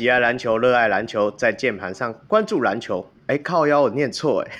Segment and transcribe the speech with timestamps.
[0.00, 3.06] 喜爱篮球、热爱篮球，在键盘上关注篮球。
[3.26, 4.50] 哎，靠腰，我念错哎，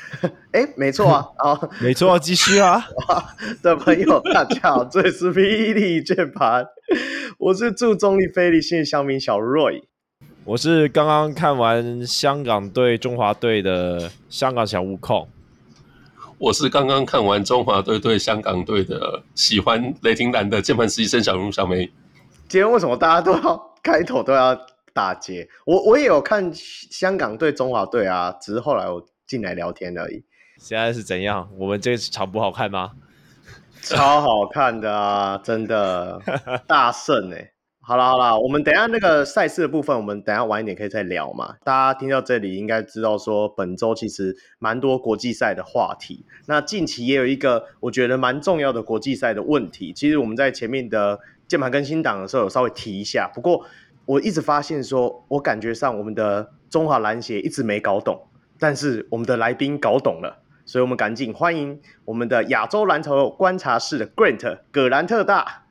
[0.53, 2.85] 哎，没错啊，啊， 没错，继续啊。
[3.63, 6.67] 的朋友，大家好，这里是霹雳键盘，
[7.39, 9.85] 我是驻中立非理性乡民小 Roy，
[10.45, 15.27] 我是刚刚看完香港对中华队的香港小悟空。
[16.37, 21.87] 我是刚刚看完中华队对香港队的，喜欢雷霆蓝的键盘实习生小卢小梅。
[22.47, 24.55] 今天为什么大家都要开头都要
[25.01, 25.49] 打结？
[25.65, 30.23] 我我也有看香港对中华队啊，只是后来我进来聊天而已。
[30.59, 31.49] 现在是怎样？
[31.57, 32.91] 我们这场不好看吗？
[33.83, 36.21] 超好看的啊，真的
[36.69, 37.53] 大胜哎、欸！
[37.81, 41.57] 好了好了，我们等一下那个赛事的部分，我们等一下晚一点可以再聊嘛。
[41.65, 46.27] 大家听到这里应该知道说，本周其实蛮多国际赛的话题。
[46.47, 53.29] 那近期也有一个我觉得蛮重要的国际赛的问题，其实我们在前面的键盘更新档的时候有稍微提一下。
[53.35, 53.65] 不过
[54.07, 58.27] 我一直发现说，我感觉上我们的中华篮协一直没搞懂，
[58.59, 65.65] 但是我们的来宾搞懂了，所以我们赶紧欢迎我们的亚洲篮球观察室的 Grant 葛兰特大。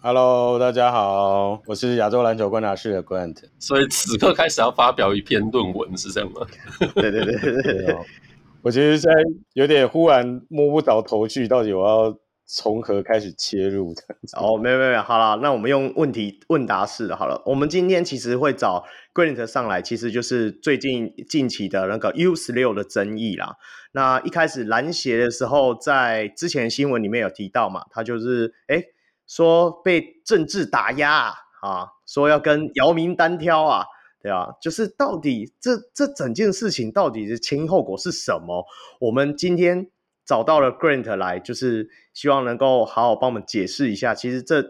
[0.00, 3.36] Hello，大家好，我是亚洲篮球观察室的 Grant。
[3.58, 6.46] 所以此刻开始要发表一篇论文是这样吗？
[6.94, 7.96] 对对对对对。
[8.62, 9.16] 我其实现在
[9.54, 12.16] 有点忽然摸不着头绪，到底我要
[12.54, 14.02] 从何开始切入的？
[14.36, 17.42] 哦，没有没有，好了，那我们用问题问答式的好了。
[17.46, 18.84] 我们今天其实会找
[19.14, 23.56] Grant 上来，其实就是最近近期的那个 U 十六的争议啦。
[23.92, 28.84] 那一开始篮协的时候，在之前新闻里面有提到嘛，他就是哎。
[29.24, 33.86] 说被政治打压啊，啊，说要跟姚明单挑啊，
[34.20, 38.66] 对啊，就是到底这这整件事情到底是前因后果是什么？
[39.00, 39.88] 我们今天
[40.24, 44.64] 找到了 Grant 来，就是希望能够好好帮我们解释一下，其实这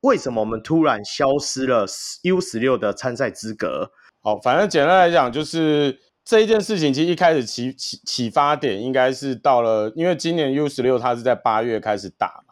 [0.00, 1.86] 为什么我们突然消失了
[2.22, 3.90] U 十六的参赛资格？
[4.20, 12.42] 好，反正简单来讲，就是这一件事情，其实一开始启启启发点应该是到了，因为今年 U 十六它是在八月开始打。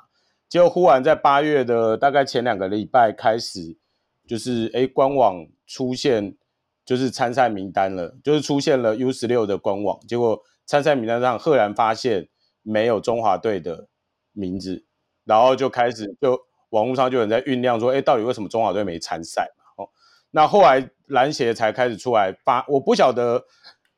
[0.46, 3.76] 就忽然在八月的大概前两个礼拜开始，
[4.24, 6.36] 就是诶官网出现
[6.84, 12.28] 就是参赛名单了，就是出现了 U 十六的官网，结果参赛名单上赫然发现
[12.62, 13.88] 没有中华队的
[14.32, 14.84] 名字，
[15.24, 19.84] 然后就开始就网络上就有人在酝酿说，哎到底为什么中华队没参赛嘛？
[19.84, 19.88] 哦，
[20.30, 23.44] 那后来篮协才开始出来发，我不晓得，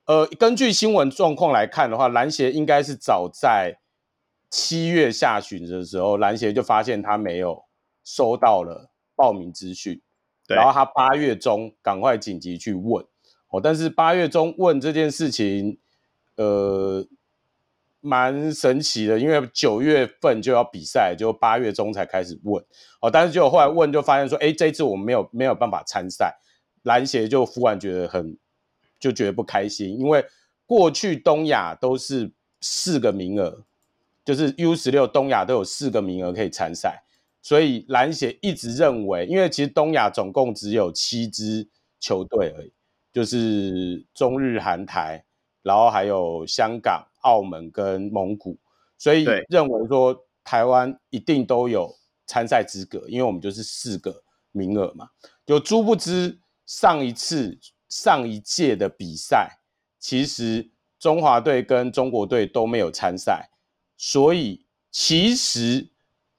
[0.07, 3.79] 呃，根据新闻状况来看的话，篮协应该是早在。
[4.49, 7.65] 七月下旬的时候，篮协就发现他没有
[8.05, 10.01] 收到了报名资讯，
[10.49, 13.05] 然后他八月中赶快紧急去问，
[13.49, 15.81] 哦，但是八月中问这件事情，
[16.37, 17.07] 呃，
[18.01, 22.65] 蛮神奇的，因为九月份就要比赛，就八月中才开始问，
[23.01, 26.37] 哦，但是结果后来问就发现说，哎，这次我们没有没有办法参赛，
[26.83, 28.39] 篮协就忽然觉得很
[28.99, 30.25] 就觉得不开心，因为
[30.65, 33.65] 过去东亚都是四个名额。
[34.25, 37.01] 就是 U 十六东亚都有四个名额可以参赛，
[37.41, 41.69] 所以篮协一直认为，因为其实东亚总共只有七支
[42.01, 42.73] 球队而已，
[43.13, 45.25] 就是中日韩台，
[45.67, 48.57] 然后还有香港、澳门跟蒙古，
[48.97, 51.93] 所以认为说台湾一定都有
[52.25, 54.23] 参赛资格，因为我们就是四个
[54.53, 55.09] 名额嘛。
[55.45, 59.59] 就殊不知上一次上一届的比赛，
[59.99, 63.51] 其实中华队跟中国队都没有参赛。
[63.97, 65.85] 所以其实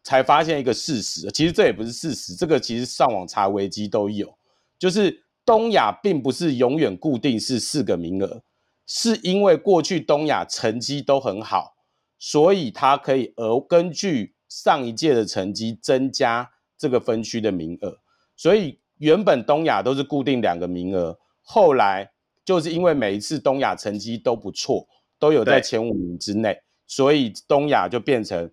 [0.04, 4.34] 才发现一个事实，其实这也不是事实，这个其实上网查维基都有，
[4.80, 8.42] 就是东亚并不是永远固定是四个名额，
[8.88, 11.76] 是因为过去东亚成绩都很好，
[12.18, 18.00] 所以他可以而根据上一届的成绩增加这个分区的名额，
[18.36, 22.10] 所以原本东亚都是固定两个名额，后来
[22.46, 24.88] 就是因为每一次东亚成绩都不错，
[25.20, 26.58] 都有在前五名之内。
[26.90, 28.50] 所以东亚就变成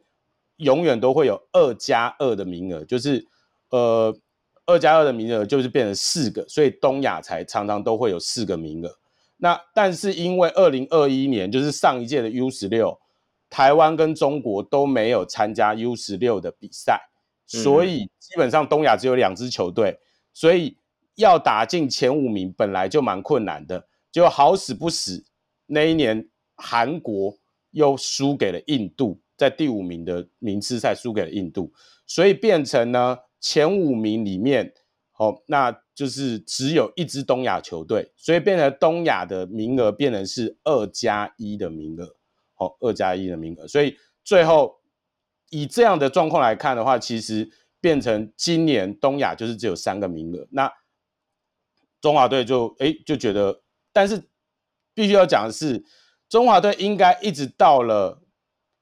[0.56, 3.24] 永远都会有二加二的名额，就是
[3.70, 4.12] 呃
[4.66, 8.98] 二加二的名额就是变成四个，所以东亚才常常都会有四个名额。
[9.44, 12.98] 那但是因为二零二一年就是上一届的 U 十六，
[13.50, 16.98] 台湾跟中国都没有参加 U 十六的比赛，
[17.46, 19.98] 所以基本上东亚只有两支球队，
[20.32, 20.78] 所以
[21.16, 25.26] 要打进前五名本来就蛮困难的，就好死不死
[25.66, 26.26] 那一年
[26.56, 27.36] 韩国。
[27.74, 31.72] 又输给了印度，在第五名的名次赛输给了印度，
[32.06, 34.72] 所以变成呢前五名里面，
[35.18, 42.16] 哦，那就是只有一支东亚球队，所以变成东亚的名额变成是二加一的名额，
[42.54, 44.80] 好二加一的名额，所以最后
[45.50, 47.48] 以这样的状况来看的话，其实
[47.80, 50.72] 变成今年东亚就是只有三个名额，那
[52.00, 53.62] 中华队就哎就觉得，
[53.92, 54.28] 但是
[54.94, 55.84] 必须要讲的是，
[56.28, 58.20] 中华队应该一直到了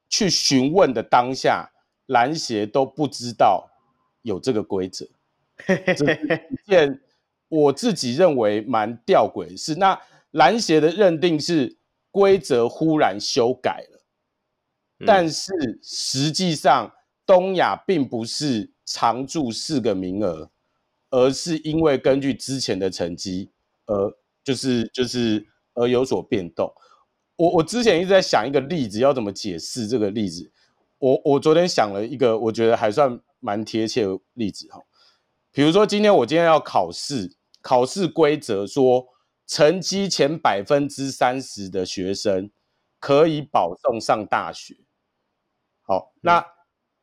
[0.08, 1.72] 去询问的当下，
[2.06, 3.70] 篮协都不知道
[4.22, 5.06] 有这个规则，
[5.96, 7.00] 这是一件
[7.48, 9.74] 我自己认为蛮吊诡的事。
[9.76, 10.00] 那
[10.30, 11.76] 篮协的认定是
[12.10, 14.04] 规则忽然修改了，
[15.06, 16.92] 但是实际上
[17.26, 20.50] 东亚并不是常驻四个名额，
[21.10, 23.50] 而是因为根据之前的成绩，
[23.86, 26.72] 而就是就是而有所变动。
[27.36, 30.50] 我我之前一直在想一个例子，要怎么解释这个例子。
[30.98, 34.80] 我我昨天想了一个，我觉得还算蛮贴切的例子哈。
[35.52, 39.06] 比如说今天我今天要考试，考试规则说。
[39.44, 42.50] 成绩前百分之三十的学生
[42.98, 44.74] 可以保送上大学。
[45.82, 46.42] 好，那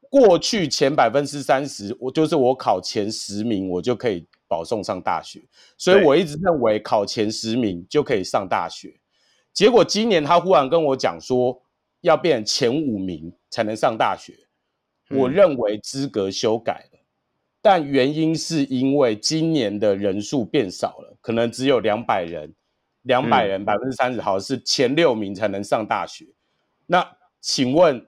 [0.09, 5.43] 过去前百分之三十，我就是我考前十名，我就可以保送上大学。
[5.77, 8.99] 所以我一直认为考前十名就可以上大学。
[9.53, 11.61] 结果今年他忽然跟我讲说，
[12.01, 14.33] 要变前五名才能上大学。
[15.09, 16.98] 我认为资格修改了。
[17.61, 22.53] 但原因是因为今年的人数变少了，可能只有两百人，
[23.01, 26.25] 两百人百分之三十，好像是前六名才能上大学。
[26.85, 27.06] 那
[27.41, 28.06] 请问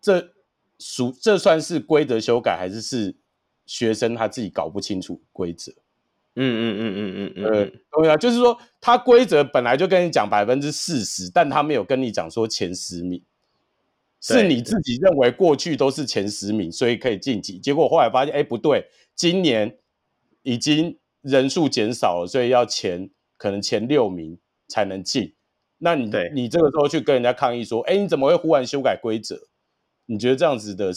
[0.00, 0.32] 这，
[0.78, 3.16] 属这算是规则修改，还是是
[3.66, 5.72] 学生他自己搞不清楚规则？
[6.34, 13.22] 嗯嗯嗯嗯嗯嗯，呃，对啊，就是说他规则本来就跟你讲百分之四十，但他没有跟你讲说前十名。
[14.22, 17.58] 是你自己认为过去都是前十名，所以可以晋级。
[17.58, 18.86] 结果后来发现，哎，不对，
[19.16, 19.76] 今年
[20.42, 24.38] 已经人数减少了，所以要前可能前六名
[24.68, 25.34] 才能进。
[25.78, 29.48] 那你你这个时候去跟人家抗议说，哎，你怎么会忽然修改规则？
[30.06, 30.92] 你觉得这样子的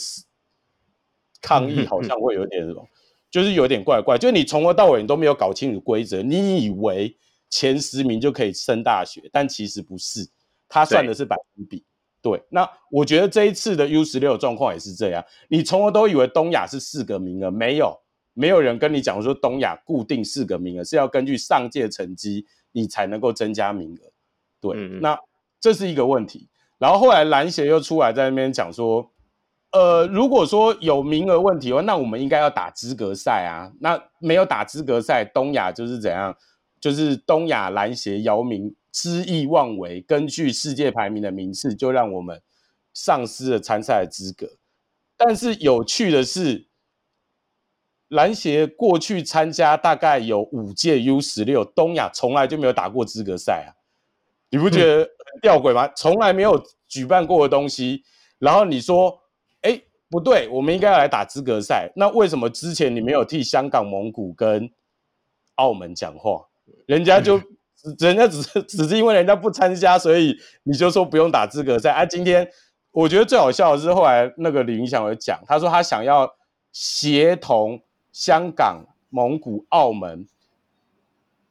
[1.42, 2.88] 抗议好像会有点什么，
[3.28, 4.16] 就是有点怪怪。
[4.16, 7.16] 就你从头到尾你都没有搞清楚规则，你以为
[7.50, 10.28] 前十名就可以升大学，但其实不是，
[10.68, 11.84] 他算的是百分比。
[12.22, 15.24] 对，那我觉得这一次的 U 十六状况也是这样。
[15.48, 17.96] 你从来都以为东亚是四个名额，没有，
[18.34, 24.10] 没有人跟你讲说东亚固定四个名额是要根据上届成绩你才能够增加名额。
[24.60, 25.16] 对，嗯嗯，那
[25.60, 26.48] 这是一个问题。
[26.78, 29.08] 然后后来篮协又出来在那边讲说，
[29.70, 33.70] 呃，如果说有名额问题的话，那我们应该要打资格赛啊。
[33.80, 36.36] 那没有打资格赛，东亚就是怎样？
[36.80, 38.74] 就是东亚篮协姚明。
[38.96, 42.40] 恣意妄为，根据世界排名的名次，就让我们
[42.94, 44.56] 丧失了参赛的资格。
[45.18, 46.68] 但是有趣的是，
[48.08, 53.76] 篮协过去参加大概有五届 U 十六，东亚从来就没有打过资格赛啊！
[54.48, 55.86] 你不觉得很吊诡吗？
[55.88, 56.58] 从来没有
[56.88, 58.02] 举办过的东西，
[58.38, 59.20] 然后你说，
[59.60, 59.78] 哎，
[60.08, 61.92] 不对，我们应该要来打资格赛。
[61.96, 64.70] 那为什么之前你没有替香港、蒙古跟
[65.56, 66.48] 澳门讲话？
[66.86, 67.38] 人家就。
[67.98, 72.04] 人家只是只是因为人家不参加，所以你就说不用打资格赛啊？
[72.04, 72.48] 今天
[72.90, 76.34] 我觉得最好笑的是后来那个李云祥有讲，他说他想要
[76.72, 80.26] 协同香港、蒙古、澳门，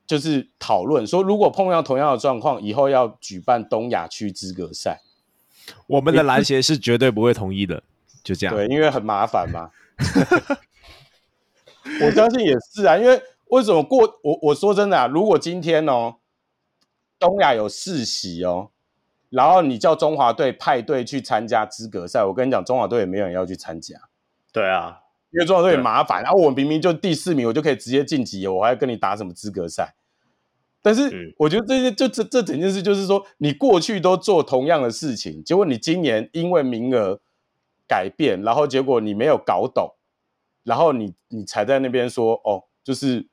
[0.06, 5.00] 就是讨论说，如果碰到同样的状况，以后要举办东亚区资格赛，
[5.88, 7.82] 我们的篮协是绝对不会同意的。
[8.24, 9.72] 就这样，对，因为很麻烦嘛。
[12.02, 16.16] 我相信也是啊，因为为什么过我我说真的啊，如果今天哦。
[17.18, 18.72] 东亚有世袭哦，
[19.30, 23.96] 然后你叫中华队派队去参加资格赛，我跟你讲，中华队也没有人要去参加。
[24.52, 29.96] 对啊，因为中华队也麻烦，然后我明明就第四名，我就可以直接晋级，我还要跟你打什么资格赛？
[30.82, 37.20] 但是我觉得这些就这这整件事就是说，你过去都做同样的事情，结果你今年因为名额
[37.88, 39.96] 改变，然后结果你没有搞懂，
[40.64, 43.28] 然后你你才在那边说哦，就是。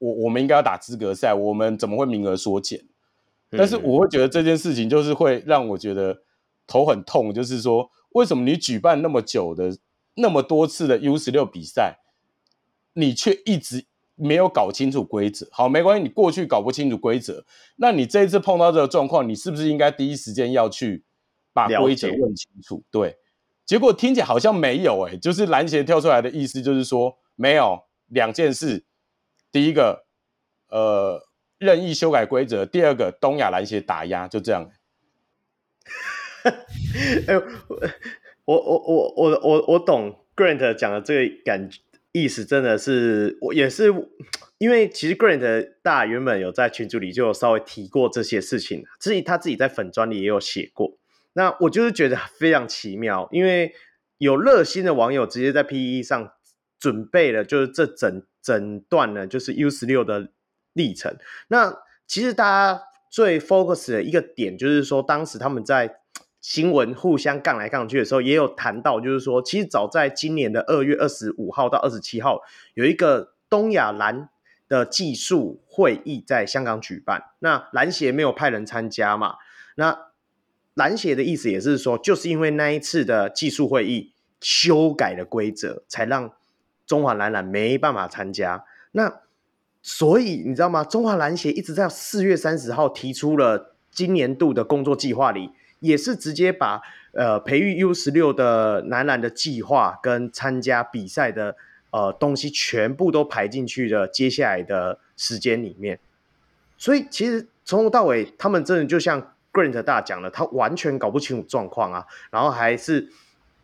[0.00, 2.84] 我我们应该要打资格赛，我们怎么会名额缩减？
[3.50, 6.22] 但是我会觉得这件事情就是会让我觉得
[6.66, 9.76] 头很痛，就是说为什么你举办那么久的
[10.14, 11.98] 那么多次的 U 十六比赛，
[12.94, 15.48] 你却一直没有搞清楚规则？
[15.50, 17.44] 好，没关系，你过去搞不清楚规则，
[17.76, 21.04] 那你这一次碰到这个状况，你是不是应该第一时间要去
[21.52, 22.82] 把规则问清楚？
[22.90, 23.18] 对，
[23.66, 28.84] 结果听起来好像没有哎、欸，就是篮协跳出来的意思就是说没有两件事。
[29.52, 30.04] 第一个，
[30.68, 31.26] 呃，
[31.58, 34.70] 任意修改规则；第二个，东亚篮协打压，就这样。
[37.26, 37.34] 哎，
[38.44, 41.68] 我我我我我我懂 Grant 讲的这个感
[42.12, 43.92] 意思，真的是我也是，
[44.58, 50.96] 因为其实 Grant 大原本有在群组里就有稍微提过这些事情，自己他自己在粉专里也有写过。
[51.32, 53.74] 那我就是觉得非常奇妙，因为
[54.18, 56.32] 有热心的网友直接在 PE 上
[56.78, 60.30] 准备了，就是这整整段呢，就是 U 十六的
[60.72, 61.16] 历程。
[61.48, 66.00] 那其实大家最 focus 的一个点，就是说当时他们在
[66.40, 72.40] 新闻互相杠来杠去的时候，也有谈到，就是说其实早在今年的二月二十五号到二十七号，
[72.74, 74.30] 有一个东亚篮
[74.68, 77.24] 的技术会议在香港举办。
[77.40, 79.34] 那篮协没有派人参加嘛？
[79.76, 80.06] 那
[80.74, 86.32] 篮协的意思也是说，就是因为那一次的技术会议修改了规则，才让
[86.90, 88.64] 中华男篮没办法参加。
[88.90, 89.20] 那
[89.80, 90.82] 所以你知道吗？
[90.82, 96.80] 中华篮协一直在四月三十号提出了今年度的工作计划里，也是直接把
[97.12, 101.54] 呃培育 U 十六的男篮的计划跟参加比赛的
[101.92, 106.00] 呃东西全部都排进去的接下来的时间里面。
[106.76, 109.32] 所以其实从头到尾，他们真的就像。
[109.52, 113.08] Grant 大讲了，他完全搞不清楚状况啊，然后还是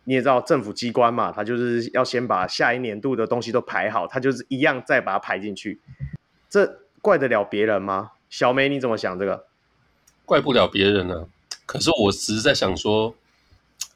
[0.07, 5.81] 你也知道政府机关嘛，他就是要先把下一年度的东西都排好，他就是一样再把它排进去，
[6.49, 8.11] 这怪得了别人吗？
[8.29, 9.47] 小梅你怎么想这个？
[10.25, 11.27] 怪不了别人啊，
[11.65, 13.13] 可是我只是在想说，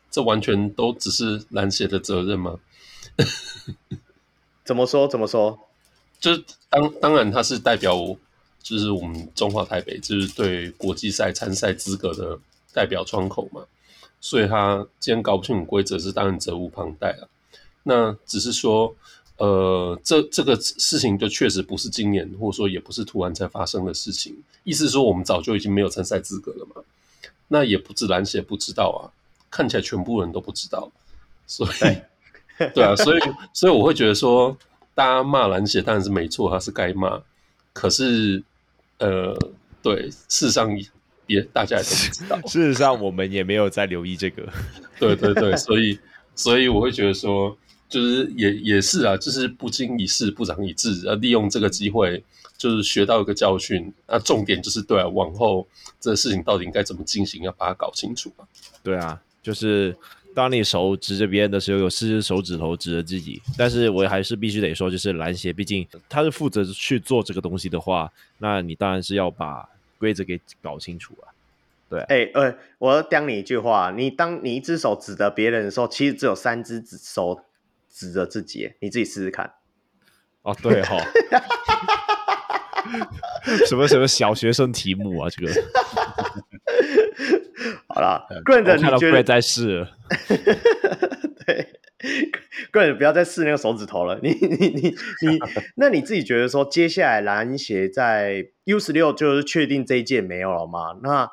[0.10, 2.60] 这完全都只是篮协的责任吗？
[4.66, 5.08] 怎么说？
[5.08, 5.58] 怎么说？
[6.20, 8.18] 就是当当然他是代表我。
[8.64, 12.38] 就是我们中华台北，就是对国际赛参赛资格的
[12.72, 13.66] 代表窗口嘛，
[14.22, 17.28] 所以他既然搞不清楚规则，是当然责无旁贷了。
[17.84, 18.96] 那只是说，
[19.38, 24.34] 呃，这这个事情就确实不是今年，或者说也不是突然才发生的事情。
[24.64, 26.82] 意思是说，我们早就已经没有参赛资格了嘛？
[27.50, 29.12] 那也不止篮协不知道啊，
[29.50, 30.90] 看起来全部人都不知道。
[31.48, 34.56] 所以，对 啊，所以所以我会觉得说，
[34.96, 37.22] 大家骂篮协当然是没错，他是该骂，
[37.74, 38.44] 可是。
[39.04, 39.36] 呃，
[39.82, 40.70] 对，事实上
[41.26, 42.42] 别大家也都不知道。
[42.48, 44.48] 事实上，我们也没有在留意这个。
[45.00, 45.98] 对对对，所以
[46.36, 47.58] 所以我会觉得说，
[47.90, 52.24] 就是也也是啊，就是不经一事不长一智，呃，利用这个机会
[52.58, 53.92] 就是学到一个教训。
[54.08, 55.68] 那重点就是对啊，往后
[56.00, 58.46] 这个事情到底应该怎么进行，要把它搞清楚啊。
[58.84, 59.96] 对啊，就是。
[60.34, 63.42] 当你手指着别人的时候，有四只手指头指着自己。
[63.58, 69.68] 但是我还是必须得说，就是篮协，毕竟他是负责去做这个东西的话，那你当然是要把
[70.02, 71.30] 规则给搞清楚啊。
[71.88, 77.46] 对，哎、欸，呃，我要讲你一句话，你当你一只手指着别人的时候，其实只有三只手
[77.88, 79.54] 指着自己，你自己试试看。
[80.42, 81.02] 哦，对哈、哦，
[83.68, 85.54] 什么什么小学生题目啊，这个。
[87.94, 89.86] 好了，Grant，你觉得在试？
[91.46, 91.81] 对
[92.72, 94.20] ，Grant，不要再试那个手指头了。
[94.22, 95.40] 你你你你，
[95.78, 101.00] 那你自己觉得说，接下来篮协在 U 十六就是确定这一届没有了吗？
[101.04, 101.30] 那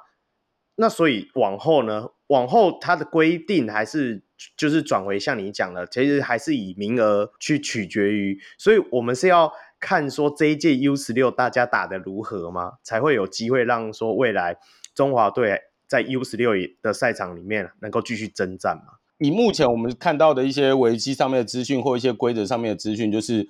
[0.77, 2.11] 那所以往后呢？
[2.29, 4.23] 往后它的规定还是
[4.57, 8.39] 就是转为像你讲的，其实还是以名额去取决于。
[8.59, 12.75] 所以我们是要看说这一届 U 十六大家打得如何吗？
[12.83, 14.59] 才会有机会让说未来
[14.95, 15.63] 中华队。
[15.89, 18.98] 在 U 十六的赛场里面，能够继续征战吗？
[19.19, 23.49] 以目前我们看到的一些维基上面的资讯或一些规则上面的资讯，就是，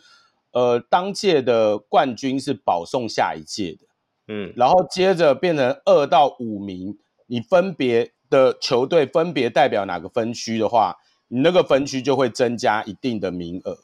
[0.52, 3.86] 呃，当届的冠军是保送下一届的，
[4.28, 10.96] 嗯，然后接着变成二到五名，你分别的球队分别代表哪个分区的话，
[11.28, 13.78] 你那个分区就会增加一定的名额。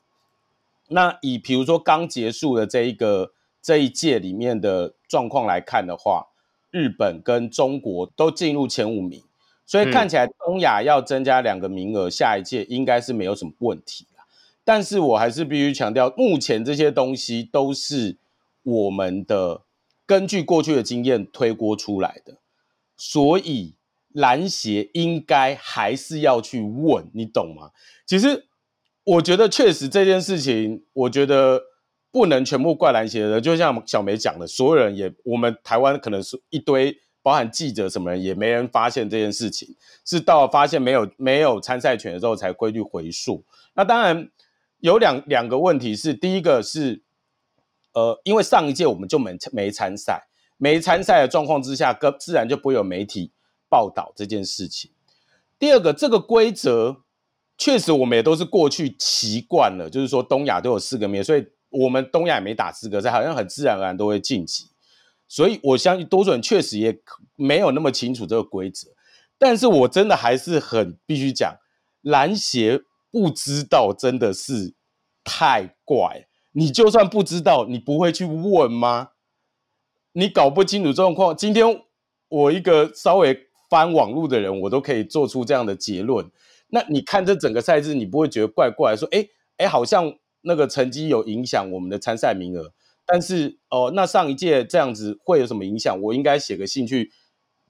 [0.88, 6.28] 那以比如说刚结束的这一个这一届里面的状况来看的话。
[6.70, 9.22] 日本跟中国都进入前五名，
[9.66, 14.06] 所以看起来东亚要增加两个名额，下一届应该是没有什么问题。
[14.64, 18.16] 但是我还是必须强调，目前这些东西都是
[18.62, 19.62] 我们的
[20.06, 22.38] 根据过去的经验推锅出来的，
[22.96, 23.74] 所以
[24.12, 27.70] 篮协应该还是要去问，你懂吗？
[28.06, 28.46] 其实
[29.04, 31.62] 我觉得确实这件事情，我觉得。
[32.14, 43.42] 不能全部怪篮协的，就像小梅讲的，所有人也，我们台湾可能是一堆，包含记者什么人，也没人发现这件事情，是到发现没有没有参赛权的时候才归去回溯。
[43.72, 44.28] 那当然
[44.80, 47.02] 有两两个问题是，第一个是，
[47.94, 50.26] 呃，因为上一届我们就没没参赛，
[50.58, 53.32] 没参赛的状况之下，更自然就不会有媒体
[53.70, 54.90] 报道这件事情。
[55.58, 57.02] 第二个，这个规则
[57.56, 61.44] 确实我们也都是过去习惯了，就是说东亚都有四个名，所以。
[61.76, 64.68] 我们东亚也没打资格赛，好像很自然而然都会晋级，
[65.34, 66.96] 所以我相信多数人确实也
[67.34, 68.86] 没有那么清楚这个规则。
[69.36, 71.56] 但是我真的还是很必须讲，
[72.02, 74.74] 篮协不知道真的是
[75.24, 76.28] 太怪。
[76.52, 79.08] 你就算不知道，你不会去问吗？
[80.12, 81.36] 你搞不清楚状况。
[81.36, 81.82] 今天
[82.28, 86.30] 我一个稍微翻网络的人，我都可以做出这样的结论。
[86.68, 88.94] 那你看这整个赛制，你不会觉得怪怪？
[88.94, 89.26] 说，哎
[89.56, 92.72] 哎，好像那个成绩有影响我们的参赛名额。
[93.06, 96.00] 但是哦，那上一届这样子会有什么影响？
[96.00, 97.12] 我应该写个信去，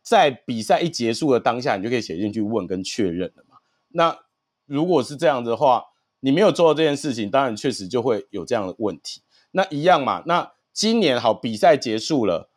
[0.03, 3.57] 在比赛一结束的当下，你就可以写进去问跟确认了嘛。
[3.89, 4.19] 那
[4.67, 5.85] 如果是这样子的话，
[6.21, 9.23] 你没有做到这件事情，当然确实就会有这样的问题。
[9.51, 10.23] 那一样嘛。
[10.27, 12.49] 那今年好，比赛结束了，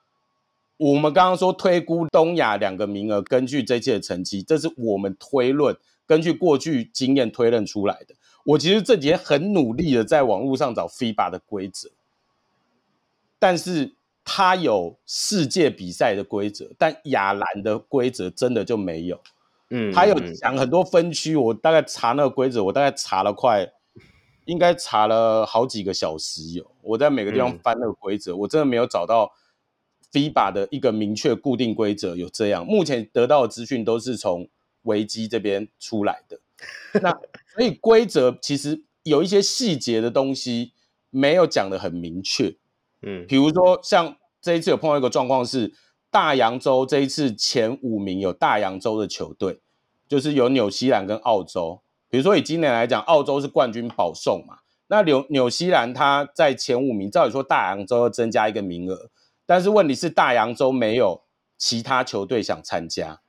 [0.77, 8.15] 我们刚刚说推估东亚两个名额，根据这届的成绩，这是我们推论，根据过去经验推论出来的。
[8.45, 11.89] 我其实这几天很努力的在网络上找 FIBA 的规则。
[13.39, 19.19] 但是它有世界比赛的规则，但亚篮的规则真的就没有。
[19.69, 23.69] 嗯，它有讲很多分区，我大概查那个规则，我大概查了快，
[24.45, 26.71] 应该查了好几个小时有。
[26.81, 29.31] 我在每个地方翻那个规则，我真的没有找到
[30.11, 32.65] FIBA 的一个明确固定规则有这样。
[32.65, 34.47] 目前得到的资讯都是从
[34.83, 36.39] 维基这边出来的。
[37.03, 37.11] 那
[37.53, 40.71] 所以规则其实有一些细节的东西
[41.09, 42.55] 没有讲的很明确。
[43.01, 45.73] 嗯，比如说像这一次有碰到一个状况是，
[46.09, 49.61] 大洋洲这一次前五名有大洋洲的球队，
[50.07, 51.81] 就是有纽西兰跟澳洲。
[52.09, 59.09] 比如说以今年来讲，澳洲是冠军保送嘛，那纽纽西兰它在前五名，照理说大洋洲要增加一个名额，
[59.45, 61.21] 但是问题是大洋洲没有
[61.57, 63.19] 其他球队想参加，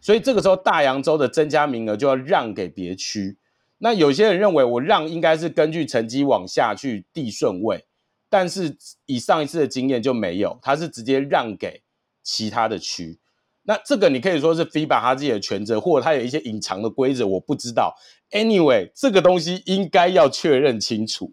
[0.00, 3.38] 所以这个时候大洋洲的增加名额就要让给别区。
[3.78, 7.86] 那有些人认为我让应该是根据成绩往下去递顺位。
[8.30, 11.82] 但是以上一次的经验就没有，他是直接让给
[12.22, 13.18] 其他的区。
[13.62, 17.94] 那这个你可以说是 FIBA 他自己的权责，或者他有一些隐藏的规则，我不知道。
[18.30, 21.32] Anyway，这个东西应该要确认清楚。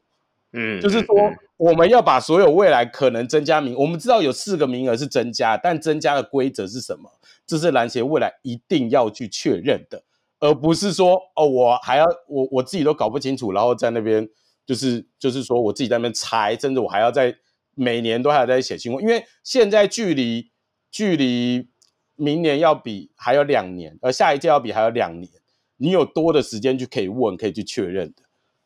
[0.54, 1.16] 嗯，就是说
[1.58, 7.10] 我们要把所有未来可能增加名，我们知道有四个名额是增加，但增加的规则是什么？
[7.46, 10.04] 这是篮协未来一定要去确认的，
[10.40, 14.30] 而不是说哦，我还要我我自己都搞不清楚，然后在那边。
[14.66, 17.36] 就是就是说，我自己在那边猜，甚至我还要在
[17.76, 20.50] 每年都还要在写新闻，因为现在距离
[20.90, 21.68] 距离
[22.16, 25.30] 明年要比还有两年，而下一届要比还有两年，
[25.78, 28.24] 你有多的时间去可以问，可以去确认的，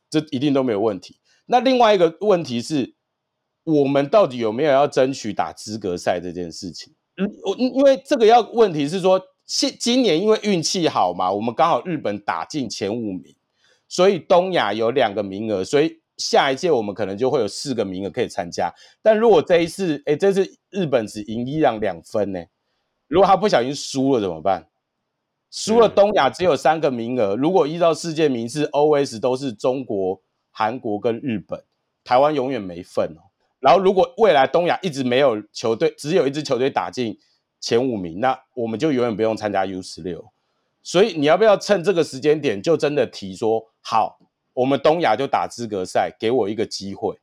[0.10, 1.18] 这一定都没有问题。
[1.48, 2.94] 那另外一个问题是，
[3.64, 6.94] 我们到底有没有要争取打资格赛这件事情？
[7.18, 13.36] 嗯，我因为这个要问题是说，现今年因为运气好嘛，我们刚好日本打进前五名。
[13.90, 18.74] 所以东亚有两个名额，所以下一届我们可能就会有四个名额可以参加。
[19.02, 22.40] 但如果这一次，哎，这次日本只赢伊朗两分呢？
[23.08, 24.68] 如果他不小心输了怎么办？
[25.50, 27.36] 输了东亚只有三个名额。
[27.36, 30.22] 如果依照世界名次，OS 都是中国、
[30.52, 31.64] 韩国跟日本，
[32.04, 33.26] 台湾永远没份哦。
[33.60, 37.18] 然后如果未来东亚一直没有球队，只有一支球队打进
[37.60, 40.32] 前五名，那我们就永远不用参加 U 十六。
[40.82, 44.20] 所以你要不要趁这个时间点就真的提说好，
[44.54, 47.20] 我们东亚就打资格赛，给我一个机会。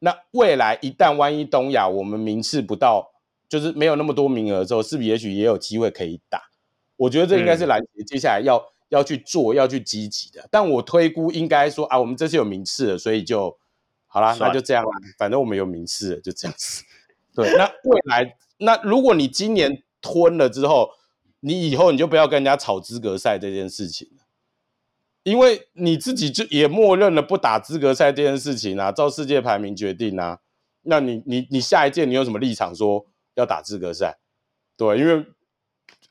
[0.00, 3.12] 那未来一旦万一东亚我们名次不到，
[3.48, 6.42] 就是没有那么多名额之后，是不是也许也有机会可以打？
[6.96, 10.48] 我觉得这应该是篮协接下来要、嗯、要去做、要去积极的。
[10.50, 13.56] 但我推估应该说啊，我们这次有名次了，所以就
[14.06, 14.90] 好啦，那就这样啦。
[15.18, 16.82] 反正我们有名次了，就这样子。
[17.34, 20.90] 对，那未来那如果你今年吞了之后。
[21.40, 24.08] 你以后你就不要跟人家吵资格赛这件事情，
[25.22, 30.40] 因为你自己就也默认了不打资格赛这件事情啊，照世界排名决定啊。
[30.82, 34.18] 那你你你下一届你有什么立场说要打资格赛？
[34.76, 35.26] 对，因为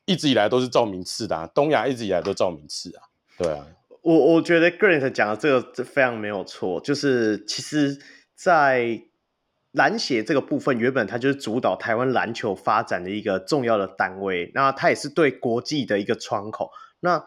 [0.05, 3.03] 一直以来都是照名次的，东亚一直以来都照名次啊。
[3.37, 3.67] 对啊，
[4.01, 7.99] 我我觉得 Grant 讲的这个非常没有错，就是其实，
[8.35, 9.08] 在。
[9.71, 16.71] 篮协这个部分原本它就是主导台湾篮球发展的一个重要的单位，那它也是对国际的一个窗口。
[16.99, 17.23] 那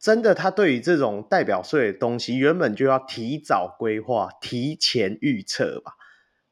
[0.00, 5.92] 真的，它对于这种代表税的东西，原本就要提早规划、提前预测吧，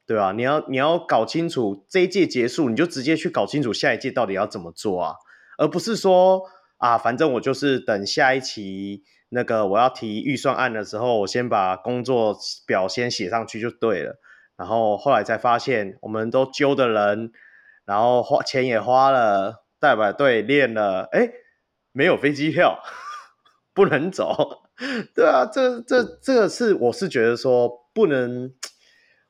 [0.07, 0.31] 对吧？
[0.31, 5.15] 你要你要搞清楚这一届结束，你就直接去搞清楚下一届到底要怎么做啊，
[5.59, 6.41] 而不是说
[6.77, 14.19] 啊，反正我就是等下一期那个我要提预算案的时候，我先把工作表先写上去就对了。
[14.63, 17.33] 然后后来才发现，我们都揪的人，
[17.83, 21.29] 然后花钱也花了，代表队练了，哎，
[21.91, 22.79] 没有飞机票，
[23.75, 24.63] 不能走，
[25.13, 28.53] 对啊，这这这个是我是觉得说不能，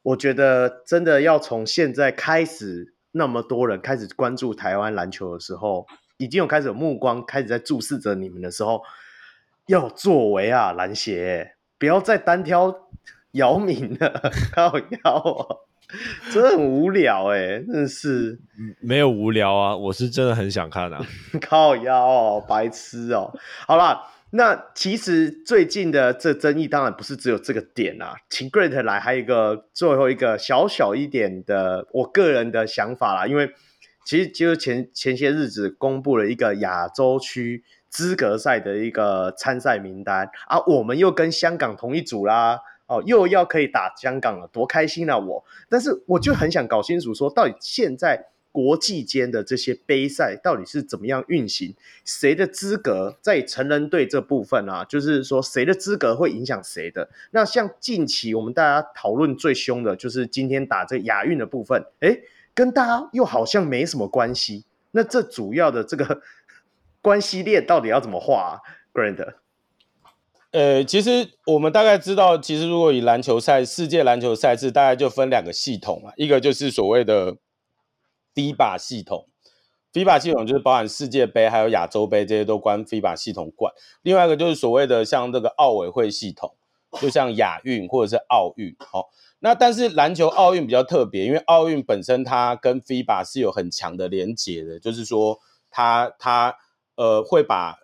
[0.04, 8.84] 我觉得真的要从现在开始，那么多人开始关注台湾篮球的时候，已经有开始有目光开始在注视着你们的时候，
[9.66, 12.88] 要作为啊，篮协不要再单挑。
[13.38, 15.58] 姚明的 靠腰哦，
[16.32, 18.40] 真的很无聊哎、欸，真的是
[18.80, 21.04] 没有无聊啊，我是真的很想看啊，
[21.42, 23.34] 靠腰哦，白痴哦。
[23.68, 33.52] 好啦，那其实最近的这争议当然不是只有这个点啊，请 Grant 来还有一个最后一个小小一点的我个人的想法啦，因为
[34.06, 42.60] 其实就是前前些日子公布了一个亚洲区资格赛的一个参赛名单啊，我们又跟香港同一组啦。
[42.94, 45.18] 哦，又要可以打香港了，多开心啊！
[45.18, 51.76] 我，但是我就很想搞清楚，说到底现在国际间的这些杯赛到底是怎么样运行？
[52.06, 54.86] 谁的资格在成人队这部分啊？
[54.86, 57.10] 就是说谁的资格会影响谁的？
[57.32, 62.22] 那像近期我们大家讨论最凶的，就是今天打这亚运的部分，诶，
[62.54, 64.66] 跟大家又好像没什么关系。
[64.92, 66.22] 那这主要的这个
[67.02, 68.54] 关系链到底要怎么画啊
[68.94, 69.34] ？Grant？
[70.54, 77.38] 呃，其实我们大概知道，其实如果以篮球赛、世界篮球赛事，大概就分两个系统嘛，一个就是所谓的
[78.36, 79.28] FIBA 系统
[79.92, 83.74] ，FIBA 系统就是包含世界杯还有亚洲杯这些都关 FIBA 系统管。
[84.04, 86.56] 另外一个就是所谓的像这个奥委会系统，
[87.02, 88.76] 就像亚运或者是奥运。
[88.78, 95.40] 好，那但是篮球奥运比较特别，因为奥运本身它跟 FIBA 是有很强的连结的，就是说
[95.72, 96.56] 它它
[96.96, 97.80] 呃会把。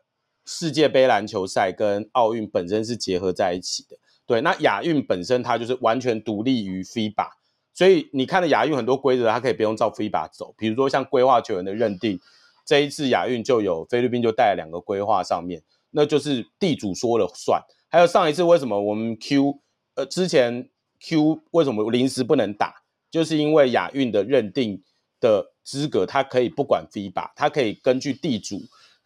[0.51, 4.41] 世界杯篮球赛跟奥运本身是结合在一起的，对。
[4.41, 7.27] 那亚运本身它就是完全独立于 FIBA，
[7.71, 12.19] 所以你看的亚运很多规则它可以不用照 FIBA 走，比如说像规划球员的认定，
[12.65, 17.61] 这一次亚运就有菲律宾就带了两个规划上面，那就是地主说了算。
[17.87, 19.59] 还有上一次为什么我们 Q
[19.93, 20.67] 呃之前
[20.99, 22.73] Q 为什么临时不能打，
[23.11, 24.81] 就是因为亚运的认定
[25.19, 28.59] 的资格它可以不管 FIBA，它可以根据地主。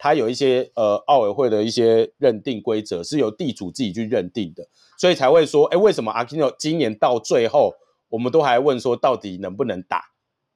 [0.04, 7.72] 它有一些呃奥委会的一些认定规则是由地主自己去认定的，所以才会说，哎，为什么阿基诺今年到最后，
[8.10, 10.04] 我们都还问说到底能不能打？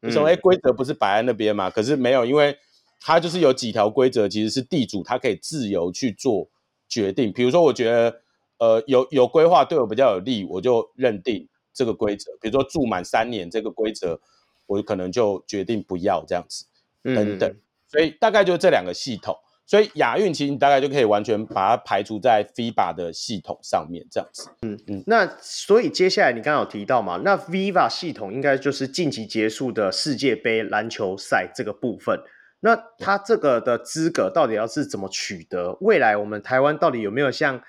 [0.03, 1.71] 你说，哎，规则不是摆在那边吗？
[1.71, 2.55] 可是没有，因为
[3.01, 6.51] 它就是有几条规则，其实是地主他可以自由去做
[6.87, 7.33] 决定。
[7.33, 8.21] 比如说，我觉得
[8.59, 12.31] 呃有有规划对我比较有利，我就认定这个规则。
[12.39, 14.21] 比如说住满三年这个规则，
[14.67, 16.67] 我可能就决定不要这样子，
[17.03, 17.57] 等等。
[17.89, 19.35] 所以大概就是这两个系统，
[19.67, 24.51] 所以亚运其实你大概就可以完全把它排除在 FIBA 的系统上面，这样子。
[24.63, 25.03] 嗯嗯。
[25.07, 32.21] 那所以接下来你刚刚有提到嘛，那 FIBA 系统应该就是近期结束的世界杯篮球赛这个部分。
[32.61, 35.79] 那它这个的资格到底要是怎么取得？
[35.81, 37.63] 未来我们台湾到底有没有像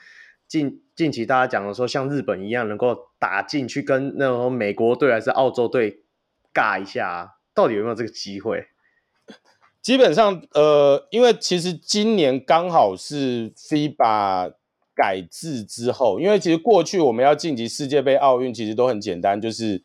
[0.47, 6.03] 近近期大家讲的说，像日本一样能够打进去跟那种美国队还是澳洲队
[6.53, 7.08] 尬一下？
[7.08, 8.65] 啊到底有没有这个机会？
[9.81, 14.53] 基本上，呃，因为其实今年刚好是 FIBA
[14.93, 19.81] 改制之后，因为其实过去我们要晋级世界杯、奥运，其实都很简单，就是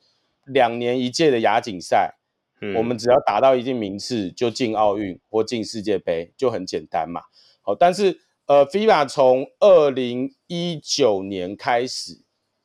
[0.46, 2.16] 两年一届的亚锦赛，
[2.60, 7.20] 嗯，我们只要达到一定名次就进奥运或进世界杯，就很简单嘛。
[7.62, 12.18] 好，但是呃，FIBA 从二零一九年开始，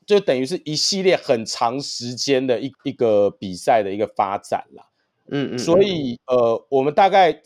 [0.06, 4.88] 就等于是一系列很长时间的一一个比赛的一个发展啦。
[5.32, 7.42] 嗯，嗯，所以呃，我们大概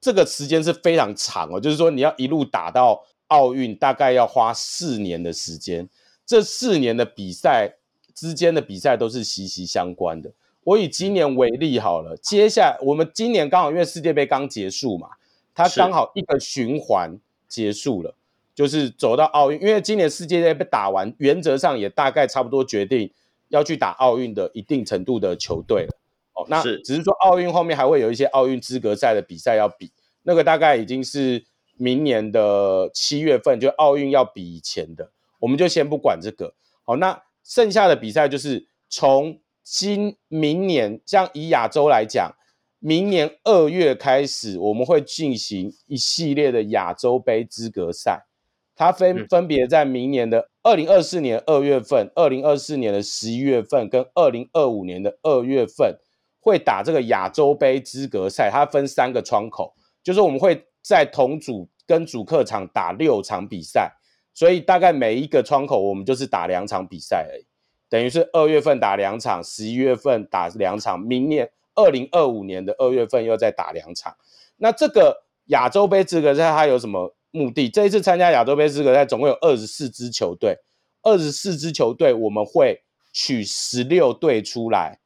[0.00, 5.88] 这个时间是非常长哦，就是说你要一路打到奥运，大概要花四年的时间。
[6.24, 7.76] 这四年的比赛
[8.14, 10.32] 之间的比赛都是息息相关的。
[10.64, 15.10] 我以今年为例好了，接下来我们今年刚好因为世界杯刚结束嘛，
[15.54, 18.14] 它刚好一个循环结束了，
[18.54, 19.60] 就是走到奥运。
[19.60, 23.08] 因为今年世界杯被打完，原则上也大概差不多决定
[23.48, 25.96] 要去打奥运的一定程度的球队了。
[26.36, 29.90] 哦，那只是说奥运后面还会有一些奥运资格赛的比赛要比，
[30.22, 31.42] 那个大概已经是
[31.78, 36.52] 明年的七月份，就奥运要比以前的，我们就先不管这个。
[36.84, 42.34] 好，那剩下的比赛就是从今明年，像以亚洲来讲，
[42.80, 48.26] 明年二月开始，我们会进行一系列的亚洲杯资格赛，
[48.74, 55.98] 它分分别在明年的二零二四年二月份、二零二四年的十一月份跟二零二五年的二月份。
[56.46, 63.90] 会打这个亚洲杯资格赛，它分三个窗口，就是我们会在同组跟主客场打六场比赛，
[64.32, 67.44] 所以大概每一个窗口我们就是打两场比赛而已，
[67.88, 74.14] 等于是二月份打两场，十一月份打两场，明年二零二五年的二月份又再打两场。
[74.58, 77.68] 那这个亚洲杯资格赛它有什么目的？
[77.68, 80.58] 这一次参加亚洲杯资格赛总共有二十四支球队，
[81.02, 82.82] 二十四支球队我们会
[83.12, 85.00] 取十六队出来。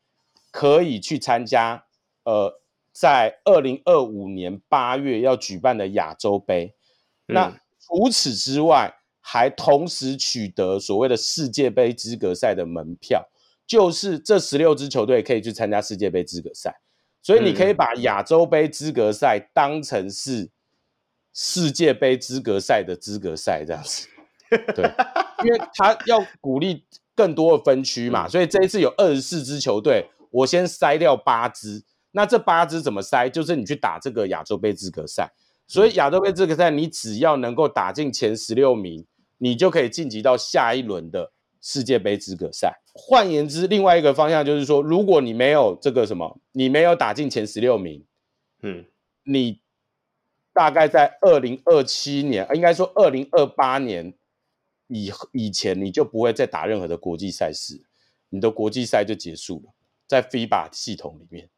[0.51, 1.85] 可以去参加，
[2.25, 2.61] 呃，
[2.93, 6.75] 在二零二五年八月要举办的亚洲杯。
[7.29, 7.35] 嗯。
[7.35, 13.29] 那除此之外，还同时取得所谓的世界杯资格赛的门票，
[13.67, 16.81] 就是这十六支球队可以去参加世界杯资格赛，
[17.23, 20.51] 所以你可以把亚洲杯资格赛当成是
[21.33, 24.09] 世界杯资格赛的资格赛这样子。
[24.75, 24.85] 对，
[25.45, 26.85] 因为他要鼓励
[27.15, 31.85] 更多的分区嘛，所以这一次有二十四支球队，我先筛掉八支。
[32.13, 33.29] 那这八支怎么筛？
[33.29, 35.31] 就是你去打这个亚洲杯资格赛，
[35.67, 39.07] 所以亚洲杯资格赛你只要能够打进前十六名，
[39.39, 41.33] 你就可以晋级到下一轮的。
[41.63, 48.03] 世界杯资格赛，换言之，另外一个方向就是说，如果你没有这个什么，你没有打进前十六名，
[48.63, 48.87] 嗯，
[49.25, 49.61] 你
[50.55, 54.15] 大概在二零二七年，应该说二零二八年
[54.87, 57.79] 以以前，你就不会再打任何的国际赛事，
[58.31, 59.71] 你的国际赛就结束了，
[60.11, 61.49] 在 FIBA 系统里面，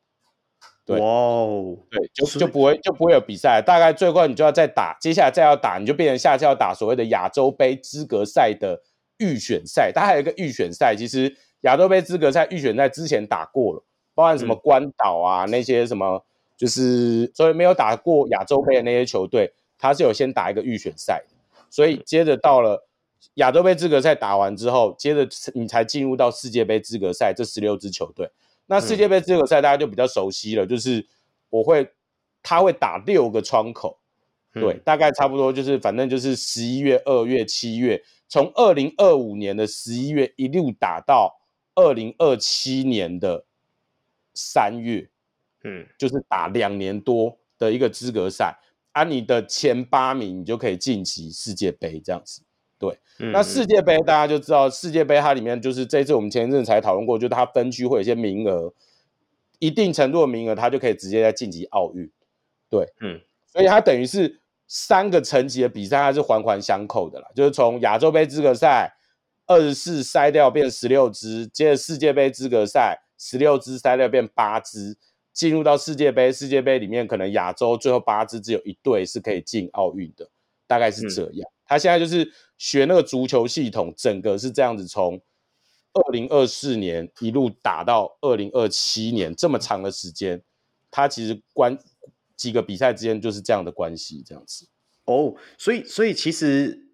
[0.84, 8.82] 对，哇哦，对，就就不会就不会有比赛，大概最后你就要再打，接下来再要打，你就变成下次要打所谓的亚洲杯资格赛的。
[9.18, 10.96] 预选赛，它还有一个预选赛。
[10.98, 13.84] 其实亚洲杯资格赛预选赛之前打过了，
[14.16, 16.24] 包含什么关岛啊、嗯、那些什么，
[16.56, 21.22] 就是所以没有打过亚洲杯的那些球队，它是有先打一个预选赛。
[21.70, 22.88] 所以接着到了
[23.34, 28.28] 亚洲杯资格赛打完之后，接着你才进入到世界杯资格赛这十六支球队。
[28.72, 31.06] 那世界杯资格赛大家就比较熟悉了，就是
[31.50, 31.86] 我会
[32.42, 34.00] 他会打六个窗口，
[34.54, 38.02] 对，大概差不多就是反正就是十一月、二月、七月。
[38.28, 41.38] 从二零二五年的十一月一路打到
[41.74, 43.44] 二零二七年的
[44.32, 45.10] 三月，
[45.64, 48.58] 嗯，就是打两年多的一个资格赛，
[48.92, 52.40] 啊，你的前八名你就可以晋级世界杯这样子。
[52.82, 58.74] 对，嗯、那世界杯大家就知道，世界杯它里面就是这次我们前一阵才讨论过，就是它分区会有一些名额，
[59.58, 62.10] 一定程度的名额，它就可以直接在晋级奥运。
[62.68, 64.40] 对，嗯，所以它等于是。
[64.74, 68.90] 三个层级的比赛，它是环环相扣的啦，就是从亚洲杯资格赛
[69.46, 74.96] 二十四筛掉变十六支，接着世界杯资格赛十六支筛掉变八支，
[75.30, 80.30] 进入到世界杯，世界杯里面可能亚洲最后八支只有一队是可以进奥运的，
[80.66, 81.50] 大概是这样。
[81.66, 85.20] 他、现在就是学那个足球系统，整个是这样子，从
[85.92, 90.42] 二零二四年一路打到二零二七年这么长的时间，
[90.90, 91.78] 他其实关。
[92.34, 94.66] 几个比赛之间就是这样的关系，这样子
[95.04, 96.88] 哦所以所以其实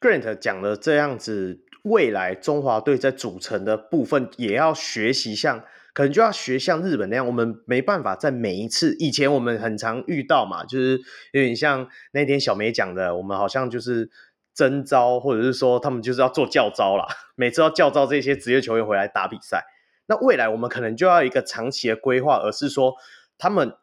[0.00, 11.00] Grant 讲的这样子，未来中华队在组成的部分也要学习像，可能就要学像日本那样，我们没办法在每一次以前我们很常遇到嘛，就是
[11.32, 14.10] 有点像那天小梅讲的，我们好像就是
[14.54, 19.64] 征召或者是说他们就是要做教召啦， 每次要教召这些职业球员回来打比赛。
[20.06, 22.94] 那未来我们可能就要一个长期的规划，而是说
[23.38, 23.74] 他们。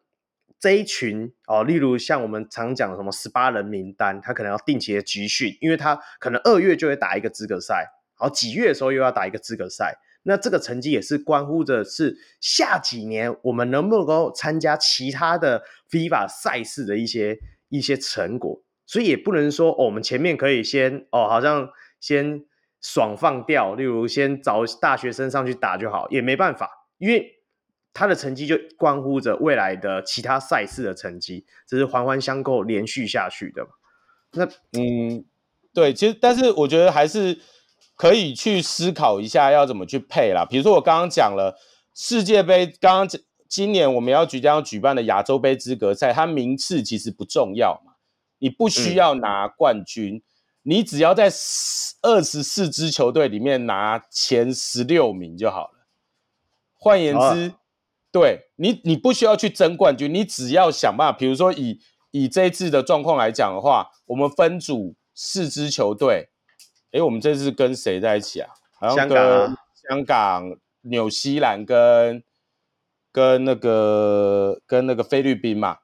[0.61, 7.87] 这一群哦，例如像我们常讲的什么十八人名单，他可能要定期的集训，因为他可能二月就会打一个资格赛，
[8.19, 9.99] 然后几月的时候又要打一个资格赛。
[10.23, 18.62] 那这个成绩也是关乎着是下几年我们能不能够参加其他的 FIBA 赛事的一些一些成果。
[18.86, 22.45] 所以也不能说，我们前面可以先哦，好像先
[22.82, 27.36] 爽放掉，例如先找大学生上去打就好，也没办法，因为。
[27.91, 33.67] 他的成绩就关乎着未来的其他赛事的成绩，这是环环相扣、连续下去的。
[34.34, 34.45] 那
[34.79, 35.25] 嗯，
[35.73, 37.39] 对，其实但是我觉得还是
[37.99, 40.45] 可以去思考一下要怎么去配啦。
[40.49, 41.59] 比如说我刚刚讲了
[41.93, 47.95] 世界杯，刚刚今年我们要即将要举办的亚洲杯资格赛，它名次其实不重要嘛，
[48.38, 50.21] 你不需要拿冠军，嗯、
[50.63, 51.29] 你只要在
[52.01, 55.85] 二十四支球队里面拿前十六名就好了。
[56.75, 57.55] 换言之，啊
[58.13, 61.19] 对你，你不需要去争冠军，你只要想办法。
[61.19, 61.81] 比如说以，
[62.12, 66.29] 以以这一次的状况来讲的话，我们分组四支球队，
[66.91, 68.49] 诶，我们这次跟谁在一起啊？
[68.80, 72.23] 好像跟香港、香港、纽西兰跟
[73.12, 75.78] 跟那个跟那个菲律宾嘛。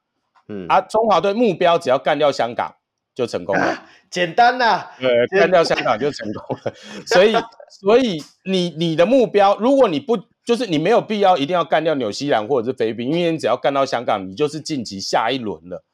[0.48, 2.74] 嗯啊，中华队目标只要干掉香港
[3.14, 4.90] 就成功了，啊、简单呐、啊。
[5.00, 6.72] 对，干掉香港就成功了。
[7.06, 7.34] 所以，
[7.80, 15.84] 所以你你的目标，如果你不就是你没有必要一定要干掉纽西兰或者是菲律宾，因为你只要干到香港，你就是晋级下一轮了，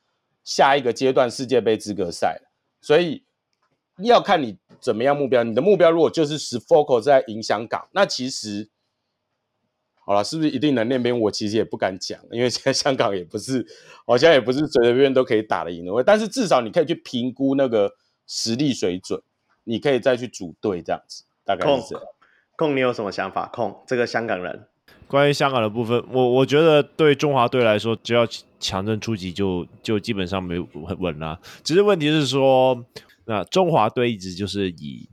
[0.44, 2.52] 下一个阶段世界杯资格赛了。
[2.82, 3.24] 所以
[4.02, 5.42] 要看你怎么样目标。
[5.44, 8.68] 你的目标如果就是是 focus 在赢香港，那其实
[10.04, 11.18] 好了，是不是一定能练兵？
[11.20, 13.64] 我其实也不敢讲，因为现在香港也不是，
[14.04, 16.02] 好像也不是随随便便都可以打得赢的。
[16.02, 17.92] 但是至少你可以去评估那个
[18.26, 19.22] 实力水准，
[19.62, 22.04] 你可以再去组队这样子，大概是这样。
[22.56, 23.46] 控，你有什么想法？
[23.46, 24.66] 控，这个香港人，
[25.06, 28.26] 关于香港的部分，我我觉得对中华队来说，只要
[28.58, 31.38] 强阵出击就就基本上没很稳啦。
[31.62, 32.84] 只是问题是说，
[33.24, 35.08] 那中华队一直就是以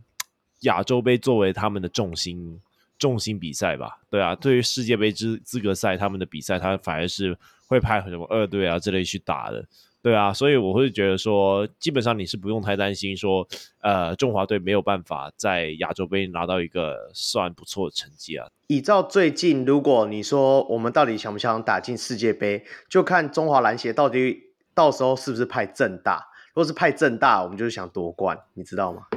[0.62, 2.60] 亚洲杯作为他们的重心
[2.98, 4.00] 重心比赛吧？
[4.10, 9.66] 对啊，对于世界杯资资格赛，他们的比赛，他反而是会派什么二队啊之类去打的。
[10.02, 13.46] 对啊，所以我会觉得说，基本上你是不用太担心说，
[13.82, 18.48] 呃，中华队没有办法在亚洲杯拿到一个算不错的成绩啊。
[18.68, 26.29] 依照最近，如果你说我们到底想不想打进世界杯，就看中华篮协到底到时候是不是派政大。
[26.60, 29.08] 都是派政大，我们就是想夺冠，你知道吗？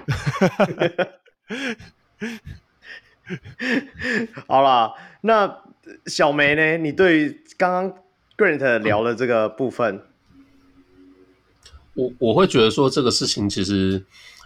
[4.47, 5.63] 好啦，那
[6.07, 6.77] 小梅呢？
[6.77, 7.93] 你对于刚刚
[8.37, 10.05] Grant 聊的这个部分？
[11.95, 14.05] 我我会觉得说这个事情其实，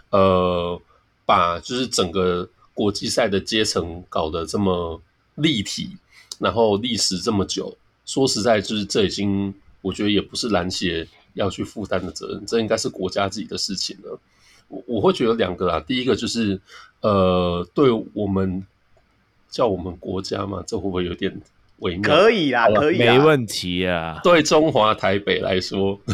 [0.09, 0.81] 呃，
[1.25, 4.99] 把就是整个国际赛的阶层搞得这么
[5.35, 5.97] 立体，
[6.39, 11.07] 然后历史这么久，说实在，就是这已经我觉得也不是篮协
[11.37, 14.19] 要去负担的责任，这应该是国家自己的事情了。
[14.67, 16.59] 我我会觉得两个啦，第一个就是
[17.01, 18.65] 呃，对我们
[19.49, 21.41] 叫我们国家嘛，这会不会有点
[21.79, 22.13] 微妙？
[22.13, 24.19] 可以啦，可以啦，没问题啊。
[24.23, 25.97] 对中华台北来说。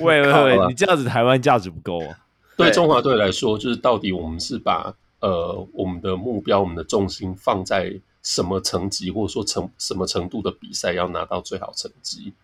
[0.00, 0.66] 喂喂喂！
[0.68, 2.18] 你这样子台湾价值不够啊。
[2.58, 12.34] 对中华队来说，就是到底我们是把呃我们的目标、我们的重心放在什么层级，或者说成什么程度的比赛要拿到最好成绩？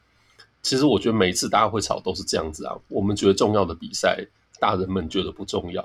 [0.68, 2.76] 其实我觉得每一次大家会吵都是这样子啊。
[2.88, 4.26] 我们觉得重要的比赛，
[4.60, 5.82] 大人们觉得不重要；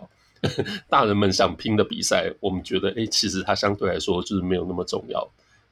[0.89, 5.26] 大人们想拼的比赛，我们觉得哎，其实它相对来说就是没有那么重要，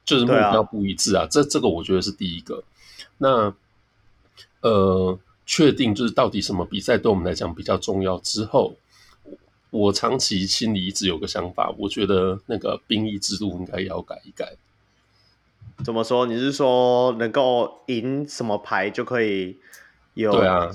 [0.04, 1.24] 就是目标不一致啊。
[1.24, 2.64] 啊这这个我觉得是第一个。
[3.18, 3.54] 那
[4.62, 5.18] 呃。
[5.44, 8.74] 确定就是到底什么比赛对我们来讲比较重要之后，
[9.70, 14.54] 我长期心里一直有个想法，我觉得那个兵役制度应该要改一改。
[15.84, 16.26] 怎么说？
[16.26, 19.56] 你是说能够赢什么牌就可以
[20.14, 20.32] 有？
[20.32, 20.70] 对啊，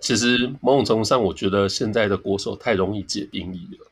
[0.00, 3.86] 其实某种程度上，我觉得现在的国手太容易解兵役了。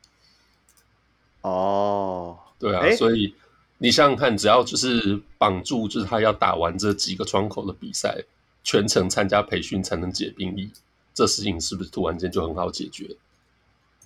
[1.42, 3.35] 哦，对啊，所以
[3.78, 8.24] 你想想看，只要就是绑住，就是他要打完这几个窗口的比赛。
[8.62, 10.70] 全程参加培训才能解兵役，
[11.14, 13.16] 这事情是不是突然间就很好解决？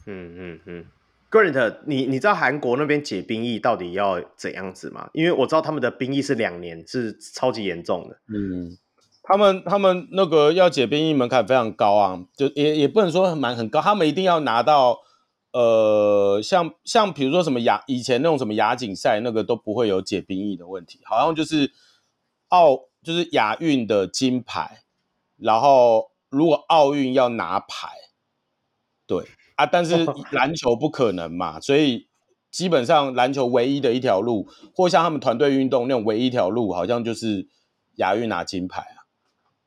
[0.06, 0.86] 嗯嗯嗯
[1.34, 5.10] ，Grant，你你知道韩国那边解兵役到底要怎样子吗？
[5.12, 8.20] 因为我知道他们的兵役是两年，是超级严重的。
[8.28, 8.78] 嗯，
[9.22, 15.00] 他们他们那个要解兵役门槛非常高啊，就也也不能说很蛮很高，他们一定要拿到
[15.52, 21.72] 呃，像像比如说什么亚以前那种什么亚锦赛那个都不会有解兵役的问题，好像就是
[22.48, 22.88] 奥。
[23.04, 24.80] 就是亚运的金牌，
[25.36, 27.90] 然后如果奥运要拿牌，
[29.06, 32.06] 对啊，但是篮球不可能嘛，所以
[32.50, 37.48] 基本上篮球唯一的一条路，或像他们团队运动那种唯一一条路，好像就是
[37.96, 38.98] 亚运拿金牌啊，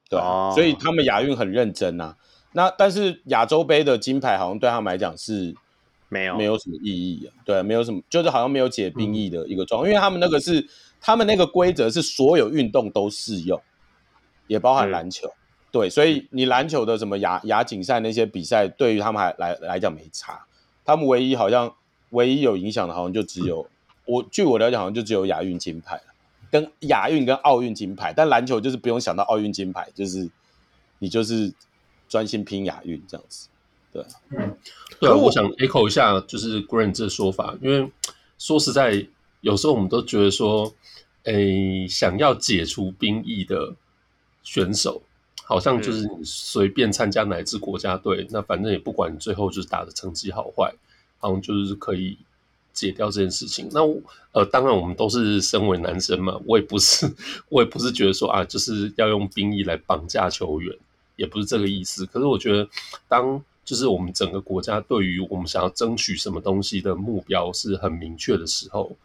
[0.10, 2.18] 对啊，所以他们亚运很认真啊。
[2.54, 5.56] 那但是亚洲杯的金牌好像对他们来讲是
[6.10, 10.68] 没有没有什么意义啊，对，没有什么，就是好像没有解兵役的一个状况，因为他们那个是。
[11.00, 13.62] 他们那个规则是所有运动都适用，
[14.48, 15.28] 也包含篮球。
[15.28, 15.38] 嗯、
[15.72, 20.46] 对，所以你篮球的什么亚亚锦赛那些比赛，对于他们还来来讲没差。
[20.86, 21.74] 他们唯一好像
[22.12, 23.68] 唯一有影响的，好像就只有
[24.06, 26.02] 我据我了解，好像就只有亚运金牌
[26.50, 28.14] 跟亚运跟奥运金牌。
[28.16, 30.30] 但篮球就是不用想到奥运金牌，就是
[31.00, 31.54] 你就是
[32.08, 33.50] 专心拼亚运这样子。
[33.92, 34.58] 对，嗯，
[35.00, 37.92] 对啊，我想 echo 一下，就是 Grant 这说法，因为
[38.38, 39.08] 说实在。
[39.42, 40.74] 有时候我们都觉得说，
[41.24, 43.76] 诶，想要解除兵役的
[44.42, 45.04] 选手，
[45.50, 50.74] 好像就是你随便参加哪支国家队，嗯、那反正也不管你最后就是打的成绩好坏，
[51.20, 52.18] 好像就是可以
[52.74, 53.70] 解掉这件事情。
[53.72, 53.80] 那
[54.34, 57.10] 呃，当然我们都是身为男生嘛，我也不是，
[57.48, 60.78] 我也不是觉得说啊，就是要用兵役来绑架球员，
[61.16, 62.06] 也不是这个意思。
[62.06, 62.68] 可是我觉得，
[63.08, 68.96] 当就是我们整个国家对于我们想要争取什么东西的目标是很明确的时候。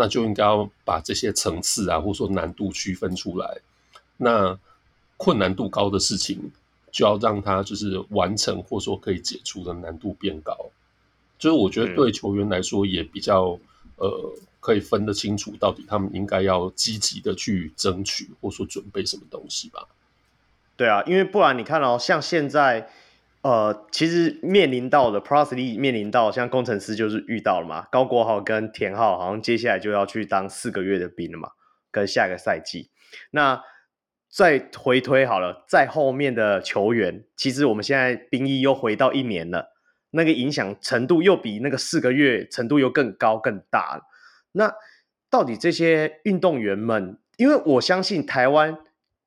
[0.00, 3.58] 那就应该要把这些层次啊，或者说难度区分出来。
[4.16, 4.56] 那
[5.18, 6.50] 困难度高的事情，
[6.90, 10.56] 就要让他就是完成，或者说可以解除的难度变高。
[11.38, 13.58] 就是我觉得对球员来说也比较、
[13.98, 19.86] 嗯、呃，可以分得清楚，到底他们应该要积极的去争取，或者说准备什么东西吧。
[20.78, 22.88] 对啊，因为不然你看哦，像现在。
[23.40, 31.52] 呃，其实面临到的 Plus Lee 面临到像工程师就是遇到了嘛，高国豪跟田浩好像接下来就要去当四个月的兵了嘛，
[31.92, 32.90] 跟下个赛季。
[33.30, 33.62] 那
[34.30, 39.72] 再回推好了，在后面的球员，其实我们现在兵役又回到一年了，
[40.10, 44.02] 那个影响程度又比那个四个月程度又更高更大了。
[44.52, 44.74] 那
[45.30, 48.78] 到底这些运动员们，因为我相信台湾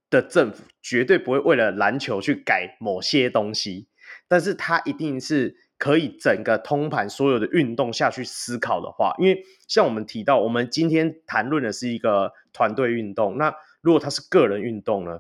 [0.10, 3.88] 的政府绝对不会为了篮球去改某些东西。
[4.28, 15.20] 但是他一定是可以整个通盘所有的运动下去思考的话，因为像我们提到，我们今天谈论的是一个团队运动，那如果他是个人运动呢，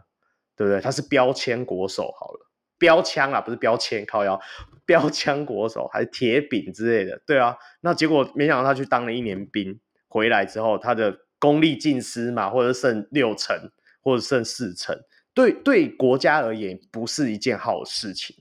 [0.55, 0.79] 对不对？
[0.81, 4.39] 他是标签国手好了，标枪啊，不是标签靠腰，
[4.85, 7.57] 标枪国手还是铁饼之类的，对啊。
[7.81, 14.97] 那结果没想到他去当了一年兵，回来之后他的功力尽失嘛，或者剩六成，或者剩四成。
[15.33, 18.35] 对对，国家而言不是一件好事情，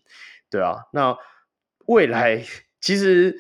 [0.51, 0.87] 对啊。
[0.93, 1.17] 那
[1.87, 2.45] 未来
[2.81, 3.37] 其实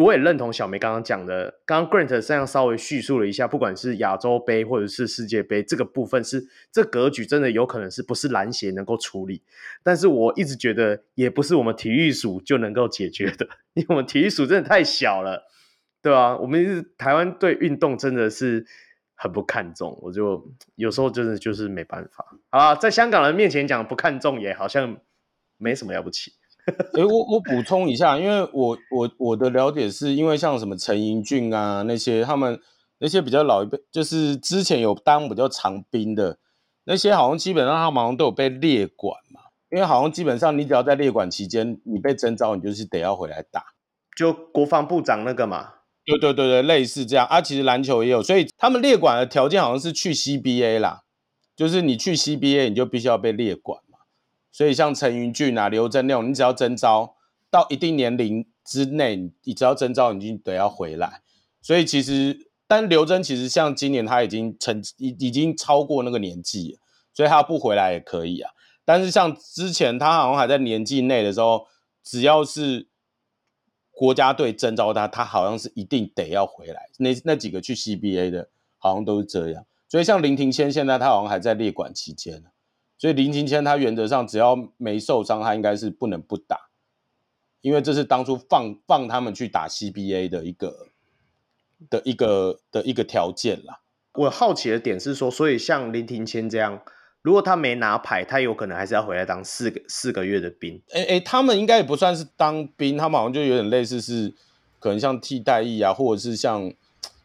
[0.00, 9.42] 我也认同小梅刚刚讲的，刚刚 Grant 这样稍微叙述了一下，不管是亚洲杯或者是世界杯这个部分是，是这格局真的有可能是不是篮协能够处理？
[9.82, 15.44] 但是我一直觉得也不是我们体育署就能够解决的， 因为我们体育署真的太小了，
[16.00, 18.66] 对啊，我们是台湾对运动真的是。
[19.14, 24.98] 很不看重，我就有时候真的就是没办法啊，在香港人面前讲不看重也好像
[25.58, 26.32] 没什么了不起。
[26.66, 32.60] 哎、欸，我我补充一下，因为我我我的了解是因为像什么陈盈骏啊那些，他们
[32.98, 36.38] 那些比较老一辈，就是之前有当比较长兵的
[36.84, 39.40] 那些，好像基本上他们好像都有被列管嘛，
[39.70, 43.64] 因为好像基本上你只要在列管期间，你被征召，你就是得要回来打，
[44.16, 45.70] 就国防部长那个嘛。
[46.04, 51.02] 对对对对，类似这样啊，其实篮球也有，所以他们列管的条件好像是去 CBA 啦，
[51.54, 53.91] 就是你去 CBA 你就必须要被列管嘛。
[54.52, 57.16] 所以像陈云俊啊、刘铮那种，你只要征召
[57.50, 61.22] 到一定年龄之内，你只要征召，你就得要回来。
[61.60, 66.78] 所以其实，但刘铮其实像今年他已经成已已经超过那个年纪，
[67.12, 68.50] 所以他不回来也可以啊。
[68.84, 71.66] 但是像之前他好像还在年纪内的时候，
[72.04, 72.88] 只要是。
[73.94, 76.88] 国家队征召他，他好像是一定得要回来。
[76.96, 78.48] 那那几个去 CBA 的，
[78.78, 79.64] 好像都是这样。
[79.86, 82.42] 所以像林庭谦现在他好像还在列管期间，
[83.02, 86.68] 所以林庭谦他原则上只要没受伤，他应该是不能不打，
[87.60, 90.86] 因为这是当初放放他们去打 CBA 的一个
[91.90, 93.80] 的一个的一个条件啦。
[94.12, 96.80] 我好奇的点是说，所以像林庭谦这样。
[97.22, 100.80] 如果他没拿牌，他有可能还是要回来当四个四个月的兵。
[100.92, 104.32] 哎、欸、哎、欸，他们应该也不算是当兵，他们好像就有点类似是，
[104.78, 106.72] 可能像替代役啊，或者是像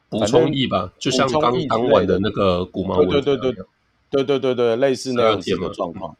[0.09, 3.03] 补充役吧，就像刚当完的那个古毛。
[3.05, 3.65] 对对对对
[4.09, 6.15] 对对对对，类似那样子的状况。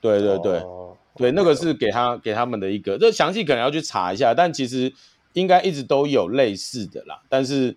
[0.00, 4.92] 对对对、哦、对，那个是给他给他们的一个，这详细可能要去查一下，但其实
[5.32, 7.22] 应该一直都有类似的啦。
[7.28, 7.76] 但是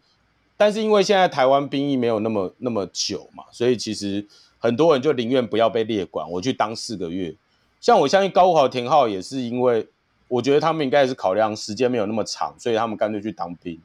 [0.55, 4.27] 但是因为现在台湾兵役没有那么那么久嘛，所以其实。
[4.59, 7.35] 很多人就宁愿不要被列管，我去当四个月。
[7.79, 9.87] 像我相信高考田浩也是因为，
[10.27, 13.79] 我觉得他们应该也是考量时间没有那么长，所以他们干脆去当兵。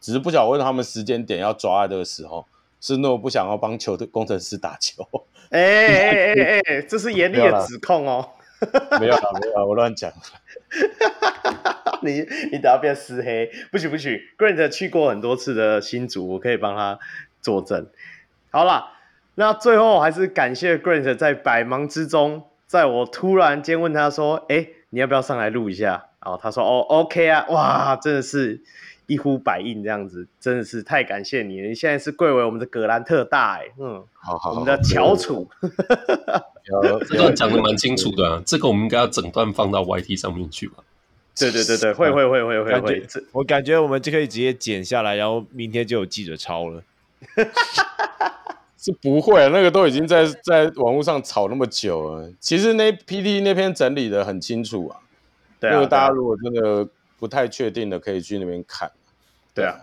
[0.00, 2.46] 只是不晓得为什么他们时间点要抓在这个时候，
[2.86, 5.04] 是诺不想要帮球队工程师打球。
[5.50, 8.30] 哎哎哎哎，这是严厉的指控哦。
[9.00, 10.12] 没有啦，没有啦，我乱讲。
[12.02, 12.20] 你
[12.52, 14.22] 你等下变私黑，不许不许。
[14.38, 16.98] Grant 去过很多次的新竹，我可以帮他
[17.40, 17.88] 作证。
[18.50, 18.92] 好了。
[19.38, 28.62] 那最后还是感谢 Grant 在百忙之中，在我突然间问他说：“哎、你要不要上来录一下？”然后他说：“哦，OK 啊，哇，真的是
[29.06, 31.68] 一呼百应这样子，真的是太感谢你了！
[31.68, 35.48] 你现在是贵为我们的格兰特大哎，嗯，好好，好，我们的翘楚，
[37.08, 40.82] 这段讲的蛮清楚的、啊，这个我们应该要整段放到 YT 上面去吧？
[41.38, 46.82] 对对对对，会会会会会会，我感觉我们就可以直接剪下来，然后明天就有记者抄了。
[48.78, 52.30] 是不会，那个都已经在在网络上炒那么久了。
[52.38, 55.00] 其实那 P D 那篇整理的很清楚啊。
[55.58, 55.74] 对啊。
[55.74, 56.88] 那个大家如果真的
[57.18, 58.90] 不太确定的，可以去那边看。
[59.54, 59.76] 对啊。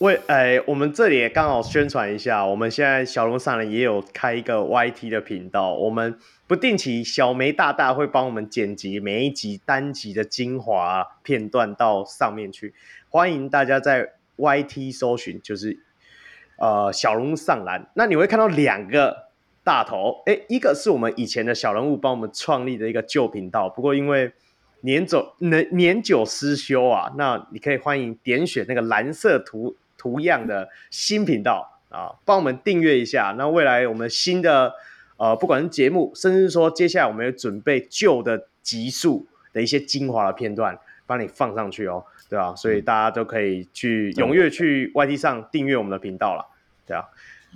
[0.00, 12.72] 为哎，我们这里也刚好宣传一下，我们现在小龙上人也有开一个 YT 的频道，我们不定期小梅大大会帮我们剪辑每一集单集的精华片段到上面去，
[13.10, 15.78] 欢迎大家在 YT 搜寻，就是。
[16.62, 19.30] 呃，小龙上篮，那你会看到两个
[19.64, 24.30] 大头，诶，一个是我们以前的小人物帮我们创立的一个旧频道，不过因为
[24.82, 33.34] 年走年年久失修啊，那你可以欢迎点选那个蓝色图图样的新频道啊，帮我们订阅一下。
[33.36, 34.72] 那未来我们新的
[35.16, 42.02] 呃，不管是节目，甚至说接下来我们有准备旧的集数的一些精华的片段，帮你放上去哦。
[42.30, 46.46] 对啊，所以大家都可以去踊跃去 YT 上订阅我们的频道了。
[46.86, 47.04] 对啊，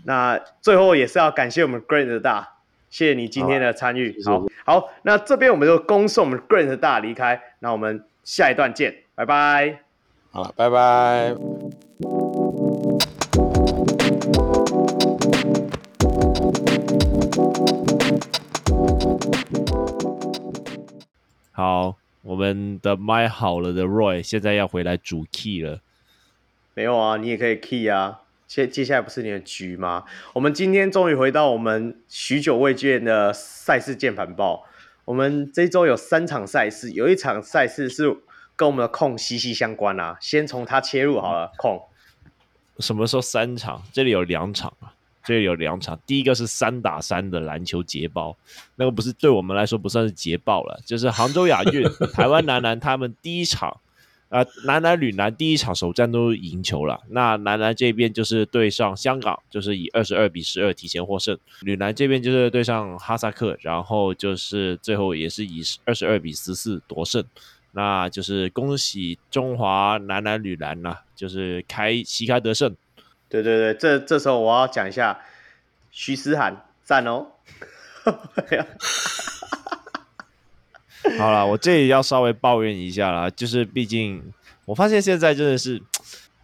[0.04, 2.53] 那最后也是要感谢我们 Grant 大，
[2.94, 4.16] 谢谢你今天的参与。
[4.24, 9.80] 好，好，好，那这边我们就恭送我们 Grant 大离开，那我们下一段见，拜拜。
[10.30, 11.34] 好，拜拜。
[21.50, 22.44] 好，我们。
[22.44, 25.80] 们的麦好了的 Roy 现在要回来主 key 了。
[26.74, 28.20] 没有啊，你也可以 key 啊。
[28.54, 30.04] 接接下来不是你的局吗？
[30.32, 34.64] 我们今天终于回到我们许久未见的赛事键盘报。
[35.04, 38.16] 我们这周有三场赛事，有一场赛事是
[38.54, 40.16] 跟我们的控息息相关啊。
[40.20, 41.82] 先从它切入好了，控。
[42.78, 43.82] 什么时候三场？
[43.92, 44.94] 这里有两场啊，
[45.24, 45.98] 这里有两场。
[46.06, 48.36] 第一个是三打三的篮球捷报，
[48.76, 51.82] 那个不是对我们来说不算是捷报了，就是杭州亚运
[52.14, 53.80] 台湾男篮他们第一场。
[54.34, 57.00] 啊、呃，男篮、女篮第一场首战都赢球了。
[57.10, 67.24] 那男篮这边就是对上香港，就是以二十二比十二提前获胜；女篮这边就是对上哈萨克，然后就是最后也是以二十二比十四夺胜。
[67.70, 72.74] 那就是恭喜中华男篮、女篮呐，就是开旗开得胜。
[73.28, 75.20] 对对对，这这时候我要讲一下
[75.92, 77.28] 徐思涵赞哦。
[81.18, 84.22] 好了，我这里要稍微抱怨一下啦，就是毕竟
[84.64, 85.80] 我发现现在真的是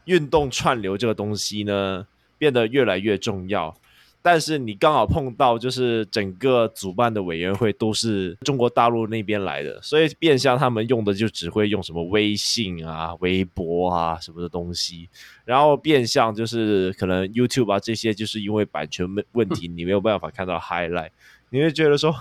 [0.04, 2.06] 运动串流这个东西呢，
[2.36, 3.74] 变得越来越重要。
[4.22, 15.08] 但是你刚好碰到，就是整个主办的委员会都是中国大陆那边来的，所以变相他们用的就只会用什么微信啊、微博啊什么的东西，
[15.46, 21.08] 然后变相就是可能 YouTube 啊这些，就是因为版权问问题， 你没有办法看到 highlight，
[21.48, 22.14] 你会觉得说。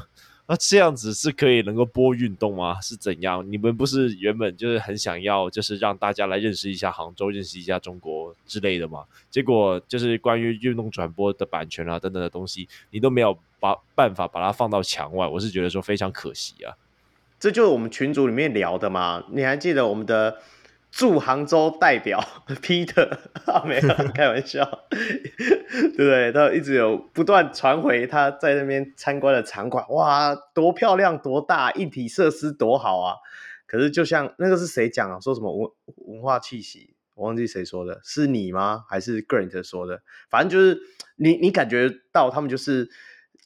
[0.49, 2.81] 那这样子是可以能够播运动吗？
[2.81, 3.45] 是怎样？
[3.51, 9.05] 你们不是原本就是很想要，就是让大家来认识一下杭州，认识一下中国之类的吗？
[9.29, 16.73] 结果就是关于运动转播的版权啊等等的东西，你都没有把办法把它放到墙外，我是觉得说非常可惜啊。
[17.39, 19.23] 这就是我们群组里面聊的嘛？
[19.29, 20.39] 你还记得我们的？
[20.91, 22.19] 驻杭州代表
[22.61, 23.09] Peter
[23.45, 26.31] 啊，没有 开玩笑，对不对？
[26.31, 33.15] 他一直有不断传回他在那边参观的场馆，哇，多漂亮，多大，一体设施多好啊！
[33.67, 35.19] 可是就像那个是谁讲啊？
[35.19, 36.95] 说什么文文化气息？
[37.13, 38.83] 我忘记谁说的，是你吗？
[38.89, 40.01] 还是 Grant 说的？
[40.29, 40.79] 反正就是
[41.17, 42.89] 你，你感觉到他们就是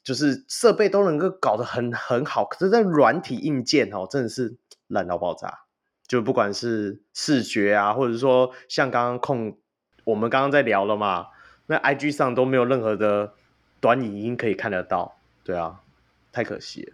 [0.02, 5.63] 就是设备都能够搞得很很好，可是在软体硬件哦，真的是烂到爆炸。
[6.14, 9.56] 就不管是视觉啊，或者说像刚刚控，
[10.04, 11.26] 我们刚刚在聊了嘛，
[11.66, 13.32] 那 IG 上都没有任何的
[13.80, 15.80] 短影音可以看得到，对啊，
[16.30, 16.92] 太可惜了。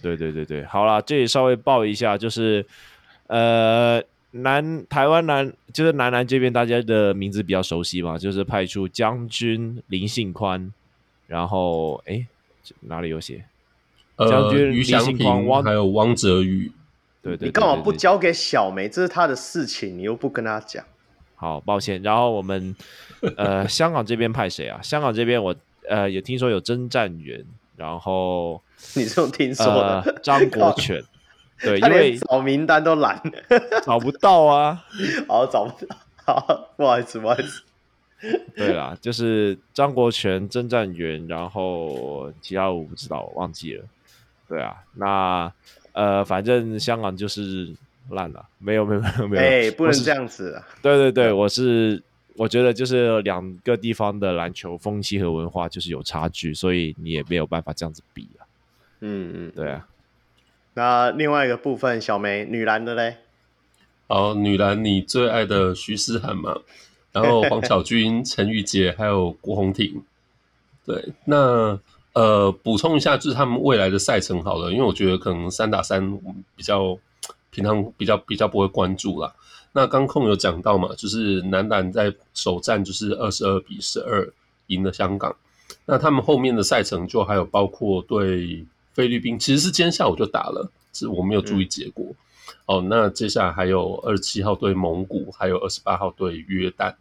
[0.00, 2.64] 对对对对，好啦，这里稍微报一下，就是
[3.26, 4.00] 呃，
[4.30, 10.72] 南台湾南就是南南这边大家的名字比较熟悉嘛，就是派出将军林信宽，
[11.26, 12.24] 然后哎
[12.82, 13.44] 哪里有写？
[14.18, 16.70] 将军林信宽，呃、还有汪泽宇。
[17.24, 18.86] 对，对，你干嘛不交给小梅？
[18.86, 20.84] 这是他的事情，你又不跟他讲。
[21.34, 22.00] 好，抱歉。
[22.02, 22.76] 然后我们
[23.38, 24.78] 呃， 香港这边派谁啊？
[24.82, 25.54] 香港这边我
[25.88, 27.42] 呃也听说有征战员，
[27.76, 28.62] 然后
[28.94, 31.02] 你这种听说的、呃、张国权，
[31.60, 33.20] 对，因为找名单都懒，
[33.82, 34.84] 找不到啊。
[35.26, 35.96] 好，找不到。
[36.26, 37.62] 好，不好意思，不好意思。
[38.54, 43.84] 对啦，就是张国权征战员，然后其他我不知道，我忘记了。
[44.46, 45.50] 对啊，那。
[45.94, 47.72] 呃，反正香港就是
[48.10, 50.60] 烂了，没有没有没有没有，哎、欸，不能这样子。
[50.82, 52.02] 对对对，我是
[52.34, 58.42] 我觉得就是两个地方的篮球风气和文化就是有差距，所以你也没有办法这样子比啊。
[59.00, 59.86] 嗯嗯，对啊。
[60.74, 63.18] 那另外一个部分，小梅女篮的嘞？
[64.08, 66.58] 哦，女篮你最爱的徐思涵嘛，
[67.12, 70.02] 然后黄巧 君、陈玉洁还有郭宏婷。
[70.84, 71.78] 对，那。
[72.14, 76.16] 呃，补充一下，就是他们未来的赛程好了，因为我觉得可能三打三
[76.54, 76.96] 比较
[77.50, 79.34] 平常比较比较不会关注啦。
[79.72, 84.32] 那刚控有讲到嘛，就是男篮在首战就是二十二比十二
[84.68, 85.34] 赢了香港，
[85.84, 92.06] 那他们后面的赛程就还有包括对菲律宾，其实是今天下午就打了，是我没有注意结果。
[92.10, 92.14] 嗯、
[92.66, 96.94] 哦，那接下来还有二十七号对蒙古，还有二十八号对约旦。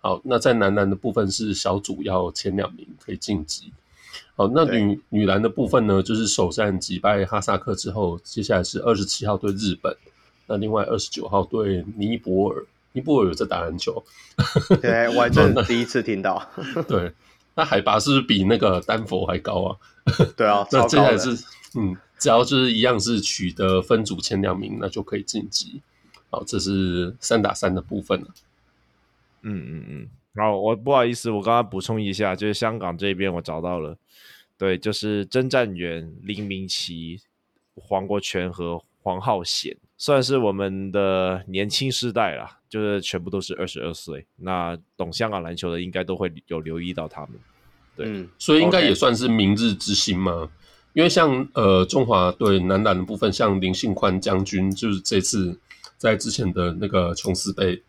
[0.00, 3.72] 好，那在男篮的部分是小组要前两名可以晋级。
[4.36, 9.96] 好，那女女篮的部分呢，就是首战击败哈萨克之后，接下来是二十七号对日本，
[10.46, 12.62] 那另外二十九号对尼泊尔，
[12.92, 14.04] 尼泊尔有在打篮球，
[14.82, 16.46] 对，我还真第一次听到。
[16.86, 17.10] 对，
[17.54, 19.76] 那海拔是不是比那个丹佛还高啊？
[20.36, 21.30] 对啊，那接下来是
[21.74, 25.80] 嗯，只要就是一样是取得分组前两名，那就可以晋级。
[26.28, 28.26] 好，这是三打三的部分了。
[29.40, 30.08] 嗯嗯嗯。
[30.36, 33.96] 然后我不好意思，我刚刚补充一下，就是香港这边我找到了，
[34.58, 37.18] 对，就是曾战元林明奇、
[37.74, 44.26] 黄国权和黄浩贤，算是我们的年轻世代啦，就是全部都是二十二岁。
[44.36, 47.30] 那懂香港篮球的应该都会有留意到他们，
[47.96, 50.50] 对，嗯，所以应该也算是明日之星嘛？
[50.92, 55.58] 因为像呃中华队男篮的部分，像林信宽将军，就是这次
[55.96, 57.82] 在之前的那个琼斯杯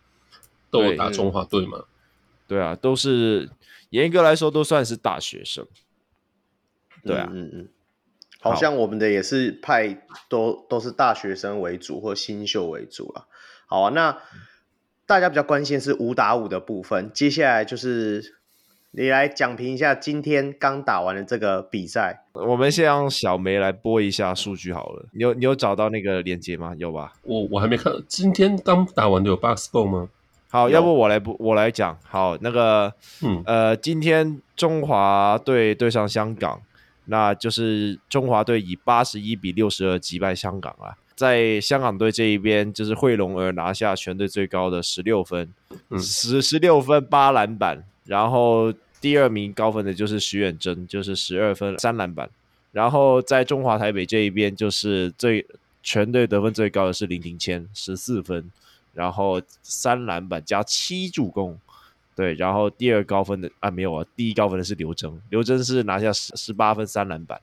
[0.72, 1.84] 都有打中华队嘛。
[2.48, 3.50] 对啊，都是
[3.90, 5.66] 严格来说都算是大学生。
[7.04, 7.70] 对啊，嗯嗯，
[8.40, 13.28] 好像我们的也是派都都是大学生为主或新秀为主了。
[13.68, 14.18] 好啊，那
[15.06, 18.36] 大家比较关心是五打五的部分，接下来就是。
[18.92, 22.26] 你来讲评一下今天刚打完的这个比赛。
[22.32, 25.06] 我们先让小梅来播一下数据好了。
[25.12, 26.74] 你有你有找到那个链接吗？
[26.78, 27.14] 有吧？
[27.24, 27.94] 我我还没看。
[28.08, 30.10] 今天刚打完的有 Basketball 吗？
[30.58, 31.96] 好，要不我来不，我来讲。
[32.04, 32.92] 好，那个，
[33.22, 36.60] 嗯，呃，今天中华队对上香港，
[37.06, 40.98] 那就是中华队以八十一比六十二击败香港啊。
[41.16, 45.54] 在香港队这一边，就是惠龙儿拿下全队最高的十六分，
[46.00, 48.74] 十十六分八篮板，然后。
[49.00, 52.28] 第二名高分的就是徐远征，就是十二分三篮板。
[52.72, 55.46] 然后在中华台北这一边，就是最
[55.84, 58.50] 全队得分最高的是林庭谦，十四分，
[58.98, 61.56] 然后三篮板加七助攻。
[62.16, 67.40] 对，然后第二高分的啊没有啊，第一高分的是刘铮，刘铮是拿下十十八分三篮板。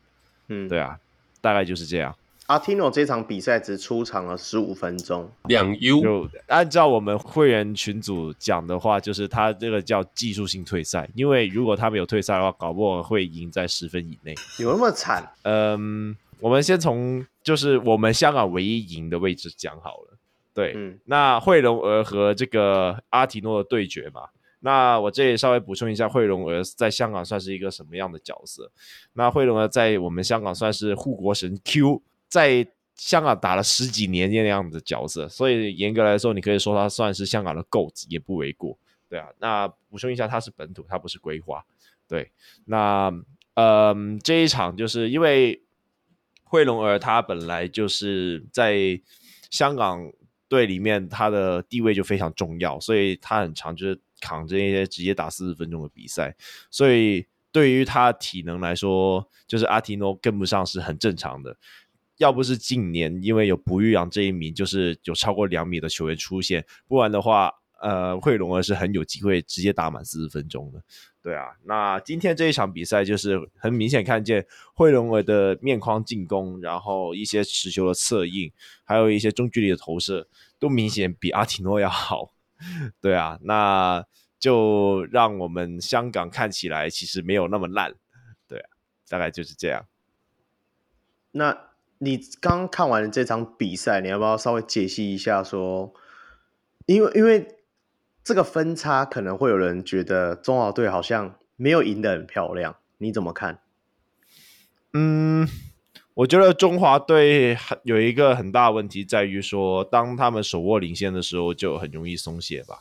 [0.49, 0.99] 嗯，对啊，
[1.41, 2.13] 大概就是这样。
[2.47, 6.03] 阿提诺这场比赛只出场了十五分钟，两 U。
[6.03, 14.35] 就按照我们会员群组讲的话，就是他这个叫技术性退赛，因为如果他没有退赛的话，搞不好会赢在十分以内。
[14.59, 15.27] 有那么惨？
[15.45, 20.14] 嗯，我们先从就是我们香港唯一赢的位置讲好了。
[20.55, 24.29] 对，嗯，那惠龙儿和这个阿提诺的对决嘛，
[24.61, 28.71] 那我这里稍微补充一下，惠龙儿在香港算是一个什么样的角色？
[29.13, 32.03] 那惠龙儿在我们香港算是护国神 Q。
[32.27, 38.77] 在香港打了十几年那样的角色，所以严格来说，你可以说他算是香港的 GOAT 也不为过。
[39.09, 41.65] 对啊，那补充一下，他是本土，他不是规划。
[42.09, 42.33] 对，
[42.65, 43.13] 那
[43.55, 45.63] 嗯，这一场就是因为
[46.43, 49.01] 惠龙儿他本来就是在
[49.49, 50.11] 香港
[50.49, 56.35] 队里面，他的地位就非常重要，所以他很长就是扛着一些直接打四十分钟的比赛，
[56.71, 61.57] 所以对于他体能来说，就是阿提诺跟不上是很正常的。
[62.19, 67.53] 要不是近年因为有卜育阳这一名就是有超过两米的球员出现，不然的话，
[67.85, 70.83] 呃，惠龙儿是很有机会直接打满四十分钟的。
[71.23, 78.51] 对啊，那今天这一场比赛就是很明显看见惠龙儿的面框进攻，然后一些持球的策应，
[78.85, 80.27] 还有一些中距离的投射，
[80.59, 82.33] 都明显比阿提诺要好。
[83.01, 84.05] 对啊，那
[84.39, 87.95] 就让我们香港看起来其实没有那么烂。
[88.49, 88.69] 对啊，
[89.09, 89.87] 大概就是这样。
[91.33, 91.71] 那。
[91.99, 95.43] 你刚看完这场比赛，你要不要稍微解析一下？
[95.43, 95.95] 说，
[96.85, 97.54] 因为因为
[98.25, 103.61] 这个分差，可能会有人觉得中华队好像没有赢得很漂亮，你怎么看？
[104.95, 105.47] 嗯，
[106.15, 112.81] 我觉得中华队有一个很大的问题在于说，当他们手握领先的时候，就很容易松懈吧。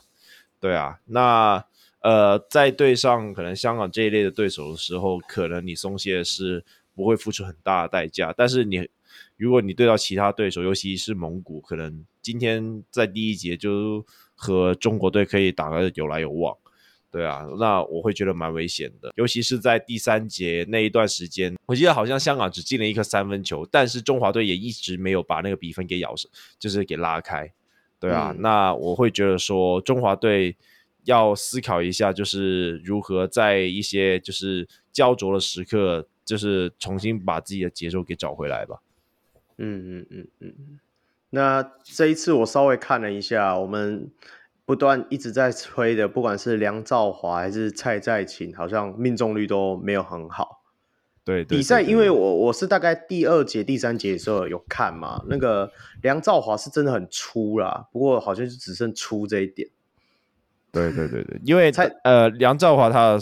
[0.58, 1.62] 对啊，那
[2.00, 6.64] 呃，在对上可能香港这一类的对手的时候，可能你松懈是
[6.94, 8.88] 不会付出很大的代价，但是你。
[9.36, 14.04] 如果你对到其他对手，尤其是蒙古，可能今天在第一节就
[14.34, 16.56] 和中国队可以打个有来有往，
[17.10, 19.12] 对啊，那我会觉得蛮危险的。
[19.14, 26.14] 尤其是在第三节那一段时间，我记得好像香港只进了一颗三分球，但是中华队也一直没有把那个比分给咬，
[26.58, 27.52] 就是给拉开，
[28.00, 30.56] 对啊，嗯、那我会觉得说中华队
[31.04, 38.80] 要思考一下，就是如何在一些就是焦灼的时刻，就是重新把自己的节奏给找回来吧。
[39.58, 40.80] 嗯嗯嗯嗯，
[41.34, 44.08] 那这一次我稍微看了一下，我们
[44.64, 50.62] 不断一直在吹的，不管是梁兆华还是蔡在勤，好像命中率都没有很好。
[51.24, 55.70] 对，对，对，对，比赛因为我我是大概第二节、第三节的时候有看嘛，那个
[56.02, 59.68] 梁兆华是真的很粗啦，不过好像就只剩粗这一点。
[60.70, 63.18] 对对对对，因为蔡呃梁兆华他。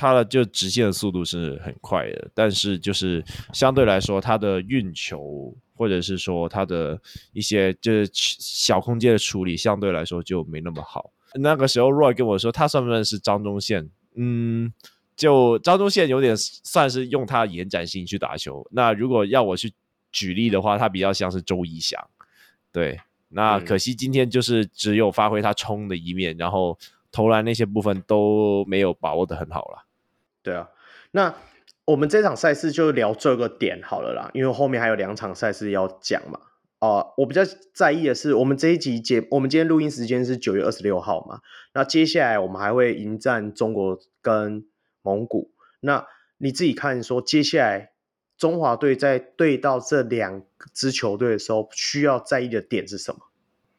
[0.00, 3.20] 他的就直线的速度是很快的，但是就是
[3.52, 7.00] 相对来说，他的运球或者是说他的
[7.32, 11.12] 一些就是小空间的处理，相对来说就没那么好。
[11.34, 13.88] 那个时候，Roy 跟我说，他算不算是张宗宪？
[14.16, 14.72] 嗯，
[15.14, 18.66] 就张宗宪有点算是用他的延展性去打球。
[18.72, 19.72] 那如果要我去
[20.10, 22.02] 举例的话，他比较像是周怡翔。
[22.72, 22.98] 对，
[23.28, 26.78] 那可惜今天就是只有发挥他冲的一面，然后
[27.12, 29.84] 投篮那些部分都没有把握的很好了。
[30.42, 30.68] 对啊，
[31.10, 31.34] 那
[31.88, 36.40] 我们这场赛事就聊这个点好了啦，因为后面还有两场赛事要讲嘛。
[36.80, 37.42] 哦、我比较
[37.74, 41.40] 在意的是，我们这一集节，我们今天录音时间是九月二十六号嘛，
[41.72, 44.66] 那接下来我们还会迎战中国跟
[45.02, 45.50] 蒙古。
[45.80, 47.92] 那你自己看说，接下来
[48.36, 50.42] 中华队在对到这两
[50.74, 53.27] 支球队的时候，需要在意的点是什么？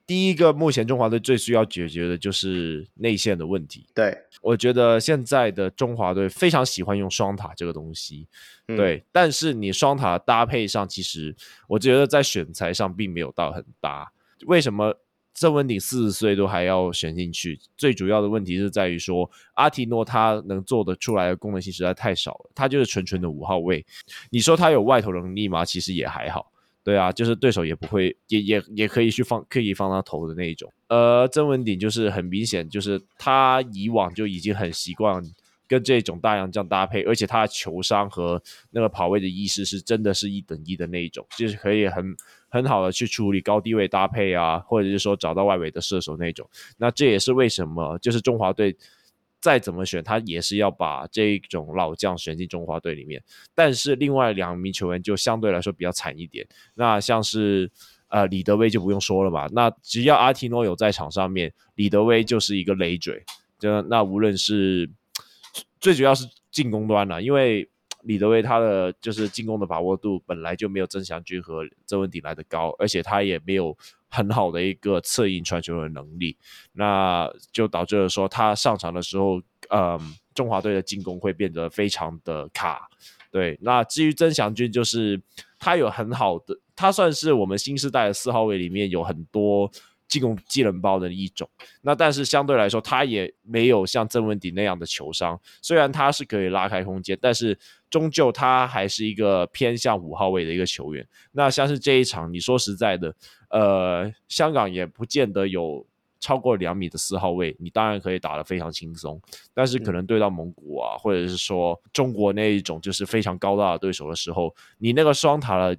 [0.10, 3.86] 第一个，目前中华队最需要解决的就是内线的问题。
[3.94, 8.28] 对，我觉得现在的中华队非常喜欢用双塔这个东西。
[8.70, 11.36] 嗯、对，但是你双塔搭配上，其实
[11.68, 14.12] 我觉得在选材上并没有到很搭。
[14.48, 15.00] 为什么
[15.32, 17.60] 郑文鼎四十岁都还要选进去？
[17.78, 23.86] 最主要的问题是在于说，阿提诺他能做得出来的功能性实在太少了，他就是纯纯的五号位。
[24.32, 25.64] 你说他有外投能力吗？
[25.64, 26.52] 其实也还好。
[26.90, 30.74] 对啊，就是对手也不会，也也也可以去放，可以放他投的那一种。
[30.88, 35.22] 呃，曾文鼎就是很明显，就是他以往就已经很习惯
[35.68, 42.04] 跟这种大洋将搭配，而且他的球商和那个跑位的意识是真的是一等一的那一种，就是可以很
[42.50, 46.50] 很好的去处理高低位搭配啊，或者是说找到外围的射手那种。
[46.78, 48.76] 那这也是为什么就是中华队。
[49.42, 53.24] 再怎么选，他也是要把这种老将选进中华队里面。
[53.56, 56.46] 但是另外两名球员就相对来说比较惨一点。
[56.76, 57.72] 那像是
[58.10, 59.48] 呃李德威就不用说了吧。
[59.52, 63.24] 那只要阿提诺有在场上面，李德威就是一个累赘。
[63.58, 64.90] 就那无论是
[65.80, 67.70] 最主要是进攻端了，因为
[68.04, 73.78] 李德威他的就是进攻的把握度本来就没有曾祥军和曾文鼎来的高，而且他也没有。
[74.12, 76.36] 很好的一个策应传球的能力，
[76.74, 79.40] 那就导致了说他上场的时候，
[79.70, 80.00] 嗯，
[80.34, 82.90] 中华队的进攻会变得非常的卡。
[83.30, 85.22] 对，那至于曾祥军，就是
[85.60, 89.72] 他有很好的，他算是我们新时代的四号位里面有很多
[90.10, 91.50] 进攻技能包的一种。
[91.82, 97.58] 那但是相对来说，他也没有像曾文鼎那样的球商，虽然他是可以拉开空间，但是
[97.90, 101.08] 终究他还是一个偏向五号位的一个球员。
[101.32, 103.16] 那像是这一场，你说实在的。
[103.52, 105.84] 呃，香港也不见得有
[106.20, 109.20] 超过两米的四号位，你当然可以打得非常轻松，
[109.56, 115.76] 但是可能对到蒙古啊，或者是说中国那一种就是非常高大的对手的时候，你那个双塔的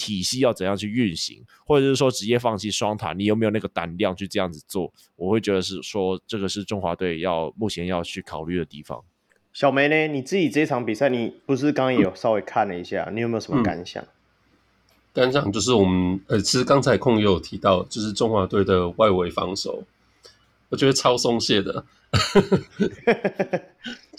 [0.00, 4.90] 体系要怎样去运行，或者是说直接放弃双塔，你有没有那个胆量去这样子做？
[5.16, 9.04] 我会觉得是说这个是中华队要目前要去考虑的地方。
[9.52, 10.08] 小梅呢？
[10.08, 14.02] 你自己这场比赛，你不是刚刚也有稍微看了一下，嗯、你有没有什么感想？
[14.02, 14.08] 嗯
[15.12, 19.82] 刚讲就是我们呃，其实刚才空也有提到，就是中华队的外围防守，
[20.68, 21.84] 我觉得超松懈的。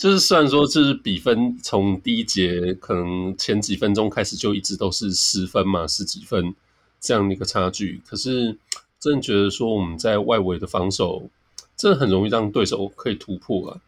[0.01, 6.55] 就是虽然说，就是比分从第一节可能前几分钟开始就一直都是十分嘛，十几分
[6.99, 8.57] 这样的一个差距，可是
[8.99, 11.29] 真的觉得说我们在外围的防守，
[11.77, 13.79] 真的很容易让对手可以突破啊。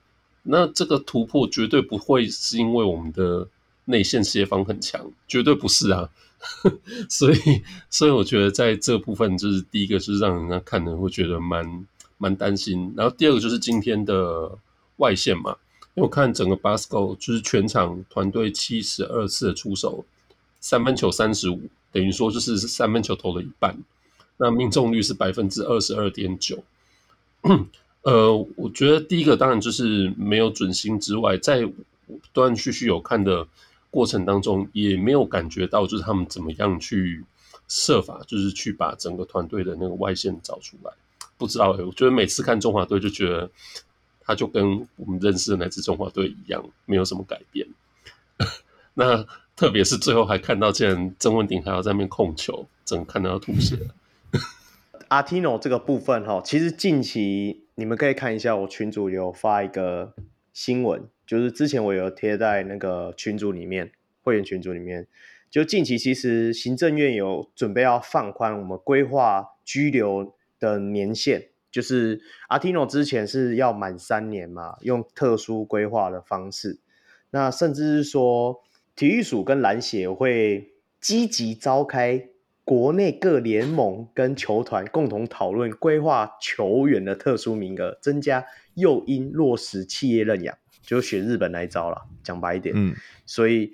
[0.44, 3.48] 那这个突破绝对不会是因为我们的
[3.86, 6.12] 内线协防很强，绝对不是啊。
[7.10, 11.88] 所以，所以我觉得在这部分，就是第一个是让人家看的会觉得蛮
[12.20, 12.94] 蛮担心。
[12.96, 14.52] 然后第二个就是今天的
[14.98, 15.56] 外线嘛，
[15.96, 20.06] 因为我看整个 Basco 就是全场团队七十二次的出手，
[20.60, 23.78] 三分球三十五，等于说就是三分球投了一半，
[24.38, 26.64] 那命中率是百分之二十二点九。
[28.04, 31.72] 呃，我觉得第一个当然就是没有准心之外，在断
[32.32, 33.48] 断续续有看的。
[33.94, 37.24] 过程当中也没有感觉到，就是他们怎么样去
[37.68, 40.92] 设法，就是去把整个团队的那个外线找出来。
[41.38, 43.48] 不知道、我觉得每次看中华队就觉得，
[44.26, 47.68] 他就跟我们认识的那支中华队一样，没有什么改变。
[48.96, 53.96] 那特别是最后还看到，竟然曾文鼎还要在那边控球，整看到要吐血了。
[55.10, 60.14] 阿提诺这个部分哈，其实近期你们可以看一下，我群主有发一个
[60.54, 61.08] 新闻。
[61.26, 63.92] 就是之前我有贴在那个群组里面，
[64.24, 65.08] 会员群组里面，
[65.50, 76.80] 就近期其实行政院有准备要放宽我们规划居留的年限，就是阿提诺之前是要满三年嘛，用特殊规划的方式，
[77.32, 78.62] 那甚至是说
[78.96, 82.30] 体育署跟篮协会积极召开
[82.64, 88.46] 国内各联盟跟球团共同讨论规划球员的特殊名额，增加
[88.76, 90.56] 诱因，落实企业认养。
[90.84, 92.94] 就学日本那一招了，讲白一点，嗯，
[93.26, 93.72] 所以，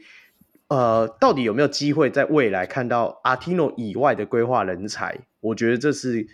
[0.68, 5.20] 呃，到底有没有机会在未来看到阿提诺以外的规划人才？
[5.40, 6.28] 我觉得这是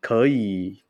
[0.00, 0.84] 可以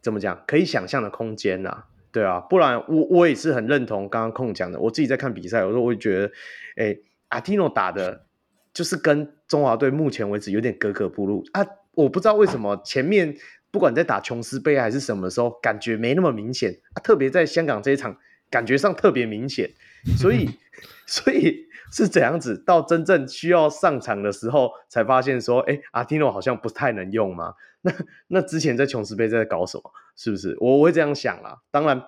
[0.00, 6.32] 怎么讲，可以想象的空间呐，对啊，不然我我也是很认同刚刚空讲的，我自己在看比赛，有时候我会觉得，
[6.76, 6.96] 哎、
[7.28, 8.26] 阿提诺打的，
[8.72, 13.36] 就是跟中华队目前为止有点格格不入啊，我不知道为什么前面
[13.70, 18.16] 不管在打琼斯杯还是什么时候，感觉没那么明显，特别在香港这一场。
[18.50, 19.70] 感觉上特别明显，
[20.18, 20.50] 所以
[21.06, 22.56] 所以是怎样子？
[22.64, 27.54] 到真正需要上场的时候，才发现说，哎、欸，阿提诺好像不太能用嘛。
[27.82, 27.92] 那
[28.28, 29.90] 那之前在琼斯杯在搞什么？
[30.16, 30.56] 是不是？
[30.60, 31.58] 我我会这样想啦。
[31.70, 32.02] 当然，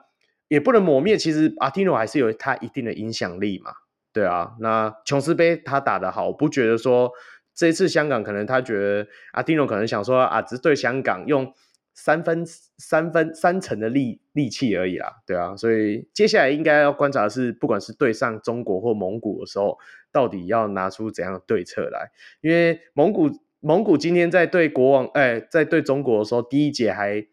[0.49, 3.73] 也不能抹灭，其实阿提诺还是有他一定的影响力嘛。
[4.13, 7.11] 对啊，那琼斯杯他打得好，我不觉得说
[7.55, 11.53] 这一次香港可能他觉得阿蒂诺可能想说啊，只是对香港用
[11.95, 12.45] 三分
[12.79, 19.79] 三分三成的力力气而已啦，对啊，所以接下来应该要观察的是，不管是对上中国或蒙古的时候，
[20.11, 23.31] 到底要拿出怎样的对策来，因为蒙古
[23.61, 27.27] 蒙古今天在对国王哎，在对中国的时候，第一节还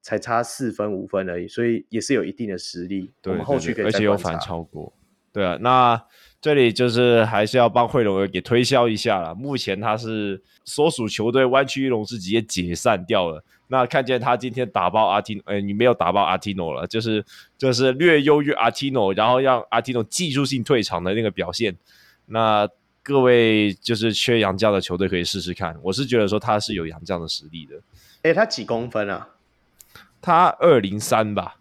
[0.00, 4.92] 才差四分五分而已，所以也是有一定的实力，对对对，我们后续可以再观察，而且有反超过。
[5.32, 6.02] 对啊，那
[6.46, 9.34] 这里就是还是要帮惠龙儿给推销一下了。
[9.34, 13.42] 目前他是所属球队湾区一龙是直接解散掉了。
[13.66, 17.24] 那看见他今天打爆阿提，呃，你没有打爆阿提诺了，就是
[17.58, 21.76] 就是略优于阿提诺，然后让阿提诺技术性退场的那个表现。
[22.26, 22.68] 那
[23.02, 25.76] 各位就是缺杨将的球队可以试试看。
[25.82, 27.74] 我是觉得说他是有杨将的实力的。
[28.22, 29.30] 诶，他几公分啊？
[30.22, 31.56] 他二零三吧，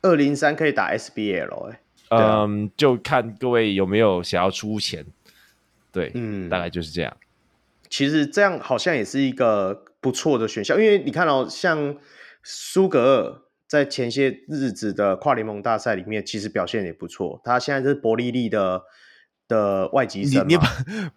[0.00, 1.80] 二零三可以打 SBL 诶。
[2.18, 5.04] 嗯，就看各位有没有想要出钱，
[5.90, 7.16] 对，嗯，大概就是这样。
[7.88, 11.96] 其实这样好像也是一个不错的选项，因为你看到、哦、像
[12.42, 17.40] 苏格尔在前些日子的跨联盟大赛里面，其实表现也不错。
[17.44, 18.82] 他现在是伯利利的
[19.48, 20.60] 的外籍生你， 你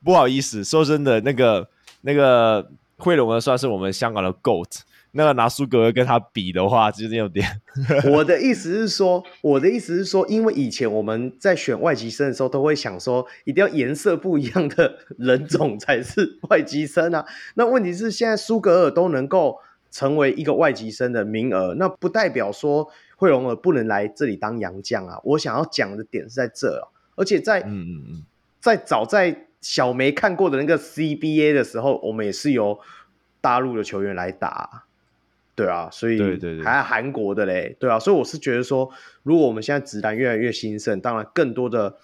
[0.03, 1.69] 不好意思，说真的，那个
[2.01, 4.81] 那个惠龙呢，算是我们香港的 GOAT。
[5.17, 7.61] 那个拿苏格尔跟他比的话，就是有点。
[8.11, 17.25] 我的意思是说，我的意思是说，因为以前我们在选外籍生的时候，都会想说，一定要颜色不一样的人种才是外籍生啊。
[17.55, 19.57] 那问题是，现在苏格尔都能够
[19.89, 25.17] 成为一个外籍生的名额，那不代表说惠龙尔不能来这里当洋将啊。
[25.23, 28.23] 我想要讲的点是在这啊，而且在嗯嗯嗯，
[28.59, 32.77] 在早在小梅看过的那个 CBA 的时候，我们也是由
[33.39, 34.84] 大陆的球员来打。
[35.55, 36.19] 对啊，所以
[36.63, 38.91] 还有韩国的嘞，对，啊，所以我是觉得说，
[39.23, 41.95] 如果我们现在直男越来越兴盛，当然更多的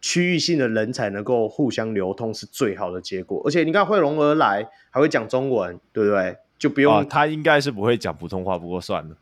[0.00, 3.40] 区域性的人才能够互相流通是最好的结果。
[3.44, 6.36] 而且你看惠龙而来还会讲中文，对不对？
[6.58, 9.16] 就不用、啊、他应该是不会讲普通话，不过算了。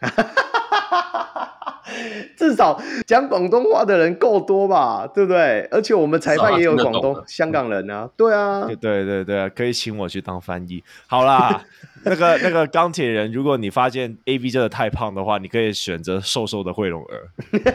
[2.36, 5.66] 至少讲广东话的人够多吧，对不对？
[5.70, 10.82] 而且我们裁判也有广东香港人啊，对啊，对对对对啊，可以请我去当翻译。
[11.06, 11.64] 好啦，
[12.04, 17.30] 那个那个钢铁人，如果你发现 AB 真的太胖的话，你可以选择瘦瘦的惠龙儿。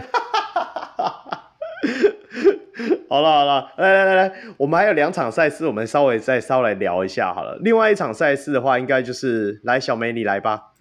[3.10, 7.56] 好了好了，来来来来，我们还有两场赛事，我们稍微再稍微聊一下好了。
[7.62, 10.73] 另外一场赛事的话，应该就是来小梅你来吧。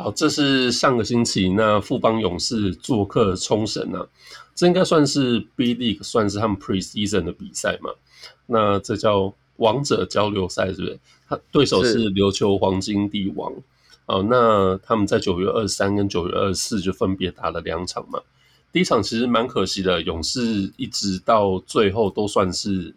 [0.00, 4.06] 好，这是上个星期那富邦勇士做客冲绳啊，
[4.54, 7.90] 这应该算是 B League，算是他们 Preseason 的比赛嘛。
[8.46, 11.00] 那这叫王者交流赛，是不是？
[11.28, 13.52] 他对手是琉球黄金帝王。
[14.06, 18.20] 哦，那他们在九月二十三跟九月二十四就分别打了两场嘛。
[18.70, 22.94] 第一场其实蛮可惜的，勇士一直到最后都算是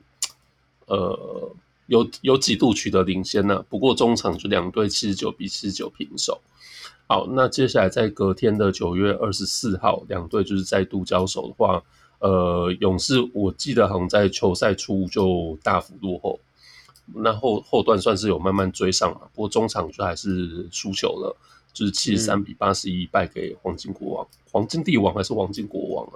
[0.85, 1.51] 呃
[1.87, 6.39] 有有几度取得领先呢、啊，不过中场就两队七十九比七十九平手。
[7.11, 11.83] 好，那接下来在隔天的九月二十四号，两队就是再度交手的话，
[12.19, 16.39] 呃，勇士我记得好像在球赛初就大幅落后，
[17.13, 21.35] 那后后段算是有慢慢追上嘛，不过中场就还是输球了，
[21.73, 26.05] 就是七十三比八十一败给黄金国王，黄金帝王还是黄金国王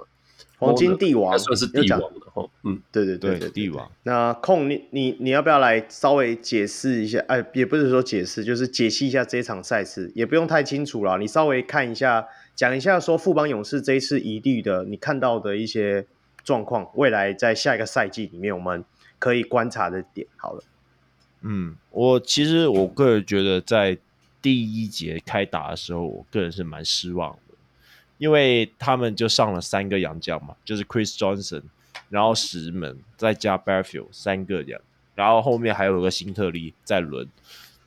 [0.58, 3.90] 黄金帝王还算是帝王的哈，嗯，对对对对，对，帝王。
[4.04, 7.22] 那控你你你要不要来稍微解释一下？
[7.28, 11.18] 哎，也不是说解释，就是解析一下这场赛事，也不用太清楚了。
[11.18, 16.06] 你稍微看一下，讲一下说富邦勇士这一次疑虑的，你看到的一些
[16.42, 18.82] 状况，未来在下一个赛季里面我们
[19.18, 20.26] 可以观察的点。
[20.36, 20.62] 好了，
[21.42, 23.98] 嗯，我其实我个人觉得在
[24.40, 27.36] 第一节开打的时候，我个人是蛮失望。
[28.18, 31.62] 因为他们就上了三个洋将嘛，就是 Chris Johnson，
[32.08, 34.80] 然后石门再加 Barfield 三个洋，
[35.14, 37.28] 然后后面还有个辛特利在轮，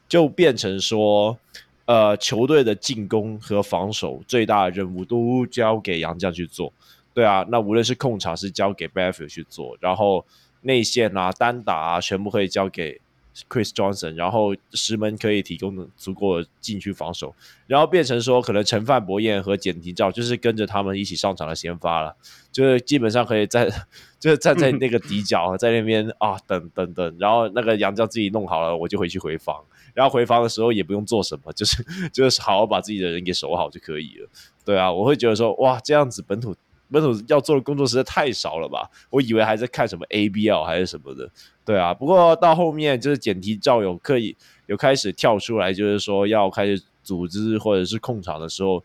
[0.07, 1.37] 就变成说，
[1.85, 6.71] 呃，球队的进攻和防守最大的任务都交给洋将去做。
[7.13, 10.25] 对啊，那无论是控场是交给 Barfield 去做，然后
[10.61, 13.01] 内线啊、单打啊，全部可以交给。
[13.47, 17.33] Chris Johnson，然后石门可以提供足够的禁区防守，
[17.67, 22.15] 然后变成说可能陈范博彦和简廷照就是跟着他们一起上场的先发了，
[22.51, 23.69] 就是基本上可以在
[24.19, 29.63] 就是站在那个底角，在那边啊等等等，然后那个杨将自己弄好了，我就回去回防，
[29.93, 34.29] 然后回防的时候也不用做什么，就是 就是好好把自己的人给守好就可以了。
[34.65, 36.55] 对啊，我会觉得说哇，这样子本土。
[36.91, 38.89] 本土要做的工作实在太少了吧？
[39.11, 41.29] 我以为还在看什么 ABL 还是什么的，
[41.69, 41.93] 对啊。
[41.93, 48.83] 不过到后面就是简提照有可以有开始跳出来，就是说要开始组织或者是控场的时候，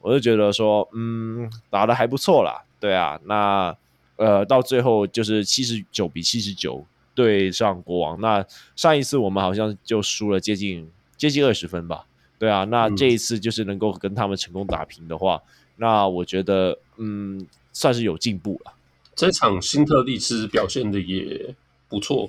[0.00, 3.20] 我就觉得说，嗯，打的还不错啦，对啊。
[3.26, 3.76] 那
[4.16, 6.82] 呃，到最后就是七十九比七十九
[7.14, 8.18] 对上国王。
[8.18, 8.42] 那
[8.76, 12.06] 上一次我们好像就输了接近接近二十分吧？
[12.38, 18.72] 对啊，那这一次就是能够跟他们成功打平的话，嗯、那我觉得嗯，算是有进步了。
[19.14, 21.54] 这场新特利其实表现的也
[21.92, 22.26] 不错，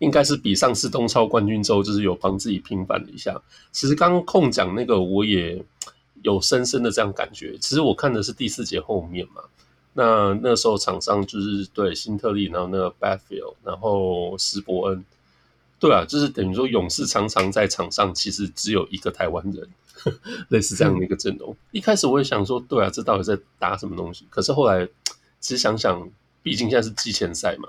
[0.00, 3.40] 应该是比上次东超冠军之后就是有帮自己平反了一下。
[3.70, 5.64] 其实刚刚控讲那个我也
[6.22, 7.56] 有深深的这样感觉。
[7.58, 9.42] 其实我看的是第四节后面嘛。
[9.98, 15.02] 那那时候场上就是对新特利，然后那个 Battlefield，然后斯伯恩，
[15.80, 19.66] 对啊，就是等于说勇士常常在场上其实只有一个台湾人，
[20.48, 21.56] 类似这样的一个阵容。
[21.70, 24.26] 一开始我也想说，对啊，这到底在打什么东西？
[24.28, 24.86] 可是后来
[25.40, 26.06] 其实想想，
[26.42, 27.66] 毕竟现在是季前赛嘛，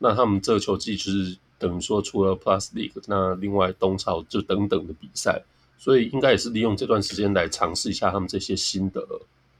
[0.00, 5.42] 那他们这个球季就是等于说除了 Plus League，那另外东超就等等的比赛，
[5.78, 9.06] 所以应该也是利用这段时间来尝试一下他们这些新的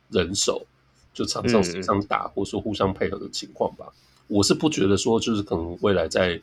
[0.08, 0.66] 人手。
[1.12, 3.84] 就场上上打，或者说互相配合的情况吧。
[3.88, 3.92] 嗯、
[4.28, 6.40] 我是不觉得说，就是可能未来在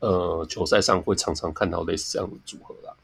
[0.00, 2.94] 呃球赛上会常常看到类似这样的组合啦。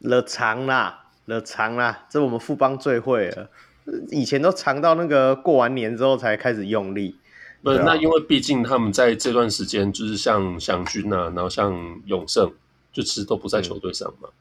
[0.00, 3.48] 了长啦，了长啦，这我们富邦最会了。
[4.10, 7.14] 以前都长到那个过完年之后才开始用力。
[7.64, 12.52] 不是，那因为毕竟他们在这段时间，就是像祥军啊，然后像永胜，
[12.92, 14.28] 就其实都不在球队上嘛。
[14.28, 14.32] 嗯、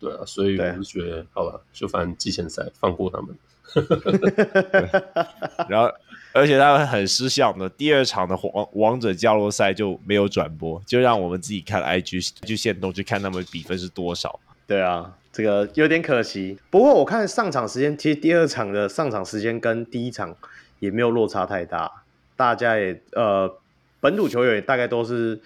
[0.00, 3.28] 对啊，所以我就觉得，好吧，就反正季前赛放过他们。
[5.68, 5.90] 然后，
[6.32, 14.40] 而且他们很失效的，第二场的王王者降落赛就没有转播，就让我们自己看 IG 就线动去看他们比分是多少。
[14.66, 16.58] 对啊，这个有点可惜。
[16.68, 20.36] 不过我看上场时间，其实第二场的上场时间跟第一场
[20.80, 22.01] 也没有落差太大，
[22.42, 23.56] 大家也呃
[24.00, 25.40] 本土球员也大概都是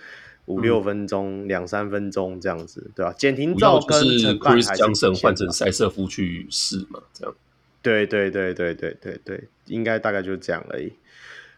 [0.46, 3.14] 五六分钟、两、嗯、三分钟这样子，对吧、啊？
[3.18, 7.34] 简廷照跟陈半还是换成塞瑟夫去试嘛，这样。
[7.82, 10.94] 对对对对对对对，应该大概就是这样而已。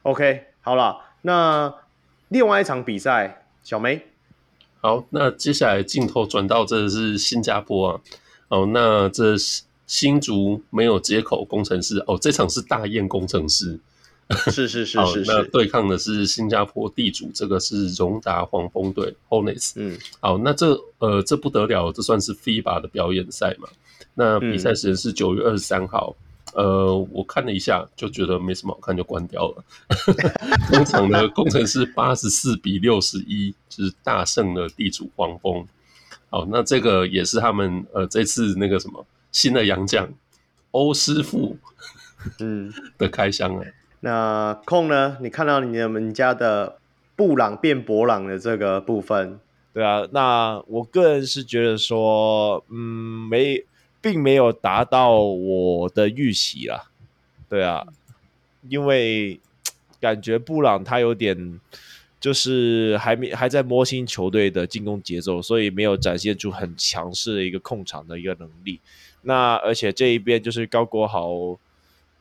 [0.02, 1.72] OK，好了，那
[2.30, 4.08] 另外一场比赛，小梅，
[4.80, 8.00] 好，那接下来镜头转到这是新加坡啊，
[8.48, 9.36] 哦，那这
[9.86, 13.78] 新竹没有接口工程师哦，这场是大雁攻城狮，
[14.50, 23.68] 是是是是，是，那对抗的是新加坡地主，这个是荣达黄蜂队 Hornets，嗯，好，那这呃这不得了，这算是 FIBA 的表演赛嘛。
[24.14, 26.14] 那比赛时间是九月二十三号，
[26.52, 29.64] 嗯，呃，我看了一下，就觉得没什么好看，就关掉了。
[30.70, 35.66] 通常呢，攻城狮八十四比六十一，就是大胜了地主黄蜂。
[36.28, 40.06] 好，那这个也是他们呃这次那个什么新的洋将
[40.72, 41.56] 欧师傅
[42.40, 43.64] 嗯的开箱啊。
[44.00, 45.18] 那控呢？
[45.20, 46.78] 你看到你们家的
[47.16, 49.38] 布朗变博朗的这个部分，
[49.72, 53.64] 对啊，那我个人是觉得说，嗯，没。
[54.00, 56.84] 并没有达到我的预期啦，
[57.48, 57.84] 对啊，
[58.68, 59.40] 因为
[60.00, 61.58] 感觉布朗他有点
[62.20, 68.78] 就是还没还在摸清球队的进攻节奏，所以没有展现出很强势的一个控场的一个能力。
[69.22, 71.58] 那而且这一边就是高国豪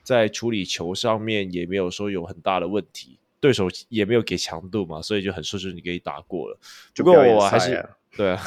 [0.07, 6.57] 在处理球上面也没有说有很大的问题，对手也没有给强度嘛，所以就很顺顺你可以打过了。
[6.95, 7.85] 不过我还是。
[8.15, 8.41] 对啊，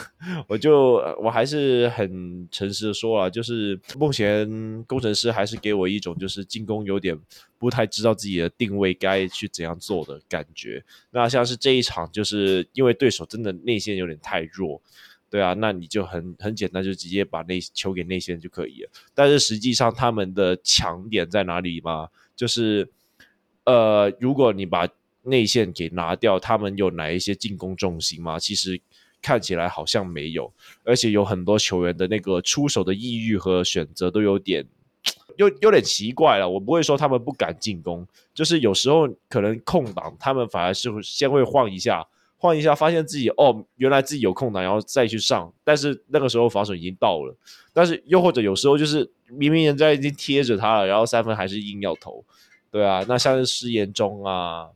[0.48, 4.48] 我就我还是很诚实的说啊，就是目前
[4.84, 7.16] 工程师还是给我一种就是进攻有点
[7.56, 10.82] 不太知道自己的定位该去怎样做的感觉。
[11.10, 14.82] 那像是这一场，就是因为对手真的内线有点太弱，
[15.30, 18.90] 对啊，那你就很很简单就直接把内球给内线就可以了。
[19.14, 22.08] 但是实际上他们的强点在哪里吗？
[22.34, 22.90] 就是
[23.64, 24.88] 呃，如果你把
[25.22, 28.38] 内线给拿掉，他们有哪一些进攻重心吗？
[28.38, 28.80] 其实。
[29.22, 30.50] 看起来好像没有，
[30.82, 34.64] 而且有很多球员的那个出手的意欲和选择都有点，
[35.36, 36.48] 有有点奇怪了。
[36.48, 42.02] 我不会说他们不敢进攻，就是有时候可能空档，他们反而是先会晃一下，
[42.40, 45.52] 晃一下，发现自己哦，原来自己有空档，然后再去上。
[45.62, 47.36] 但是那个时候防守已经到了，
[47.72, 52.24] 但是又或者有时候就是明明人家已经贴着他了，然后三分还是硬要投，
[52.72, 54.70] 对啊，那像是施延中啊，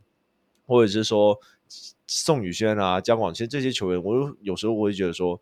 [0.67, 1.41] 或者是说。
[2.07, 5.41] 宋宇轩啊，姜广谦这些球员，我有时候我会觉得说，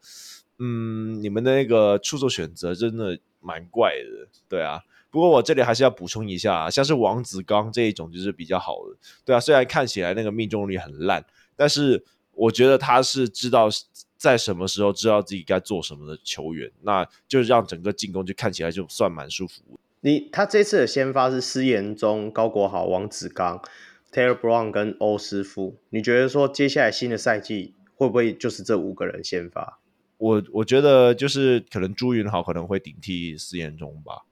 [0.59, 4.81] 嗯，你们的那个出手选择真的蛮怪的，对啊。
[5.11, 9.41] 不过我这里还是要补充一下啊，像是王子刚这一种就是比较好的，对啊。
[9.41, 11.23] 虽然看起来那个命中率很烂，
[11.63, 12.03] 但是
[12.33, 13.69] 我觉得他是知道
[14.17, 19.63] 在什么时候知道自己该做什么的球员，那就是让整个进攻就看起来就算蛮舒服。
[20.01, 23.63] 你他这次的先发是施延中、高国豪、王子刚。
[24.11, 29.79] Taylor Brown 跟欧师傅，你觉得说接下来新的赛季会不会就是这五个人先发？
[30.19, 34.23] 我我觉得就是可能朱云豪可能会顶替施延中吧，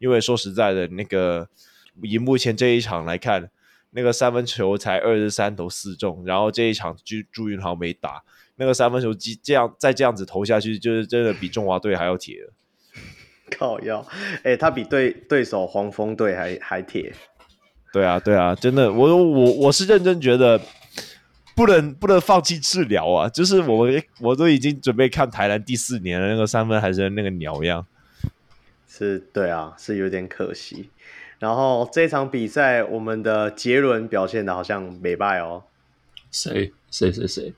[0.00, 1.48] 因为说实在的，那个
[2.02, 3.48] 以目前这一场来看，
[3.90, 8.22] 那个三分球才二十三投四中，然后这一场朱朱云豪没打，
[8.56, 12.52] 那个三分球机这样再这样子投下去，就是真的比中华队还要铁了。
[13.50, 14.06] 靠腰，
[14.44, 17.12] 哎、欸，他比对对手黄蜂队还还铁。
[17.92, 20.60] 对啊，对啊，真的，我我我是认真觉得
[21.56, 23.28] 不能不能放弃治疗啊！
[23.28, 23.88] 就是我
[24.20, 27.84] 我都已经准备看台南第四年了，那个三分还是那个鸟样。
[28.86, 30.88] 是，对啊，是有点可惜。
[31.40, 35.64] 然后这场比赛，我们的杰伦表现的好像没败哦。
[36.30, 37.54] 谁谁谁谁？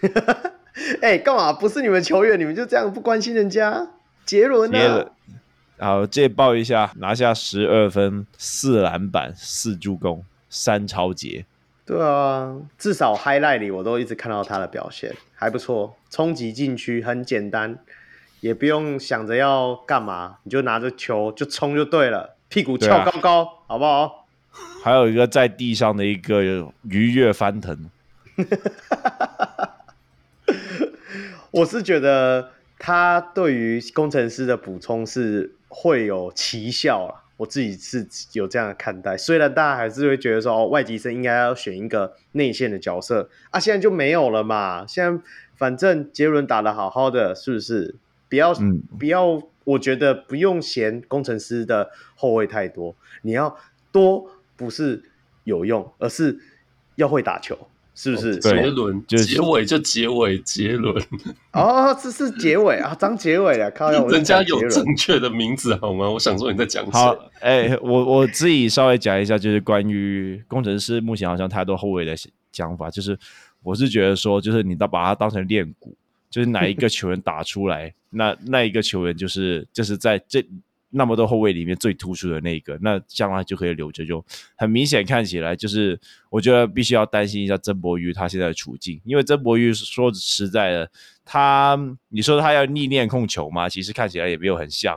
[1.02, 1.52] 哎，干嘛？
[1.52, 3.88] 不是你们球员，你们就这样不关心人家？
[4.24, 5.10] 杰伦呢？
[5.78, 11.46] 好，借报一下，拿下十二分、四篮板、四助攻、三超节。
[11.86, 17.78] 对啊，至少 highlight 里我都一直看到他的表现还不错，冲击禁区很简单，
[18.40, 24.26] 也不用想着要干嘛，你就拿着球就冲就对了，屁股翘高高，啊、好不好？
[24.84, 26.40] 还有一个在地上的一个
[26.82, 27.90] 鱼跃翻腾。
[31.50, 35.56] 我是觉得他对于工程师的补充是。
[35.76, 37.24] 会有奇效啊！
[37.36, 39.16] 我自己是有这样的看待。
[39.16, 44.86] 虽然大家还是会觉得说，哦，外籍生应该要选一个内线的角色啊，现在就没有了嘛。
[44.86, 45.20] 现在
[45.56, 47.96] 反正杰伦打的好好的，是不是？
[48.28, 53.56] 不要、嗯、不要，我觉得不用嫌工程师的后卫太多，你要
[53.90, 55.02] 多不是
[55.44, 56.38] 有用，而是
[56.96, 57.58] 要会打球。
[57.96, 59.06] 是不是杰伦？
[59.06, 61.00] 结尾就结尾，杰伦。
[61.54, 63.88] 哦，这是结尾啊，张结尾啊，靠！
[64.08, 66.10] 人家有正确的名字好吗？
[66.10, 72.16] 我想说你在讲好，哎、欸，我我自己稍微讲一下，就是关于工程师目前好像太多后卫的
[72.50, 73.16] 讲法，就是
[73.62, 75.94] 我是觉得说，就是你都把它当成练鼓，
[76.28, 80.46] 就是哪一个球员打出来，那那一个球员就是就是在这。
[80.96, 85.98] 那么多后卫里面最突出的那一个，那将来就可以留着，就很明显看起来就是，
[86.30, 90.88] 我觉得必须要担心一下曾博玉他现在的处境，因为曾博玉说实在的，
[91.24, 91.76] 他
[92.10, 93.68] 你说他要逆练控球吗？
[93.68, 94.96] 其实看起来也没有很像，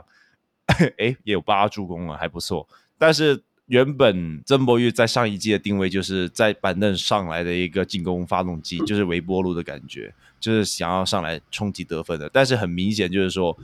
[0.98, 2.68] 诶，也有八助攻了，还不错。
[2.96, 12.28] 但是原本曾博玉在上一季的定位就是在板凳上来的一个进攻发动机， 就是微波炉的感觉，就是想要上来冲击得分的。
[12.32, 13.56] 但是很明显就是说。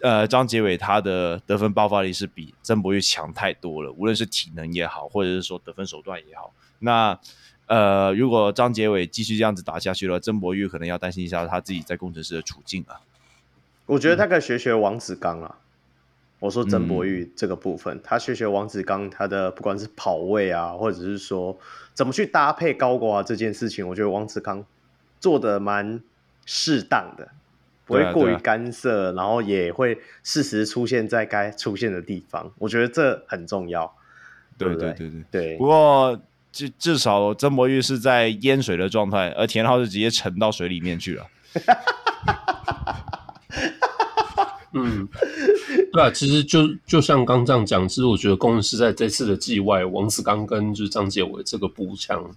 [0.00, 6.54] 呃，张杰伟他的得分爆发力是比曾博玉强太多了，无论是体能也好，或者是说得分手段也好。
[6.78, 7.18] 那
[7.66, 13.00] 呃，如果张杰伟继续这样子打下去了，曾博玉可能要担心一下他自己在工程师的处境啊。
[13.86, 15.58] 我觉得他可以学学王子刚啊。
[16.38, 21.56] 我说曾博玉这个部分，嗯、他学学王子刚，他的不管是跑位啊，或者是说
[21.94, 24.64] 怎么去搭配高挂啊这件事情，我觉得王子刚
[25.20, 26.00] 做的蛮
[26.46, 27.28] 适当的。
[27.84, 32.52] 不会过于干涉，啊啊、然后也会适时出现在该出现的地方。
[32.58, 33.90] 我觉得这很重要。
[34.58, 35.56] 对对对对对。
[35.56, 36.20] 不过
[36.52, 41.26] 至至少曾博玉是在淹水的状态，而田浩是直接沉到水里面去了。
[44.74, 45.08] 嗯，
[45.92, 52.30] 对啊，其实就就像刚这样讲，其实我觉得攻城狮在这次的季外，王子刚跟就是张杰伟这个步枪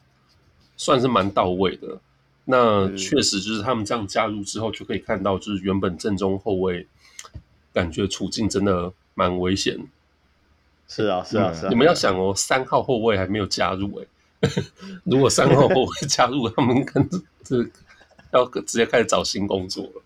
[0.77, 1.99] 算是蛮到位的。
[2.45, 6.87] 那确实就是他们这样加入之后，就可以看到，就是原本正中后卫
[7.73, 9.77] 感觉处境真的蛮危险。
[10.87, 11.69] 是啊，是啊，是啊。
[11.69, 14.03] 你们要想哦，三号后卫还没有加入
[14.41, 14.49] 哎，
[15.05, 17.07] 如果三号后卫加入，他们可能
[17.43, 17.63] 这
[18.31, 20.01] 要直接开始找新工作了。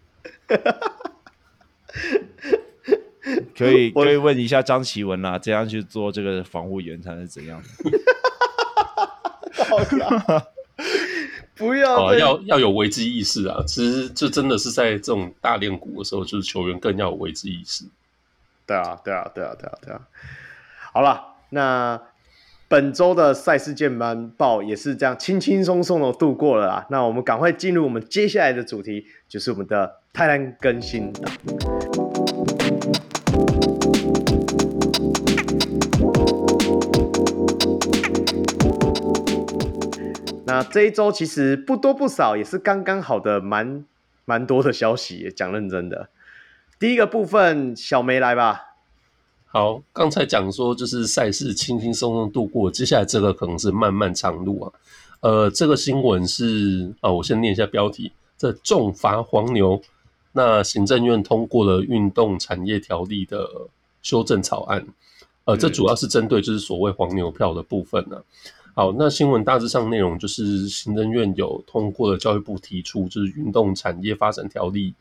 [3.57, 7.61] 可以可以问一下张琪文啊，怎样去做这个防护员才是怎样？
[9.53, 10.43] 好呀。
[11.57, 13.63] 不要、呃、要要有危机意识啊！
[13.65, 17.85] 其实这真的是在这种大练鼓的时候，就是球员更要有危机意识。
[18.67, 20.01] 对啊，对啊，对啊，对啊，对啊。
[20.91, 22.01] 好了，那
[22.67, 26.85] 本周的赛事键盘报也是这样轻轻松松的度过了啊。
[26.89, 31.13] 那我们赶快进入我们接下来的主题，就是我们的泰兰更新
[40.47, 43.83] 那这一周其实不多不少，也是刚刚好的蛮
[44.25, 45.33] 蛮多的消息。
[45.35, 46.09] 讲认真的，
[46.79, 48.61] 第一个部分，小梅来吧。
[49.47, 54.71] 好，刚才讲说就是赛事轻轻松松度过，接下来这个可能是漫漫长路啊。
[55.21, 59.81] 呃，这个新闻是啊，我先念一下标题：这重罚黄牛。
[60.33, 63.49] 那行政院通过了运动产业条例的
[64.01, 64.85] 修正草案，
[65.45, 68.21] 呃，这主要是针对就是所谓黄牛票的部分呢、啊。
[68.77, 74.93] 好，那新闻大致上内容就是行政院有通过了教育部提出就是运动产业发展条例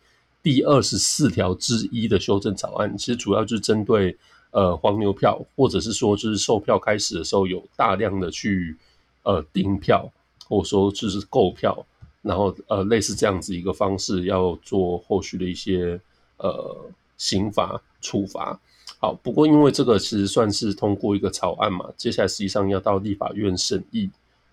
[0.45, 4.17] 第二十四条之一的修正草案，其实主要就是针对
[4.53, 8.77] 呃黄牛票，或者是说就是售票开始的时候有大量的去
[9.25, 10.09] 呃订票，
[10.47, 11.85] 或者说就是购票，
[12.23, 16.01] 然后呃类似这样子一个方式要做后续的一些
[16.37, 16.77] 呃
[17.17, 18.61] 刑罚处罚。
[19.05, 24.09] 好，不过因为这个其实算是通过一个草案嘛，接下来实际上要到立法院审议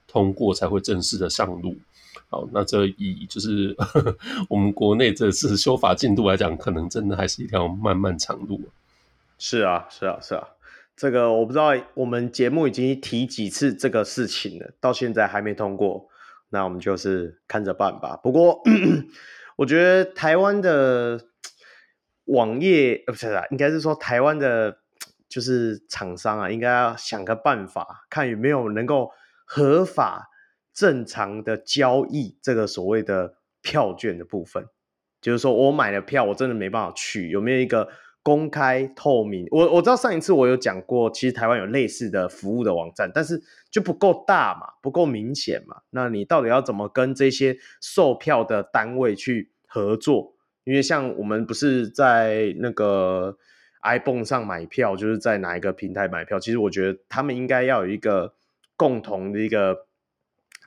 [0.06, 1.74] 通过才会正式的上路。
[2.28, 4.18] 好，那这以就是呵 呵
[4.50, 8.60] 我们国内这次修法进度来讲，可能真的还是一条漫漫长路。
[9.40, 10.46] 是啊，是啊，是啊，
[10.98, 16.06] 这个我不知道，我们节目已经提几次这个事情了，到现在还没通过，
[16.50, 18.18] 那我们就是看着办吧。
[18.18, 18.62] 不过，
[19.56, 21.22] 我觉得台湾的
[22.32, 24.80] 网页，呃，不是啊，应该是说台湾的，
[25.30, 29.12] 就是厂商啊，应该要想个办法，看有没有能够
[29.46, 30.28] 合法。
[30.74, 34.66] 正常的交易，这个所谓的票券的部分，
[35.20, 37.90] 就是说我买了票，我真的没办法去，有没有一个
[38.24, 39.46] 公开透明？
[39.52, 45.82] 我我知道上一次我有讲过，其实台湾有类似的服务的网站，但是就不够大嘛，不够明显嘛。
[45.90, 50.31] 那你到底要怎么跟这些售票的单位去合作？
[50.64, 53.38] 因为像我们不是在那个
[53.82, 56.40] ibon 上买票，就是在哪一个平台买票？
[56.40, 58.34] 其实我觉得他们应该要有一个
[58.76, 59.88] 共同的一个。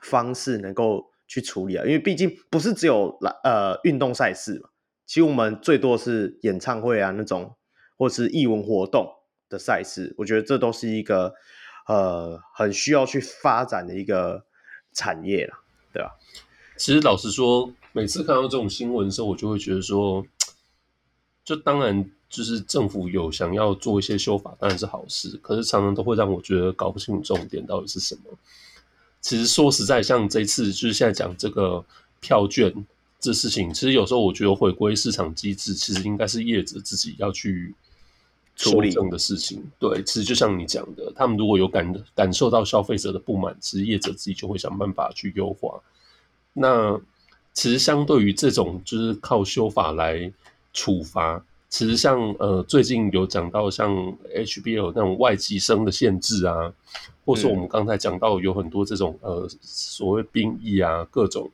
[0.01, 4.69] 方式能够去处理啊，因为毕竟不是只有来呃运动赛事嘛，
[5.07, 7.55] 其实我们最多是演唱会啊那种，
[7.97, 9.11] 或是艺文活动
[9.49, 11.33] 的赛事，我觉得这都是一个
[11.87, 14.45] 呃很需要去发展的一个
[14.93, 15.53] 产业了，
[15.91, 16.11] 对吧？
[16.77, 20.21] 其实老实说，每次看到这种新闻的时候，我就会觉得说，
[21.45, 28.23] 就当然就是政府有想要做一些修法，当然是好事，可是常常都会让我觉得搞不清楚重点到底是什么。
[29.21, 31.85] 其实说实在，像这次就是现在讲这个
[32.19, 32.69] 票券
[33.17, 37.73] 这事情，其实有时候我觉得回归市场机制，其实应该是业者自己要去
[38.57, 39.63] 处理的事情。
[39.79, 45.81] 对，其实就像你讲的，他们如果有感感受到消费者的不满，其实业者自己就会想办法去优化。
[46.51, 46.99] 那
[47.55, 50.31] 其实相对于这种就是靠修法来
[50.71, 51.43] 处罚。
[51.67, 53.91] 其实像呃最近有讲到像
[54.33, 56.71] HBO 那种外籍生的限制啊，
[57.25, 61.49] 或是我们刚才讲到有很多这种呃所谓兵役啊各种，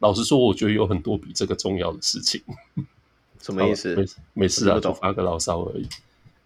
[0.00, 2.42] 老实说我觉得有很多比这个重要的事情。
[3.40, 3.94] 什么意思？
[3.96, 5.88] 没没事啊，就发个牢骚而已。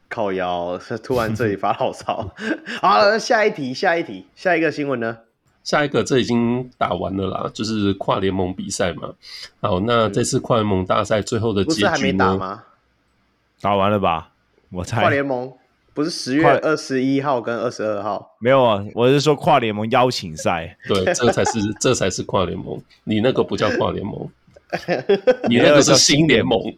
[0.08, 2.34] 靠腰，突然这里发牢骚。
[2.80, 5.18] 好了，下一题，下一题，下一个新闻呢？
[5.68, 9.12] 下一个，这已经打完了啦，就是跨联盟比赛嘛。
[9.60, 11.90] 好，那这次跨联盟大赛最后的结局呢？
[11.90, 12.62] 不是还没打吗？
[13.60, 14.30] 打完了吧？
[14.70, 15.52] 我猜跨联盟
[15.92, 18.34] 不是十月二十一号跟二十二号？
[18.38, 20.74] 没有啊，我是说跨联盟邀请赛。
[20.88, 22.80] 对，这才是 这才是跨联盟。
[23.04, 24.26] 你那个不叫跨联盟，
[25.50, 26.58] 你那个是新联盟。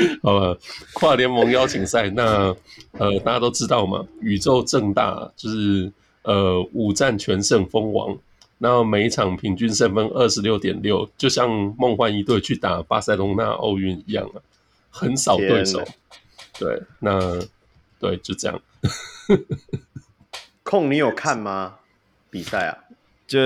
[0.22, 0.58] 好了，
[0.92, 2.54] 跨联盟邀请赛，那
[2.92, 5.92] 呃大家都知道嘛，宇宙正大就是
[6.22, 8.16] 呃五战全胜封王。
[8.58, 11.48] 然后每一场平均胜分二十六点六，就像
[11.78, 14.42] 梦幻一队去打巴塞隆纳奥运一样啊，
[14.90, 15.80] 很少对手。
[16.58, 17.40] 对，那
[18.00, 18.60] 对就这样。
[20.64, 21.76] 空，你有看吗？
[22.30, 22.76] 比赛啊？
[23.28, 23.38] 就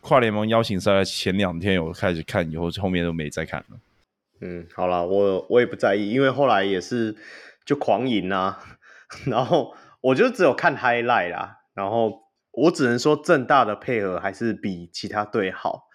[0.00, 3.76] 跨联盟邀请赛前两天有开始看，以后后面都没再看了。
[4.40, 7.16] 嗯，好了，我我也不在意，因为后来也是
[7.64, 8.60] 就狂赢啊，
[9.26, 12.24] 然后我就只有看 highlight 啦，然后。
[12.58, 15.88] 我只能说正大的配合还是比其他队好，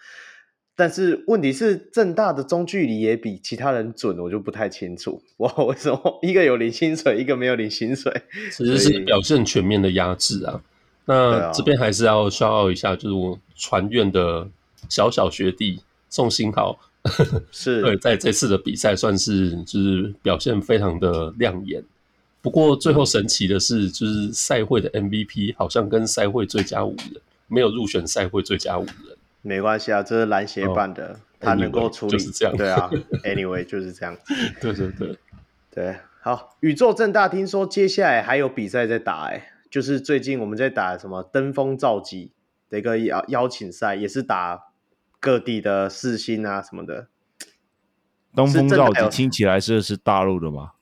[0.76, 5.20] 但是问题是正大的中距离也比其他人准，我就不太清楚。
[5.38, 8.12] 我，为什么一个有领薪水，一个没有领薪水？
[8.52, 10.62] 其实是表现全面的压制啊。
[11.06, 14.48] 那这边还是要骄傲一下，就是我传院的
[14.88, 16.78] 小小学弟宋新豪，
[17.50, 21.82] 是对，在这次的比赛算是就是表现非常的亮眼。
[22.40, 28.94] 不过最后神奇的是，就是赛会的 MVP 好像跟赛会最佳五人没有入选赛会最佳五人。
[29.42, 32.12] 没关系啊，这是篮协办的，他、哦、能够处理。
[32.12, 32.56] 就是这样。
[32.56, 32.88] 对啊，
[33.24, 34.16] Anyway 就是这样。
[34.60, 35.16] 对对对
[35.74, 42.30] 对，好，宇宙正大听说接下来还有比赛在打，哎，就是最近我们在打什么登峰造极
[42.70, 44.60] 的一个邀邀请赛，也是打
[45.22, 47.06] 各地的四星啊什么的。
[48.34, 50.72] 东风造极听起来是是大陆的吗？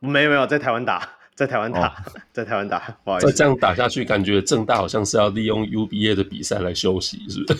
[0.00, 1.92] 没有没有，在台湾打，在台湾打，哦、
[2.32, 3.26] 在台湾打，不好意思。
[3.26, 7.58] 再这样打下去，感觉正大好像是要利用 UBA 的比赛来休息，是不是？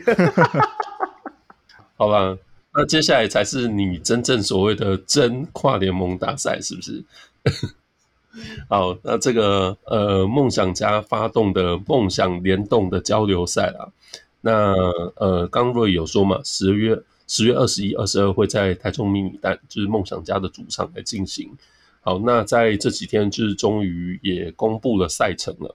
[1.96, 2.36] 好吧，
[2.74, 7.04] 那接下来才是你真正所谓的真跨联盟大赛，是不是？
[8.68, 13.92] 好，那这个呃，梦想家发动的梦想联动的交流赛啊，
[14.40, 14.74] 那
[15.16, 17.02] 呃，刚瑞有说嘛，十月。
[17.32, 21.48] 十月二十一、二十二会在台中迷你蛋，就是梦想家的主场来进行。
[22.00, 25.72] 好，那在这几天就是终于也公布了赛程了。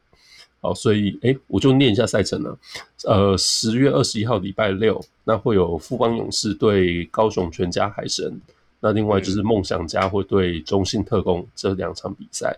[0.59, 2.59] 好，所以哎，我就念一下赛程了。
[3.05, 8.41] 呃，十月二十一号礼拜六，那会有富邦勇士对高雄全家海神，
[8.81, 12.53] 那另外就是梦想家会对中信特工这两场比赛。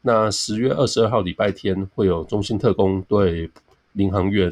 [0.00, 3.50] 那十月二十二号礼拜天会有中信特工对
[3.92, 4.50] 领航猿，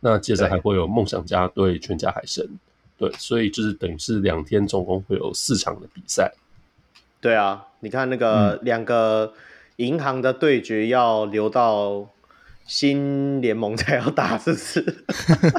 [0.00, 2.48] 那接着还会有梦想家对全家海神。
[2.96, 6.30] 对，所以就是等于是两天，总共会有四场的比赛。
[7.18, 9.32] 对啊，你看那个两个
[9.76, 12.06] 银行的对决要留到
[12.66, 15.04] 新联盟才要打，是不是？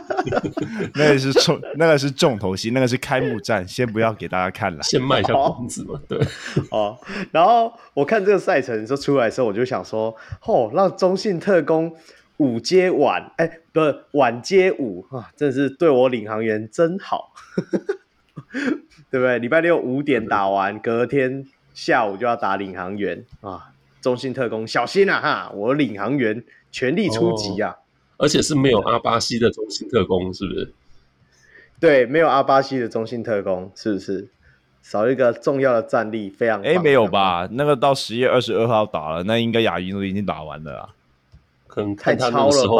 [0.93, 5.99] 那个是重，那个是重头戏，那个是开幕战，先不要给大家看了，先卖一下关子嘛。
[6.07, 6.19] 对，
[6.69, 6.95] 哦，
[7.31, 10.15] 然后我看这个赛程说出来的时候，我就想说，
[10.45, 11.91] 哦，让中信特攻。
[12.41, 17.34] 五接晚，哎、欸，不是晚接午啊，真的是对我领航员真好，
[19.11, 19.38] 对不对？
[19.38, 21.45] 礼拜六五点打完，隔天
[21.76, 23.69] 下午就要打领航员啊！
[24.01, 25.51] 中信特工小心啊哈！
[25.53, 27.69] 我领航员全力出击啊、
[28.18, 28.26] 哦！
[28.26, 30.73] 而且是没有阿巴西的中信特工，是不是？
[31.80, 34.27] 对，没有阿巴西的中信特工，是不是？
[34.81, 37.47] 少一个重要的战力，非常哎、欸，没有吧？
[37.51, 40.89] 那个到十月二十二号打了，那应该亚运都已经打完了啊。
[41.72, 42.77] 可能看他那时候，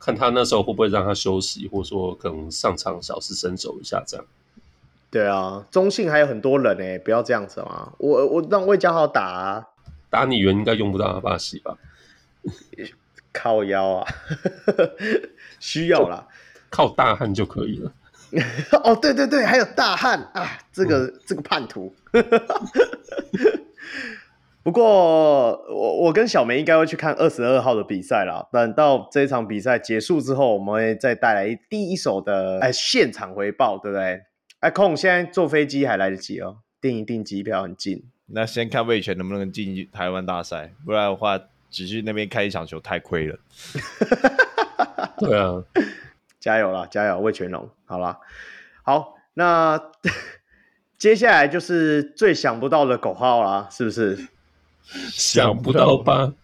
[0.00, 4.26] 看他那时候会不会让他休息，或者说可能上场小试身手一下这样。
[5.12, 7.92] 对啊，中信还有很多人呢、欸，不要这样子嘛。
[7.98, 9.68] 我我让魏家豪打、啊，
[10.10, 11.76] 打你员应该用不到阿巴西吧？
[13.32, 14.06] 靠腰啊，
[15.60, 16.26] 需要啦，
[16.68, 17.92] 靠大汉就可以了。
[18.84, 21.94] 哦，对对对，还有大汉啊，这个、嗯、这个叛徒。
[24.70, 28.46] 不过，我我跟小梅应该会去看二十二号的比赛啦。
[28.52, 34.22] 等到这一场比赛结束之后，我们会再带来第一手的哎现场回报，对不对？
[34.60, 38.04] 哎，空现在坐飞机还来得及哦，订一订机票很近。
[38.26, 41.36] 那先看魏权能不能进台湾大赛，不然的话，
[41.68, 43.36] 只去那边开一场球太亏了。
[45.18, 45.64] 对啊，
[46.38, 48.20] 加油啦，加油，魏全龙，好啦，
[48.84, 49.82] 好，那
[50.96, 54.28] 接下来就是最想不到的口号啦，是不是？
[55.12, 56.32] 想不到吧？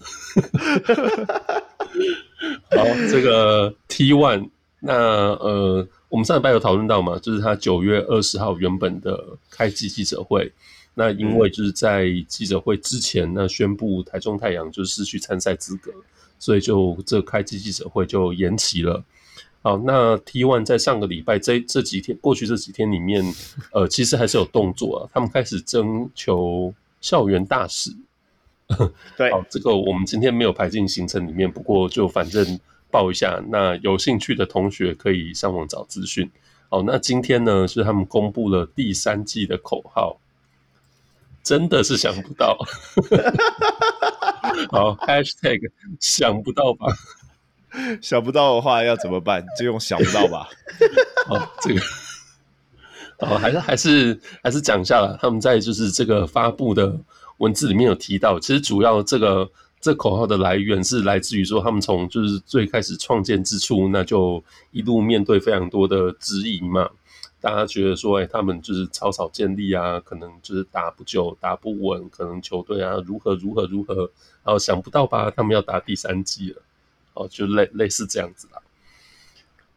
[2.71, 4.51] 好，这个 T One，
[4.81, 9.19] 那呃，我们上礼拜有讨论到嘛，就是他九月二十号原本的
[9.51, 10.53] 开季记者会，
[10.95, 15.91] 那因为就是在记者会之前，那宣布台中太阳就失去参赛资格，
[16.39, 19.03] 所以就这开季记者会就延期了。
[19.63, 23.25] 好，那 T One 在上个礼拜这这几天过去这几天里面，
[23.73, 27.91] 呃，其实还是有动作啊，他们开始征求校园大使。
[29.17, 32.59] 对，好，这个我们今天没有排进行程里面，不过就反正
[32.91, 36.29] 报一下，那有兴趣的同学可以上网找资讯。
[36.69, 40.19] 好，那今天呢是他们公布了第三季的口号，
[41.45, 42.59] 真的是想不到。
[44.73, 45.71] 好，#hashtag
[46.01, 46.87] 想不到吧？
[48.03, 49.47] 想不到的话要怎么办？
[49.57, 50.49] 就用想不到吧。
[51.29, 51.81] 好，这个，
[53.29, 56.99] 好，还是还是还是讲一下了，他们在就是这个发布的。
[57.39, 59.51] 文字里面有提到，其实主要这个
[59.81, 66.89] 这、口号的来源是来自于说，他们从就是最开始创建之初，那就一路面对非常多的质疑嘛。
[67.41, 73.95] 大家觉得说，哎，他们就是草草建立啊，可能就是打不久、打不稳，可能球队啊如何如何如何，
[74.43, 76.63] 然后想不到吧，他们要打第三季了，
[77.15, 78.61] 哦，就类类似这样子啦。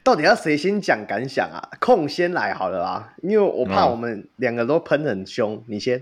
[0.01, 1.69] 到底要谁先讲感想啊？
[1.79, 6.01] 空先来好了啦，因为我怕我们两个都喷很凶，嗯、你先。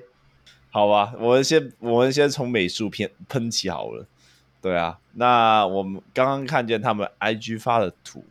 [0.78, 4.06] 好吧，我们先我们先从美术片喷起好了。
[4.62, 8.24] 对啊，那我们刚刚看见他们 IG 发的图，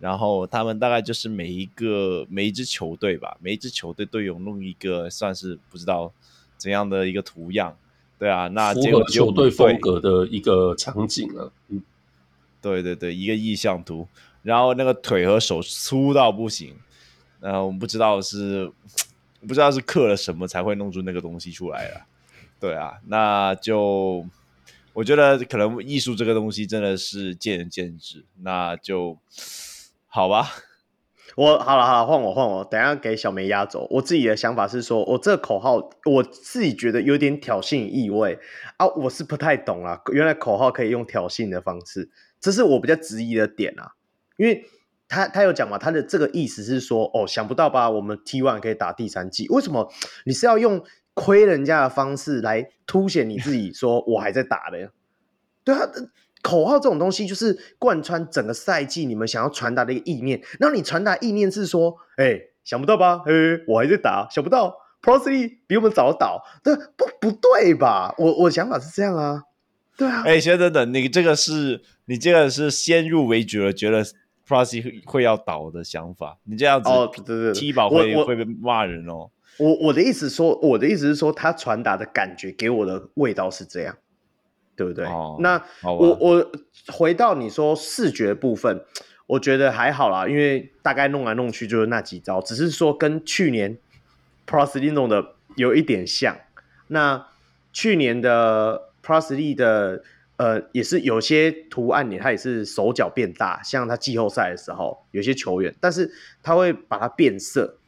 [0.00, 6.12] 然后他们大概就是每一个每一支球队吧，每一支球队都有弄一个算是不知道
[6.56, 7.76] 怎样的一个图样。
[8.18, 11.52] 对啊，那符合球队风格的一个场景啊。
[11.68, 11.80] 嗯，
[12.60, 14.08] 对对对，一个意向图，
[14.42, 16.74] 然后那个腿和手粗到不行，
[17.38, 18.72] 然后我们不知道是。
[19.46, 22.06] 不知道是刻了什么才会弄出那个东西出来了，
[22.60, 24.26] 对啊，那就
[24.92, 29.18] 我觉得可能艺术这个东西真的是见仁见智，那就
[30.06, 30.48] 好吧。
[31.34, 33.86] 我好了好了，换我换我，等下给小梅压轴。
[33.90, 38.38] 我自己的想法是说，我这个口号我自己觉得有点挑衅意味
[38.78, 42.10] 啊，我是不太懂啊，原来口号可以用挑衅的方式，
[42.40, 43.92] 这是我比较质疑的点啊，
[44.36, 44.64] 因为。
[45.08, 45.78] 他他有讲嘛？
[45.78, 47.88] 他的这个意思是说，哦，想不到吧？
[47.88, 49.92] 我们 T1 可以打第三季，为什么？
[50.24, 50.82] 你是要用
[51.14, 54.90] 亏人家的方式来凸显你自己，说我还在打的？
[55.62, 55.88] 对啊，
[56.42, 60.42] 口号这种东西就是贯穿整个赛季，你们想要传达的一个意念。
[60.58, 63.22] 那你传达意念是说，哎，想不到吧？
[63.26, 63.32] 哎，
[63.68, 68.14] 我还在打，想不到 Pro3 比我们早倒，对，不不对吧？
[68.18, 69.42] 我我想法是这样啊，
[69.96, 70.22] 对啊。
[70.24, 71.82] 哎，先等等，你这个是。
[72.08, 74.06] 你这个是先入为主了，觉得
[74.46, 76.38] Prossy 会要倒的想法。
[76.44, 79.30] 你这样子哦，对对对，踢保会会被骂人哦。
[79.58, 83.96] 我我的意思说，我的意思是说，他传达的感觉给我的味道是这样，
[84.76, 85.06] 对不对？
[85.06, 86.52] 哦、那我我
[86.92, 88.84] 回到你说视觉部分，
[89.26, 93.78] 我觉得还好啦，因为大概弄来弄去就是那几招，只是说跟去年
[94.46, 96.36] Prossy 弄的有一点像。
[96.88, 97.26] 那
[97.72, 100.04] 去年的 Prossy 的
[100.36, 107.78] 呃，也是有些图案，你他也是手脚变大，像他季后赛的时候有些球员，但是他会把它变色。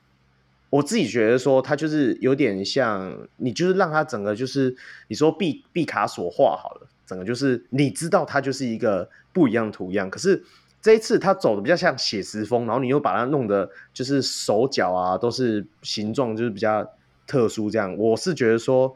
[0.70, 4.76] 我自己觉得说，他就是有点像你，就是让他整个就是
[5.08, 10.10] 你说毕毕卡索画好了，整个就是你知道他就是一个不一样图样。
[10.10, 10.44] 可是
[10.82, 16.86] 这一次他走的比较像写实风，然后你又把它弄得就是手脚啊都是形状就是比较
[17.26, 17.96] 特殊这样。
[17.96, 18.94] 我是觉得说，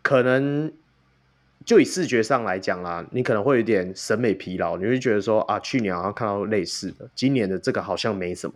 [0.00, 0.72] 可能
[1.68, 8.54] 就以视觉上来讲啦，你可能会有点审美疲劳，你会觉得说啊，去年好像看到类似的，今年的这个好像没什么，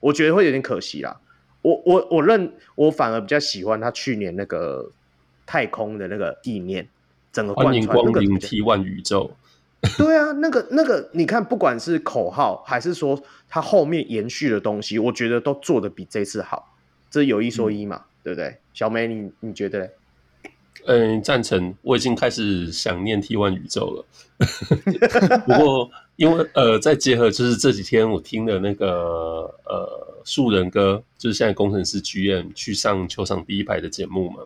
[0.00, 1.20] 我觉得会有点可惜啦。
[1.60, 4.90] 我我我认我反而比较喜欢他去年那个
[5.44, 6.88] 太空的那个意念，
[7.30, 9.30] 整个贯穿欢迎光临 T1 宇宙。
[9.98, 16.74] 对啊，那个那个，你看，不管是口号还是说他后面延续的东西，我觉得都做得比这次好。
[17.10, 18.56] 这有一说一嘛，嗯、对不对？
[18.72, 19.90] 小梅，你你觉得？
[20.86, 21.74] 嗯，赞成。
[21.82, 24.04] 我已经开始想念 T One 宇宙了。
[25.46, 30.04] 不过，因为呃，再结合就是这几天我听的那个呃。
[30.26, 34.38] 树人哥就是现在工程师 GM 去上球场第一排的节目嘛？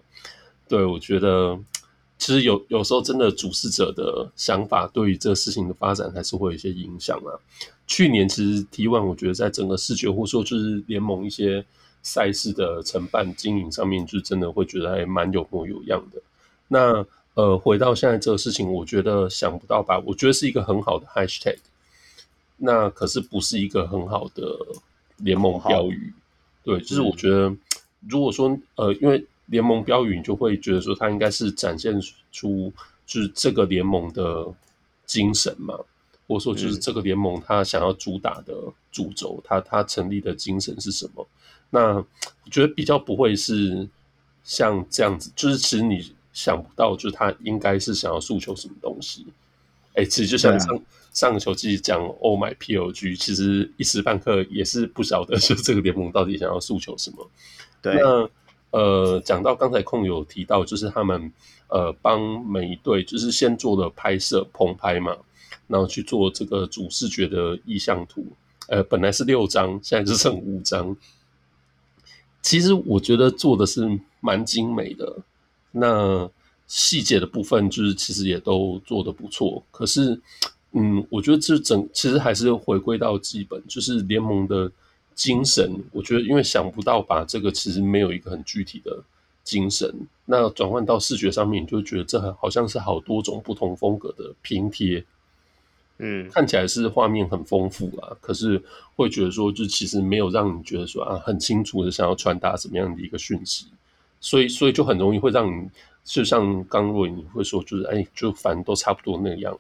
[0.66, 1.56] 对，我觉得
[2.18, 7.30] 其实有有时候真的主事者的想法对于这个事情的发展还是会有一些影响啊。
[7.86, 11.64] 去年其实 T One，我觉得在整个视觉或者说就是联盟一些
[12.02, 16.20] 赛事的承办经营上面，就真的会觉得还蛮有模有样的。
[16.68, 19.98] 那呃，回到现在这个事情，我觉得想不到吧？
[20.06, 21.58] 我觉得是一个很好的 Hashtag，
[22.56, 24.42] 那可是不是一个很好的。
[25.20, 26.12] 联盟标语，
[26.62, 27.52] 对，就是我觉得，
[28.08, 32.00] 如果说呃，因为联盟标语，你就会觉得说，它应该是展现
[32.30, 32.72] 出
[33.04, 34.46] 就是这个联盟的
[35.06, 35.76] 精神嘛，
[36.28, 38.54] 或者说就是这个联盟它想要主打的
[38.92, 41.26] 主轴，它它成立的精神是什么？
[41.70, 43.89] 那我觉得比较不会是
[44.43, 49.27] 像这样子，就是其实你想不到，就是他应该是想要诉求什么东西。
[49.95, 50.81] 哎，其实就像上。
[51.11, 57.28] 上个球季讲 Oh my PLG，其实一时半刻也是不晓得， 就这个联盟到底想要诉求什么。
[57.82, 58.31] 对，那
[58.70, 61.32] 呃，讲到刚才控有提到，就是他们
[61.69, 65.16] 呃帮每一队就是先做了拍摄棚拍嘛，
[65.66, 68.24] 然后去做这个主视觉的意向图。
[68.69, 70.95] 呃，本来是六张，现在就剩五张。
[72.43, 73.86] 其实我觉得做的是
[74.20, 75.16] 蛮精美的，
[75.73, 76.31] 那
[76.66, 80.20] 细节的部分就是其实也都做得不错，可是。
[80.73, 84.70] 嗯，我觉得这整其实还是回归到基本，就是联盟的
[85.15, 85.82] 精神。
[85.93, 89.02] 我觉得，因为想不到把这个其实没有一个很具体的
[89.43, 89.90] 精神，
[90.27, 95.02] 那转换到视觉上面，你就觉得这好像是好多种不同风格的拼贴。
[95.98, 98.62] 嗯，看起来是画面很丰富啊，可是
[98.94, 103.66] 会觉得说，就其实没有让你觉得说啊，很清楚的想要传达什么样的一个讯息，
[104.20, 105.68] 所以所以就很容易会让你，
[106.04, 109.58] 就像刚若你会说，就是哎，就反正都差不多那样。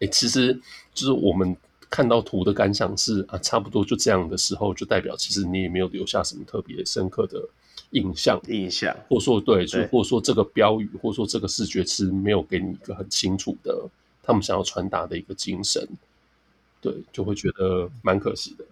[0.00, 0.52] 哎，其实
[0.94, 1.56] 就是我们
[1.90, 7.46] 看到图的感想是啊，差不多就这样的时候，就代表其实你也没有留下什么特别深刻的
[7.90, 8.40] 印象。
[8.48, 13.86] 印象，或者说对，就或者说这个标语，或者说这个视觉，其实没有给你一个很清楚的
[14.24, 15.86] 他们想要传达的一个精神。
[16.80, 18.64] 对，就会觉得蛮可惜的。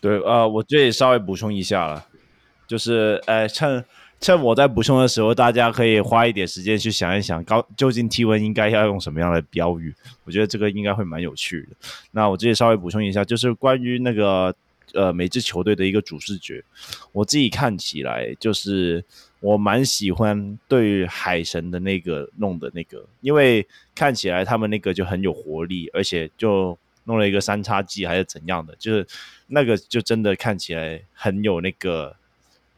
[0.00, 2.06] 对，呃，我这里稍微补充一下了，
[2.66, 3.84] 就是呃，趁。
[4.20, 9.94] 趁我在补充的时候，大家可以花一点时间去想一想，高究竟 T1 应该要用什么样的标语？
[10.24, 11.76] 我觉得这个应该会蛮有趣的。
[12.12, 14.54] 那我这里稍微补充一下，就是关于那个
[14.94, 16.64] 呃每支球队的一个主视觉，
[17.12, 19.04] 我自己看起来就是
[19.44, 29.06] 我蛮喜欢对于海神的那个弄的那个，因为看起来他们那个就很有活力，而且就弄了一个三叉戟还是怎样的，就是
[29.48, 32.16] 那个就真的看起来很有那个。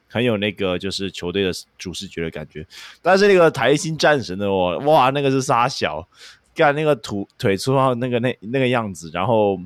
[0.09, 2.65] 很有那个就是球队的主视觉的感觉，
[3.03, 6.09] 但是那个台新战神的我，哇，那个是沙小，
[6.55, 9.61] 干那个腿腿粗到那个那那个样子，然后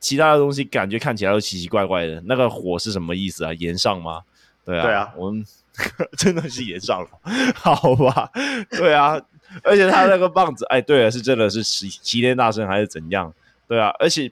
[0.00, 2.20] 其他的东西感觉看起来都奇奇怪怪的。
[2.24, 3.52] 那个火是什么意思啊？
[3.52, 4.22] 岩上吗？
[4.64, 5.44] 对啊，对啊，我们
[6.18, 7.08] 真的是炎上了，
[7.54, 8.30] 好吧？
[8.70, 9.20] 对啊，
[9.62, 13.32] 而且他那个棒子，哎，对了，是真的是齐齐天大圣还是怎样？
[13.68, 14.30] 对啊，而且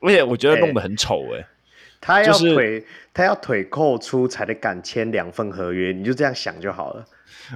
[0.00, 1.46] 而且我觉得弄得很丑哎、欸。
[2.00, 7.04] 他要腿，就是、他要腿扣出才得敢签两份合约，你就这样想就好了。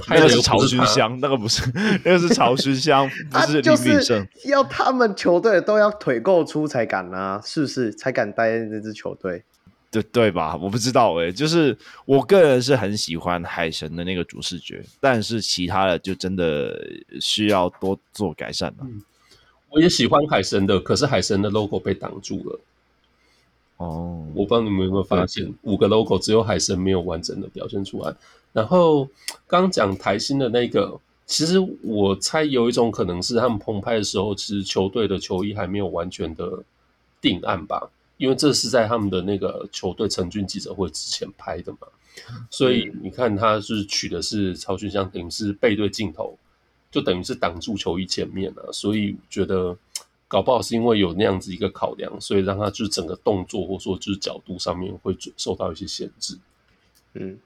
[0.08, 1.62] 那个是曹勋香，那个不是，
[2.04, 4.26] 那个是曹勋香， 不是林炳胜。
[4.46, 7.94] 要他们球队都要腿够粗才敢啊，是不是？
[7.94, 9.44] 才敢待那支球队？
[9.92, 10.56] 对对吧？
[10.56, 16.74] 我不知道哎、欸，就是我个人是很喜欢海神的那个主视觉，但是其他的就真的
[17.20, 18.78] 需要多做改善了。
[18.80, 19.02] 嗯，
[19.68, 22.60] 我也喜欢海神的，可是海神的 logo 被挡住了。
[23.76, 28.14] 哦，我不知道你们有没有发现，五个 logo 只有海神没有完整的表现出来。
[28.54, 29.06] 然后
[29.46, 36.62] 刚讲台新的那个，其实我猜有一种可能是他们澎湃的时候，其实球队的球衣还没有完全的
[37.20, 37.90] 定案吧。
[38.22, 41.88] 因为这是在他们的那个球队成军记者会之前拍的嘛，
[42.48, 46.38] 所以你看他是取的是草薰香，等于是背对镜头，
[46.88, 48.72] 就等于是挡住球衣前面了。
[48.72, 49.76] 所以觉得
[50.28, 56.38] 搞不好是因为有那样子一个考量，所以让他就是整个动作或者说就是角度上面会受到一些限制。
[57.14, 57.40] 嗯，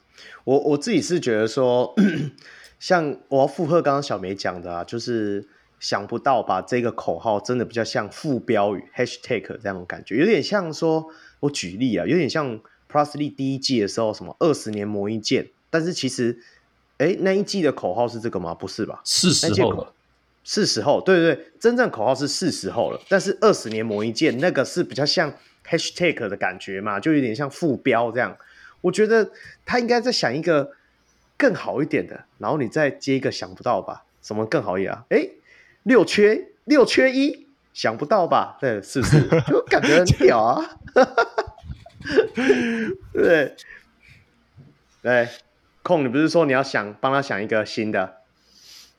[0.44, 1.94] 我我自己是觉得说，
[2.78, 5.48] 像我要附和刚刚小梅讲的啊，就是。
[5.86, 6.60] 想不到吧？
[6.60, 11.06] 这个口号真的比较像副标语 hashtag 这样的感觉，有点像说，
[11.38, 12.58] 我举例啊，有点像
[12.90, 15.48] League 第一季的时候，什么二十年磨一剑。
[15.70, 16.40] 但是其实，
[16.98, 18.52] 哎，那一季的口号是这个吗？
[18.52, 19.00] 不是吧？
[19.04, 19.92] 是时候了，
[20.42, 21.00] 是时候。
[21.00, 23.00] 对对对，真正口号是是时候了。
[23.08, 25.32] 但是二十年磨一剑，那个是比较像
[25.64, 28.36] hashtag 的感觉嘛，就有点像副标这样。
[28.80, 29.30] 我觉得
[29.64, 30.72] 他应该在想一个
[31.36, 34.02] 更好一点的，然后你再接一个想不到吧？
[34.20, 35.04] 什么更好一点啊？
[35.10, 35.28] 哎。
[35.86, 38.58] 六缺六缺一，想不到吧？
[38.60, 39.20] 对，是不是？
[39.46, 40.64] 就感觉很屌啊！
[43.14, 43.54] 对
[45.00, 45.28] 对，
[45.84, 48.16] 空，你不是说你要想帮他想一个新的？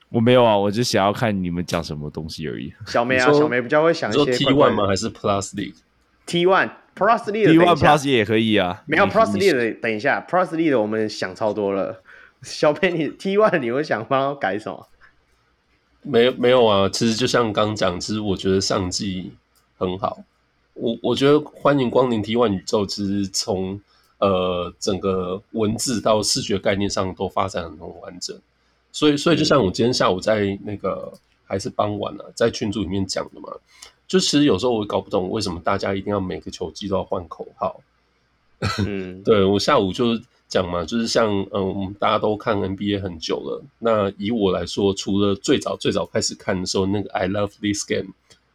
[0.08, 2.72] 我没有啊，我就想要看你们讲什么东西而已。
[2.86, 4.38] 小梅啊，小梅比较会想一些怪怪。
[4.38, 4.86] T one 吗？
[4.86, 8.82] 还是 Plus League？T one Plus League T one Plus 也可以啊。
[8.86, 12.02] 没有 Plus League 的，等一下 Plus League 的我们想超多了。
[12.40, 14.88] 小梅，你 T one 你会想帮他改什么？
[16.08, 19.30] 没有没有啊，其实就像刚讲，其实我觉得上季
[19.76, 20.18] 很好。
[20.72, 23.78] 我我觉得欢迎光临 T1 宇宙，其实从
[24.18, 28.34] 呃整个文字到视觉概念上都发展很完整。
[28.90, 31.12] 所以所以就像我今天下午在那个
[31.44, 33.52] 还是傍晚啊，在群组里面讲的嘛，
[34.06, 37.80] 就其实有时候我搞不懂为什么大家一定要每个球季都要换口号。
[38.86, 40.22] 嗯， 对我下午就是。
[40.48, 43.62] 讲嘛，就是像嗯，大家都看 NBA 很久了。
[43.80, 48.14] 那以我来说，除了最早最早开始看的时候，那个 I Love This Game，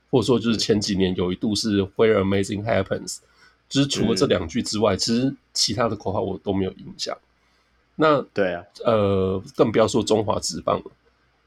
[0.09, 3.19] 或者说就是前几年有一度是 Where Amazing Happens，
[3.69, 7.15] 就是除了这两句之外，嗯、其实其他的口号我都没有印象。
[7.95, 10.85] 那对啊，呃，更不要说中华职棒了，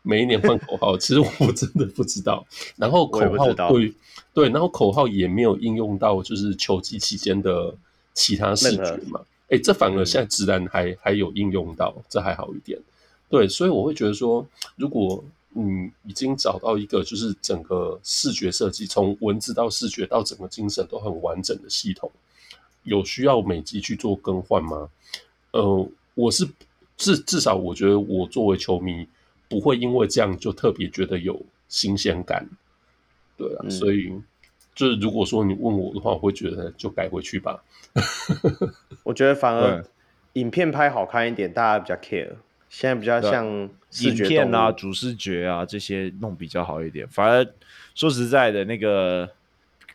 [0.02, 2.47] 每一年换口号，其实我真的不知道。
[2.77, 3.93] 然后口号对
[4.32, 7.74] 对，然后口号也没有应用到就是球季期间的
[8.14, 9.20] 其他视觉嘛。
[9.48, 12.78] 哎，这反而现在自然还、嗯、还有应用到，这还好一点。
[13.28, 14.44] 对，所以我会觉得说，
[14.77, 22.10] 如果你已经找到一个就是整个视觉设计，从文字到视觉到整个精神都很完整的系统，
[22.82, 24.89] 有需要每集去做更换吗？
[25.52, 26.48] 呃，我是
[26.97, 29.06] 至至少我觉得我作为球迷
[29.48, 32.48] 不会因为这样就特别觉得有新鲜感。
[33.36, 34.12] 对啊，嗯、所以。
[34.77, 37.65] 就是如果说你问我的话，我会觉得就改回去吧。
[39.03, 39.82] 我觉得反而
[40.35, 42.36] 影片拍好看一点，大家比较 care。
[42.69, 47.09] 现在比较像视觉影片啊、主视觉啊这些弄比较好一点。
[47.09, 47.47] 反而
[47.94, 49.27] 说实在的，那个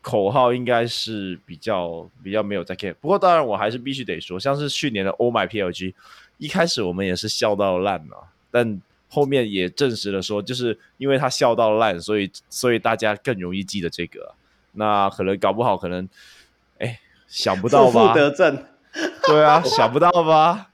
[0.01, 2.95] 口号应该是比较比较没有在 care。
[2.95, 5.93] 不过当然我还是必须得说，像是去年的 Oh My PLG，
[6.39, 14.33] 一开始我们也是笑到烂了，但后面也证实了说，就是因为他笑到烂，所以所以大家更容易记得这个。
[14.73, 16.07] 那可能搞不好，可能，
[16.79, 18.07] 哎，想不到吧？
[18.07, 18.63] 负负得正，
[19.27, 20.67] 对啊，想不到吧？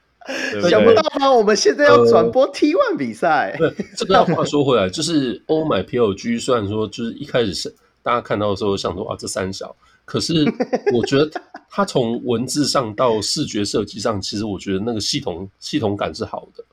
[0.51, 1.31] 对对想不到吧？
[1.31, 3.55] 我们现在要转播 T One 比赛。
[3.59, 10.45] 呃、这个话说回来，就是 Oh My PLG，虽然说就是一开始是大家看到的时候想说啊，这三小，可是
[10.93, 11.31] 我觉得
[11.69, 16.63] 它从文字上到视觉设计上，其实我觉得那个系统系统感是好的。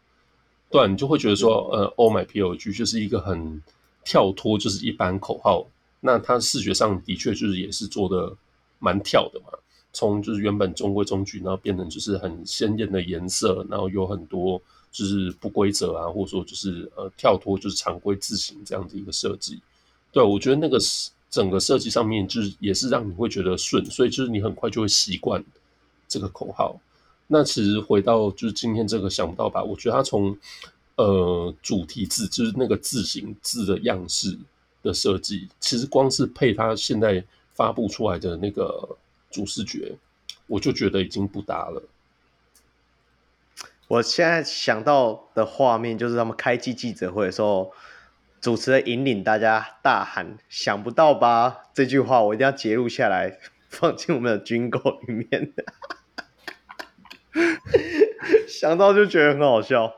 [0.68, 3.62] 对，你就会觉得说，呃，Oh My PLG 就是一个很
[4.04, 5.64] 跳脱，就是一般口号。
[6.06, 8.36] 那它视觉上的确就是也是做的
[8.78, 9.46] 蛮跳的嘛，
[9.90, 14.60] 从就是原本中规中矩，然后变成就是很鲜艳的颜色，然后有很多
[14.92, 19.58] 就是不规则啊，或者说就是呃跳脱就是常规字型这样的一个设计。
[20.12, 20.78] 对，我觉得那个
[21.30, 25.42] 整个设计上面就是也是让你会觉得顺，所以就是你很快就会习惯
[26.06, 26.78] 这个口号。
[27.26, 30.36] 那其实回到就是今天这个想不到吧，我觉得它从
[30.96, 34.38] 呃主题字就是那个字形字的样式。
[34.84, 37.24] 的设计其实光是配它现在
[37.54, 38.96] 发布出来的那个
[39.30, 39.96] 主视觉，
[40.46, 41.82] 我就觉得已经不搭了。
[43.88, 47.72] 我现在想到的画面就是他们开季记者会的时候，
[48.40, 53.38] 主持人引领大家大喊“想不到吧”这句话，我一定要截录下来，
[53.68, 55.52] 放进我们的军购里面。
[58.48, 59.92] 想到就觉得很好笑。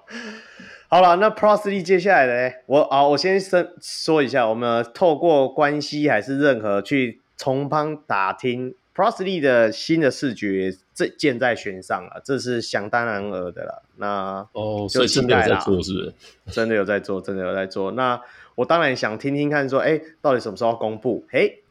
[0.88, 2.54] 好了，那 League 接下来的呢？
[2.66, 13.82] 我啊，我先说说一下，我们透过关系还是任何去从旁打听 League 的新的视觉，这箭在弦上了，这是想当然尔的了。
[13.96, 16.14] 那哦，所以真的有在做，是不是？
[16.54, 17.90] 真的有在做，真的有在做。
[17.90, 18.20] 那
[18.54, 21.24] 我当然想听听看，说，哎，到底什么时候要公布？
[21.28, 21.64] 嘿，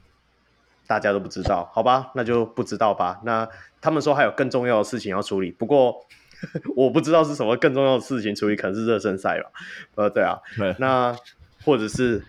[0.88, 2.12] 大家都不知道，好吧？
[2.16, 3.22] 那就不知道吧。
[3.24, 3.48] 那
[3.80, 6.06] 他们说还有更重要的事情要处理，不过。
[6.76, 9.50] 我不知道是什么更重要的事情处理，可能是热身赛吧。
[9.96, 11.16] 呃，对啊，对那
[11.64, 12.22] 或者是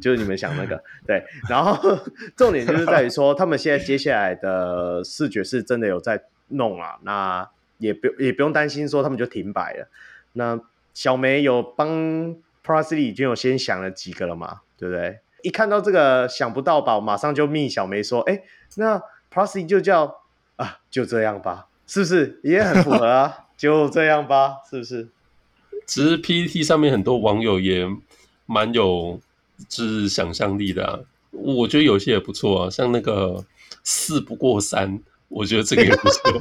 [0.00, 1.98] 就是你们想那个对，然后
[2.36, 7.48] 重点就是在于说， 他们现在接下来的视觉是真的有在弄啊，那
[7.78, 9.88] 也不也不用担心说他们就停摆了。
[10.32, 10.58] 那
[10.94, 15.20] 小梅有帮 League 已经有先想了几个了嘛，对不对？
[15.42, 18.42] 一看到这个想不到吧，我马上就密小梅说，哎，
[18.76, 20.22] 那 League 就叫
[20.56, 23.47] 啊，就这样吧，是不是也很符合啊？
[23.58, 25.08] 就这样吧，是不是？
[25.84, 27.86] 其实 PPT 上面很多网友也
[28.46, 29.20] 蛮有
[29.68, 30.98] 就是想象力的啊，
[31.32, 33.44] 我觉得有些也不错啊，像那个
[33.82, 36.40] 四不过三，我觉得这个也不错。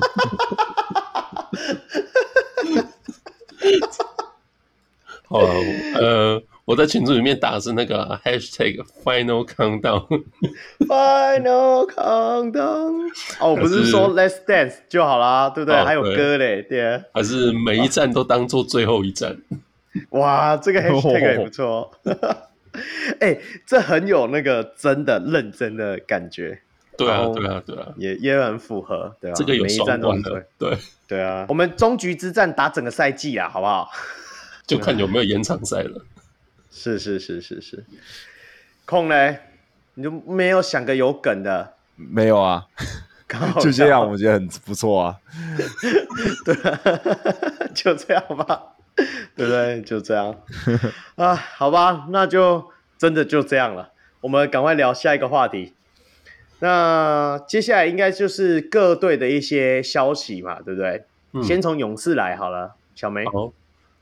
[5.27, 5.53] 好啊，
[5.99, 6.43] 呃。
[6.67, 13.09] 我在群组里面打的是那个 hashtag final countdown，final countdown。
[13.39, 15.79] 哦，不是说 let's dance 就好啦，对不对？
[15.79, 17.01] 哦、还有歌嘞，对啊。
[17.13, 19.37] 还是每一站都当做最后一站。
[20.11, 21.89] 哇，这个 hashtag 也不错。
[23.21, 26.59] 哎、欸，这很有那个真的认真的感觉。
[26.97, 29.33] 对啊，对啊，对啊，也也很符合，对啊。
[29.37, 30.77] 这个有双关的，对
[31.07, 31.45] 对啊。
[31.47, 33.89] 我们终局之战打整个赛季啊，好不好？
[34.67, 36.01] 就看有没有延长赛了。
[36.77, 37.83] 是是是是是，
[38.85, 39.39] 空嘞，
[39.95, 41.73] 你就没有想个有梗的？
[41.95, 42.67] 没有啊，
[43.59, 45.17] 就这样，我觉得很不错啊。
[46.45, 46.55] 对，
[47.73, 48.75] 就这样吧，
[49.35, 49.81] 对不对？
[49.81, 50.35] 就这样
[51.15, 53.91] 啊，好吧，那就真的就这样了。
[54.21, 55.73] 我们赶快聊下一个话题。
[56.59, 61.05] 那接下来应该就是各队的一些消息嘛，对不对？
[61.33, 63.25] 嗯、先从勇士来好了，小梅。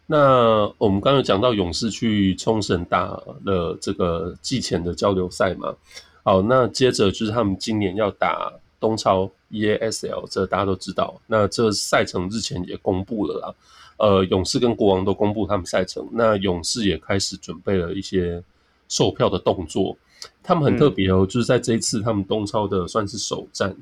[0.07, 3.07] 那我们刚才讲到勇士去冲绳打
[3.43, 5.75] 了这个季前的交流赛嘛，
[6.21, 11.19] 好，那接着就是他们今年要打东超 EASL，这大家都知道。
[11.25, 13.55] 那这赛程日前也公布了啦，
[13.97, 18.43] 呃，勇士跟国王都公布他们赛程，那勇士也开始准备了一些
[18.87, 19.97] 售票的动作。
[20.43, 23.75] 他们很特别哦，就是在这一次他们东超的算是首战，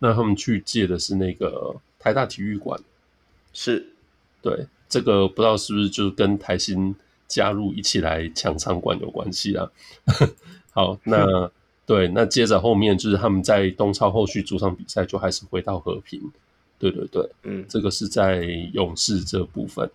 [0.00, 2.80] 那他们去借的是那个台大体育馆，
[3.52, 3.92] 是，
[4.42, 4.66] 对。
[4.88, 6.96] 这个不知道是不是就跟台新
[7.26, 9.70] 加入一起来抢场馆有关系啊？
[10.72, 11.50] 好，那
[11.84, 16.20] 对，那接着后面就是他们在东超后续主场比赛就还是回到和平，
[16.78, 18.42] 对对对，嗯，这个是在
[18.72, 19.90] 勇士这部分。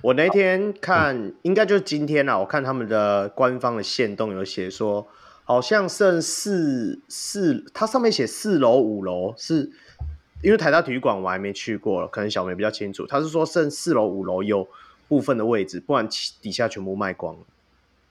[0.00, 5.06] 我那天看，嗯、应该就是今天啊，我看他们的官方的线动有写说，
[5.44, 9.70] 好像剩四四，它上面写四楼五楼是。
[10.40, 13.06] 因为台大体育馆我还没去过了，可能小梅比较清楚。
[13.06, 14.68] 他是说剩四楼、五楼有
[15.08, 16.08] 部分的位置，不然
[16.40, 17.40] 底下全部卖光了。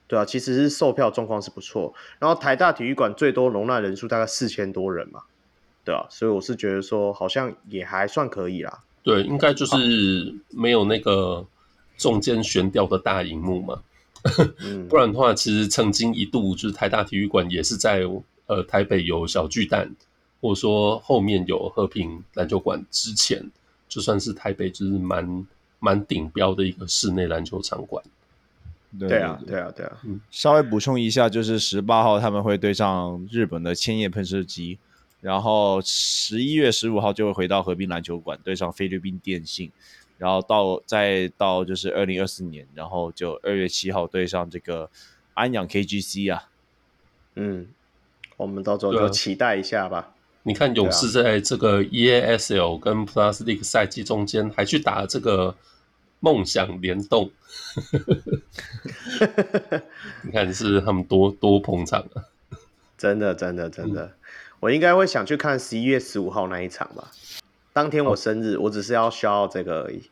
[0.07, 1.93] 对啊，其实是售票状况是不错。
[2.19, 5.23] 然后台大体育馆最多容纳人数大概四千多人嘛，
[5.85, 8.83] 对啊，所以我是觉得说好像也还算可以啦。
[9.03, 11.45] 对，应该就是没有那个
[11.97, 13.81] 中间悬吊的大荧幕嘛，
[14.59, 18.01] 嗯、 不然的话，其实曾经一度就是台大体育馆也是在
[18.47, 19.95] 呃台北有小巨蛋。
[20.41, 23.49] 或者说后面有和平篮球馆之前，
[23.88, 25.47] 就算是台北就是蛮
[25.80, 28.03] 蛮顶标的一个室内篮球场馆。
[28.97, 29.97] 对啊，对啊，对啊。
[30.05, 34.80] 嗯，稍微补充一下，就是十八号他们会对上日本的千叶喷射机，
[35.19, 39.72] 然后十一月十五号就会回到和平篮球馆对上菲律宾电信，
[40.18, 44.89] 然后到再到就是二零二四年，然后就二月七号对上这个
[45.34, 46.49] 安阳 KGC 啊。
[47.35, 47.68] 嗯，
[48.38, 50.14] 我们到时候就期待一下吧。
[50.47, 55.53] 你看勇士在这个 EASL 跟 Plus League 赛季中间还去打这个
[56.21, 57.29] 梦想联动，
[60.23, 62.23] 你看是他们多多捧场啊！
[62.97, 64.11] 真的，真的，真的，嗯、
[64.61, 67.11] 我应该会想去看十一月十五号那一场吧。
[67.73, 70.03] 当天我生日，哦、我只是要消耗这个而已。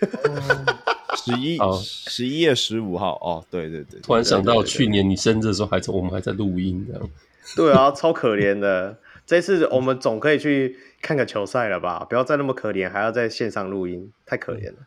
[1.16, 7.08] 十一十一月十五号哦，对对对，突然想到去年你生日的时候，还在我们还在录音这样。
[7.56, 8.98] 对啊，超可怜的。
[9.32, 12.04] 这次我们总可以去看个球赛了吧？
[12.06, 14.80] 不要再那么可怜，还要在线上录音，太可怜了。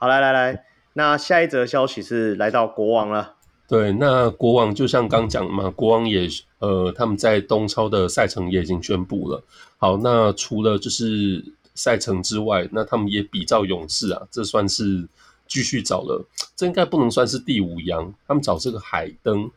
[0.00, 0.64] 好，来来来，
[0.94, 3.36] 那下一则消息是来到国王了。
[3.68, 9.40] 对，那国王就像刚讲嘛，国王也呃，他们在东超的赛程也已经宣布了。
[9.78, 11.44] 好，那除了就是
[11.76, 15.06] 赛程之外，那他们也比照勇士啊，这算是
[15.46, 16.26] 继续找了，
[16.56, 19.48] 这应该不能算是第五洋，他们找这个海登。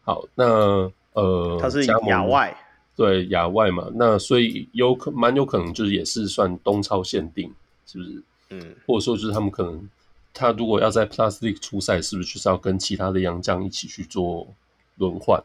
[0.00, 2.56] 好，那呃，他是亚外，
[2.96, 7.52] 对亚外嘛，那所以有可蛮有可能就是也是算东超限定，
[7.86, 8.22] 是不是？
[8.50, 9.88] 嗯，或者说就是他们可能。
[10.34, 14.48] 他如果要在 Plus League 出赛，是不是就是要跟其他的洋将一起去做
[14.96, 15.38] 轮换？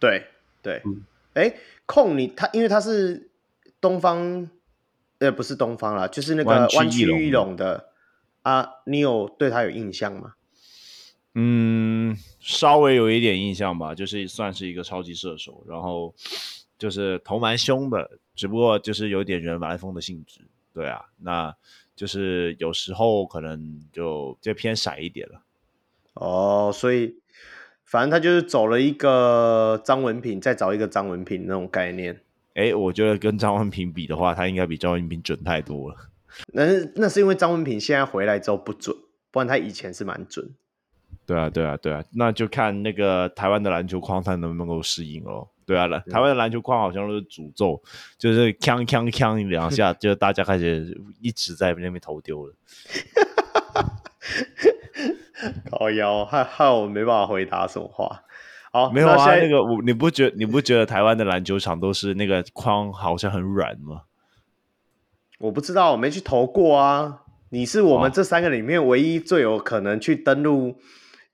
[0.00, 0.26] 对
[0.60, 1.04] 对，嗯
[1.34, 1.54] 哎、嗯，
[1.86, 3.30] 控你他，因为他是
[3.80, 4.50] 东方，
[5.20, 7.90] 呃，不是东方啦，就是那个湾区翼龙的
[8.42, 10.34] 啊，你有对他有印象吗？
[11.34, 16.14] 嗯，稍微有一点印象吧，就是算是一个超级射手，然后
[16.78, 20.40] 就是头蛮凶的，只不过就是有点人来疯的性质。
[20.72, 21.54] 对啊，那。
[21.96, 25.40] 就是有时候可能就就偏傻一点了，
[26.14, 27.14] 哦，所以
[27.84, 32.20] 反正他就是走了一个张文平，再找一个张文平那种概念。
[32.54, 35.96] 哎，我觉得跟张文平比的话，他应该比张文平准太多了。
[36.48, 38.96] 那是那是因为张文平现在回来之后不准，
[39.30, 40.50] 不然他以前是蛮准。
[41.26, 45.48] 对啊，对啊，对啊，那就看那个台湾的篮球框他能不能够适应哦。
[45.66, 47.82] 对啊，台湾的篮球框好像都是诅咒，
[48.18, 52.54] 就是锵锵锵两下，就大家开始一直在那边投丢了。
[55.70, 58.22] 高腰，害害我没办法回答什么话。
[58.72, 64.02] 好，没有啊，那，那个我你不觉你不觉得台湾的篮球场都是那个框好像很软吗？
[65.38, 67.22] 我不知道，我没去投过啊。
[67.50, 70.76] 你是我们这三个里面唯一最有可能去登录。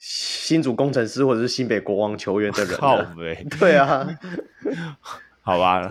[0.01, 4.09] 新竹工程师或者是新北国王球员的人，靠北， 对啊，
[5.45, 5.91] 好吧，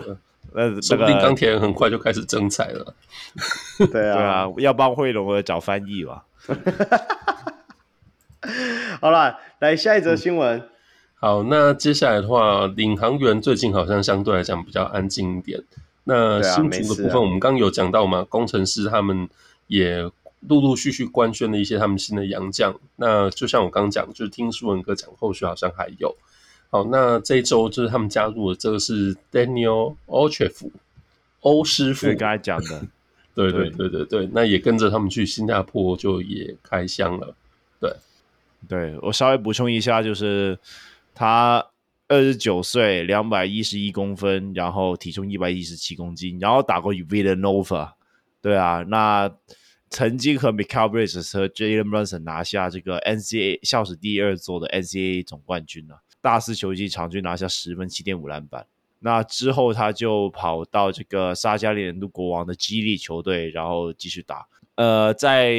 [0.52, 2.94] 那说不定钢铁人很快就开始征才了，
[3.92, 6.24] 对啊，对啊，要帮惠龙儿找翻译吧。
[9.00, 10.58] 好了，来下一则新闻。
[10.58, 10.68] 嗯。
[11.14, 15.62] 好，那接下来的话，领航员最近好像相对来讲比较安静一点。
[16.02, 19.28] 那新竹的部分，我们刚刚有讲到嘛，工程师他们
[19.68, 20.10] 也。
[20.48, 26.16] 陆陆续续官宣了一些他们新的洋将，那就像我刚刚讲，就是听舒文哥讲，后续好像还有。
[26.70, 30.70] 好，那这一周就是他们加入的这个是 Daniel Ochef
[31.40, 32.86] 欧师傅，刚才讲的，
[33.34, 37.34] 对对对对对，那也跟着他们去新加坡就也开箱了。
[37.78, 37.92] 对，
[38.66, 40.58] 对我稍微补充一下，就是
[41.14, 41.66] 他
[42.08, 47.92] 二十九岁，两百一十一公分，然后体重一百一十七公斤，然后打过 Villanova，
[48.40, 49.30] 对啊，那。
[49.90, 58.66] 曾经和 Mikal Bridges 和 Jalen Brunson 拿下这个 NCAA 校史第二座的 NCAA 总冠军呢、啊，大四球季场均拿下十分七点五篮板。
[59.00, 64.46] 那之后他就跑到这个沙加里年度国王的激励球队，然后继续打。
[64.76, 65.52] 呃，在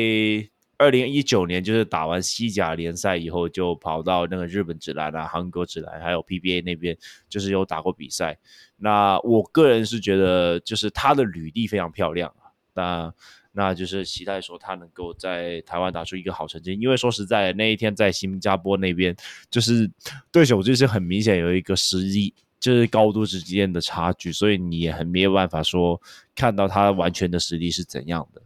[0.78, 6.98] 二零一九年就是打完西甲联赛以后，就跑到那个日本职篮啊、韩国职篮还有 PBA 那边，
[7.28, 8.38] 就是有打过比赛。
[8.78, 12.49] 那我个人是觉得，就是他的履历非常漂亮啊。
[12.74, 13.14] 那
[13.53, 19.15] 那就是期待说他能够在台湾打出一个好成绩，因为说实在，那一天在新加坡那边，
[19.49, 19.91] 就是
[20.32, 26.02] 对手就是很明显有一个实力，就是高度之间的差距，所以你也很没有办法说
[26.34, 28.41] 看到他完全的实力是怎样的。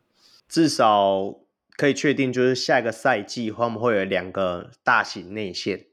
[0.48, 1.36] 至少
[1.76, 5.86] 可以确定，就是下一个赛季会不会有两个大型内线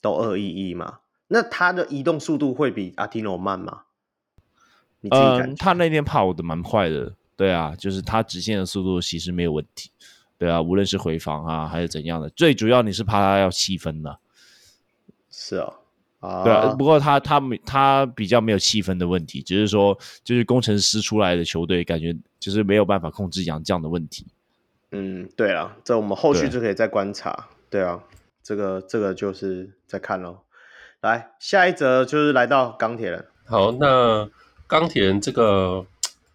[0.00, 0.98] 都二一一嘛？
[1.28, 3.82] 那他的移动速度会比阿提诺慢吗？
[5.10, 7.14] 嗯，他那天跑的蛮快的。
[7.42, 9.90] 对啊，就是他直线的速度其实没有问题。
[10.38, 14.16] 对啊，无论是回防啊还是怎样的，最主要你是怕他要七分的。
[15.28, 15.72] 是啊，
[16.20, 16.72] 啊，对啊。
[16.76, 24.24] 不过他他没他比较没有气分的问题，只是说就是工程师出来的球队感觉就是没有办法控制洋将的问题。
[24.92, 27.48] 嗯，对啊，这我们后续就可以再观察。
[27.68, 28.00] 对，对啊，
[28.40, 30.38] 这个这个就是再看喽。
[31.00, 33.26] 来，下一则就是来到钢铁人。
[33.46, 34.30] 好，那
[34.68, 35.84] 钢铁人这个。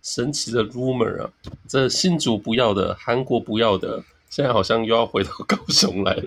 [0.07, 1.29] 神奇的 rumor 啊，
[1.67, 6.23] 这新竹不要的，韩国不要的，现在好像又要回到高雄来了。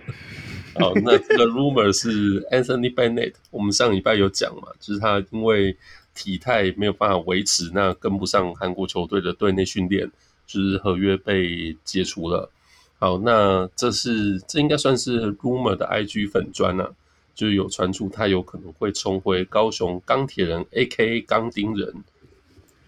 [0.75, 5.75] 好，那这个 rumor 是 Anthony Bennett，我们上礼拜有讲嘛，就是他因为
[6.15, 10.11] 体态没有办法维持，那跟不上韩国球队的队内训练，
[10.47, 12.51] 就是合约被解除了。
[12.99, 16.91] 好，那这是这应该算是 rumor 的 IG 粉砖啊，
[17.35, 21.23] 就是有传出他有可能会重回高雄钢铁人 （A.K.A.
[21.23, 21.95] 钢钉人）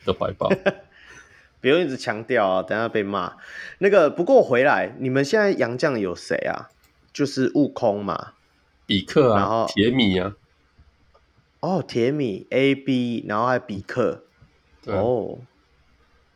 [0.05, 0.51] 的怀抱。
[1.61, 3.37] 不用一直强调啊，等下被骂。
[3.79, 6.71] 那个不过回来，你们现在杨将有谁啊？
[7.13, 8.33] 就是悟空嘛，
[8.85, 10.35] 比克啊，然后铁米啊。
[11.61, 14.25] 哦，铁米 A B，然后还有比克。
[14.83, 15.39] 对啊、哦，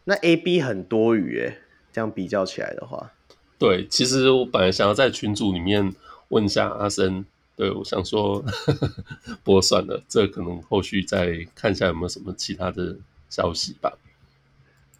[0.04, 1.58] 那 A B 很多余诶，
[1.92, 3.10] 这样比较起来的话。
[3.58, 5.92] 对，其实我本来想要在群组里面
[6.28, 7.24] 问一下阿森，
[7.56, 8.44] 对，我想说，
[9.42, 12.96] 不过算了，这可能后续再看一下有没有什么其他的
[13.28, 13.98] 消息吧。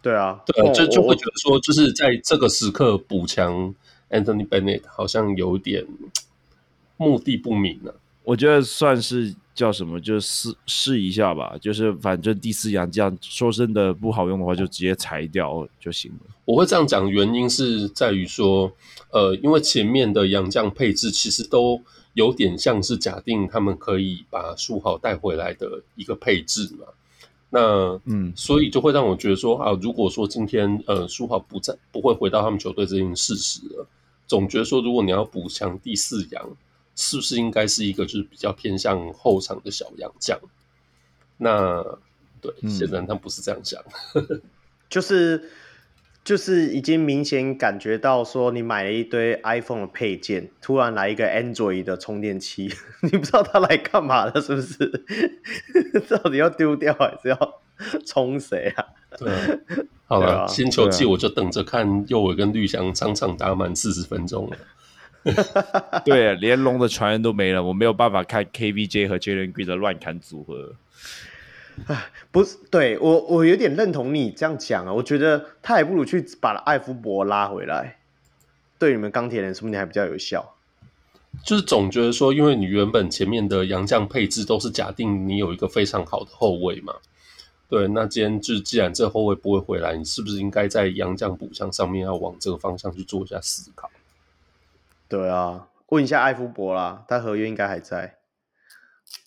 [0.01, 3.73] 对啊，对啊，就就会觉得说，就是在这个时刻补强
[4.09, 5.85] Anthony Bennett 好像有点
[6.95, 7.95] 目的不明了、啊。
[8.23, 11.57] 我觉得算是叫什么，就试试一下吧。
[11.59, 16.33] 就是反正第四洋将说真的不好用的话，就直接裁掉就行了。
[16.45, 18.71] 我会这样讲，原因是在于说，
[19.11, 21.81] 呃，因为前面的洋将配置其实都
[22.13, 26.85] 有点像是假定他们可以把书豪带回来的一个配置嘛。
[27.49, 33.87] 那嗯，所以就会让我觉得说啊，如果说今天呃苏豪不在，不会回到他们球队这件事实了，
[34.27, 36.49] 总觉得说如果你要补强第四洋，
[36.95, 40.39] 是不是应该是一个就是比较偏向后场的小洋将？
[41.37, 41.83] 那
[42.41, 43.81] 对，显然他不是这样想，
[44.15, 44.41] 嗯、
[44.89, 45.49] 就是。
[46.27, 52.69] 就是已经明显感觉到说，你买了一堆 iPhone 的配件，突然来一个 Android 的充电器，
[53.01, 55.05] 你不知道它来干嘛的，是不是？
[56.09, 57.61] 到底要丢掉还是要
[58.05, 58.83] 充谁啊？
[59.17, 59.31] 对，
[60.03, 64.57] 好了，啊、新球季我就等着看右尾跟绿翔场场打满四十分钟了。
[66.03, 70.75] 对，连龙的传人都没了，我没有办法看 KVJ 和 Jalen Green 的乱砍组合。
[71.85, 74.91] 哎，不是，对，我我有点认同你这样讲啊。
[74.91, 77.99] 我觉得他还不如去把艾福伯拉回来，
[78.79, 80.55] 对你们钢铁人说不定还比较有效。
[81.43, 86.95] 就是总觉得说，因为你原本前面的洋将配置都是假定你有一个非常好的后卫嘛。
[87.69, 93.89] 对，那今天就既然这后卫不会回来，你是不是应该在洋将补强上面要往这个方向去做一下思考？
[95.07, 98.16] 对啊，问一下艾夫伯啦，他合约应该还在。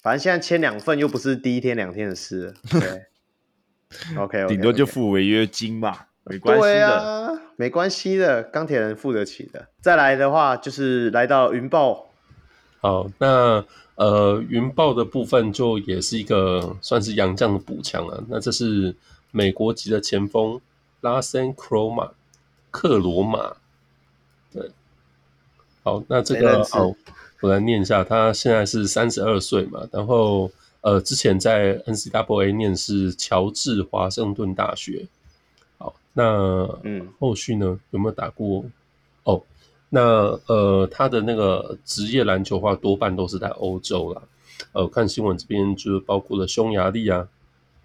[0.03, 2.81] 反正现在签两份又不是第一天两天的事， 对
[4.17, 9.69] ，OK，顶、okay, 多就付违约金嘛，没关系的，啊、没关系的，钢铁人付得起的。
[9.83, 12.11] 再来的话就是来到云豹，
[12.81, 13.65] 好，那
[13.97, 18.25] 呃云豹的部分就也是一个算是洋将的补强了。
[18.29, 18.97] 那这是
[19.31, 20.59] 美国籍的前锋
[21.03, 22.13] 拉森克罗马
[22.71, 23.57] 克罗马，
[24.51, 24.71] 对，
[25.83, 26.95] 好，那这个好。
[27.41, 30.51] 我来念一下，他现在是三十二岁嘛，然后
[30.83, 35.07] 呃，之前在 NCAA 念是乔治华盛顿大学。
[35.79, 38.65] 好，那嗯，后续呢有没有打过？
[39.25, 39.43] 哦，
[39.89, 44.23] 那呃，他的那个职业篮球话多半都是在欧洲啦。
[44.73, 47.27] 呃，看新闻这边就是包括了匈牙利啊、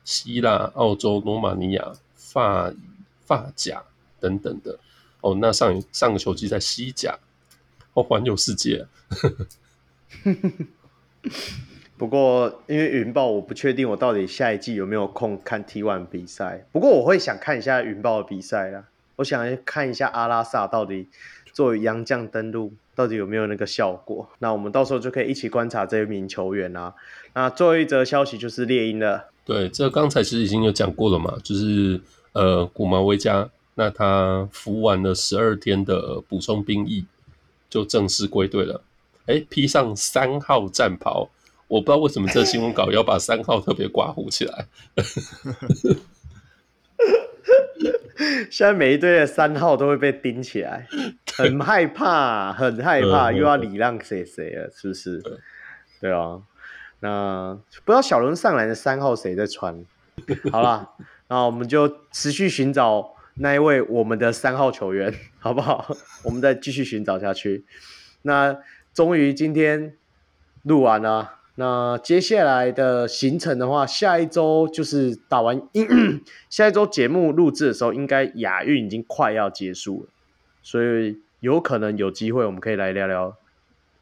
[0.04, 2.74] 希腊、澳洲、罗马尼亚、法
[3.26, 3.82] 法甲
[4.20, 4.78] 等等的。
[5.22, 7.18] 哦，那上上个球季在西甲。
[7.96, 8.86] 哦，环游世界。
[11.98, 16.66] 不过，因为云豹，我不确定我到底下一季有没有空看 T1 比赛。
[16.72, 18.84] 不过，我会想看一下云豹的比赛啦。
[19.16, 21.08] 我想看一下阿拉萨到底
[21.54, 24.30] 作为洋将登陆，到底有没有那个效果。
[24.40, 26.94] 那我们到时候就可以一起观察这一名球员啦。
[27.34, 29.30] 那最后一则消息就是猎鹰了。
[29.46, 32.02] 对，这刚才其实已经有讲过了嘛，就是
[32.34, 37.06] 呃，古毛维加，那他服完了十二天的补充兵役。
[37.76, 38.82] 就正式归队了，
[39.26, 41.30] 哎，披上三号战袍，
[41.68, 44.66] 我不知道为什么这新闻稿要把三号特别刮胡起来。
[48.50, 50.88] 现在每一队的三号都会被盯起来，
[51.36, 55.22] 很害怕，很害怕，又要礼让谁谁了，是不是？
[55.22, 55.34] 对，
[56.00, 56.42] 对啊，
[57.02, 59.84] 那不知道小轮上来的三号谁在穿？
[60.50, 60.92] 好了，
[61.28, 63.12] 那我们就持续寻找。
[63.38, 65.14] 那一位我们的三号球员，
[65.46, 65.96] 好不好？
[66.26, 67.66] 我们再继续寻找下去。
[68.24, 68.58] 那
[68.96, 69.96] 终于今天
[70.64, 71.36] 录完了。
[71.54, 75.62] 那接下来的行程的话，下一周就是打完，
[76.50, 80.10] 下一周节目录制的时候，应该亚运已经快要结束了，
[80.64, 83.38] 所以有可能有机会，我们可以来聊聊，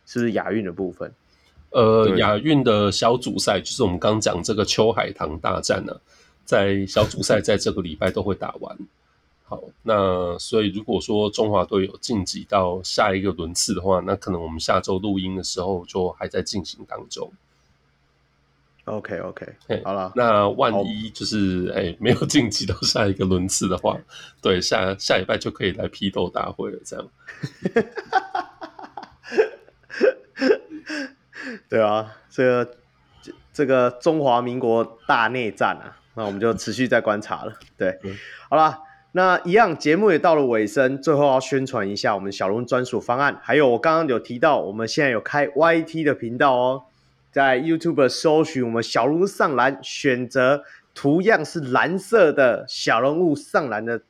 [0.06, 1.12] 是不是亚运的部分？
[1.72, 5.94] 呃，亚运的小组赛就是我们刚讲这个秋海棠大战呢，
[6.46, 8.78] 在小组赛在这个礼拜都会打完。
[9.46, 17.30] 好，那所以如果说中华队有晋级到下一个轮次的话，那可能我们下周录音的时候就还在进行当中。
[18.86, 19.46] OK OK，
[19.84, 23.98] 好了，那万一就是哎、欸、没有晋级到下一个轮次的话，
[24.42, 27.08] 对，下下礼拜就可以来批斗大会了，这样。
[31.70, 32.76] 对啊，这个
[33.52, 37.54] 这个中华民国大内战啊，那我们就持续在观察了。
[37.78, 38.18] 对，嗯、
[38.50, 38.80] 好了。
[39.16, 46.84] 那一样，节目也到了尾声，最后要宣传一下我们小龙专属方案，还有我刚刚有提到，我们现在有开 YT 的频道哦。
[47.32, 50.64] 在 YouTube 搜寻我们小龙上篮，选择
[50.96, 54.02] 图样是蓝色的小人物上篮的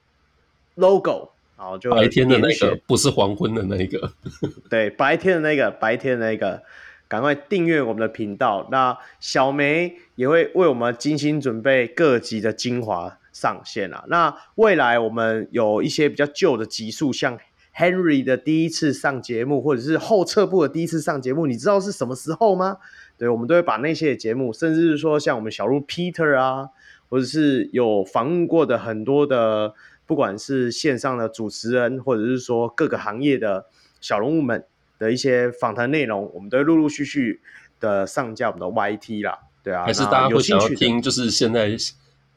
[0.76, 4.12] logo，然后就白天的那个，不是黄昏的那个。
[4.70, 6.64] 对，白天的那个，白天的那个，
[7.10, 8.68] 赶快订阅我们的频道。
[8.72, 14.06] 那小梅也会为我们精心准备各集的精华上线啊。
[14.08, 17.38] 那未来我们有一些比较旧的集数，像
[17.76, 22.78] Henry 的第一次上节目，或者是后撤步的第一次上节目，你知道是什么时候吗？
[23.18, 26.70] 对，我们都会把那些节目，甚至是说像我们小鹿 Peter 啊，
[27.10, 29.74] 或者是有访问过的很多的，
[30.06, 33.66] 不管是线上的主持人，或者是说各个行业的
[34.00, 34.66] 小人物们
[35.00, 37.42] 的一些访谈内容，我们都会陆陆续续
[37.80, 39.40] 的上架我们的 YT 啦。
[39.64, 41.76] 对啊，还是大家会想要听，就是现在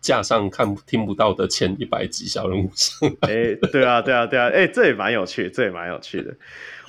[0.06, 3.10] 架上看听不到的前一百集小人物上。
[3.22, 6.32] 哎，对啊，对啊，对啊，哎，这也蛮有趣，这也蛮有趣的。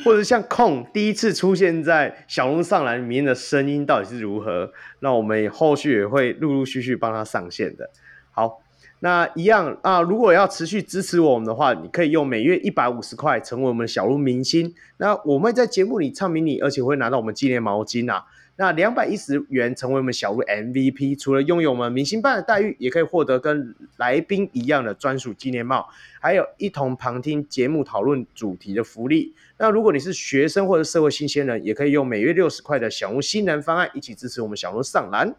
[0.06, 4.72] 或者像控第一次出现在小人物上篮里面的声音到底是如何？
[5.00, 7.90] 那我们后续也会陆陆续续帮他上线的。
[8.30, 8.62] 好，
[9.00, 14.72] 那一样啊，如果要持续支持我们的话，你可以用每月一百五十块成为我们小人物明星。
[14.98, 18.26] 那我们会在节目里唱名你，而且会拿到我们纪念毛巾啊。
[18.60, 25.88] 那两百一十元成为我们小鹿 MVP，除了拥有我们明星般的待遇，也可以获得跟来宾一样的专属纪念帽，
[26.20, 29.36] 还有一同旁听节目讨论主题的福利。
[29.60, 35.36] 那如果你是学生或者社会新鲜人，也可以用每月六十块的小鹿新人方案一起支持我们小鹿上篮。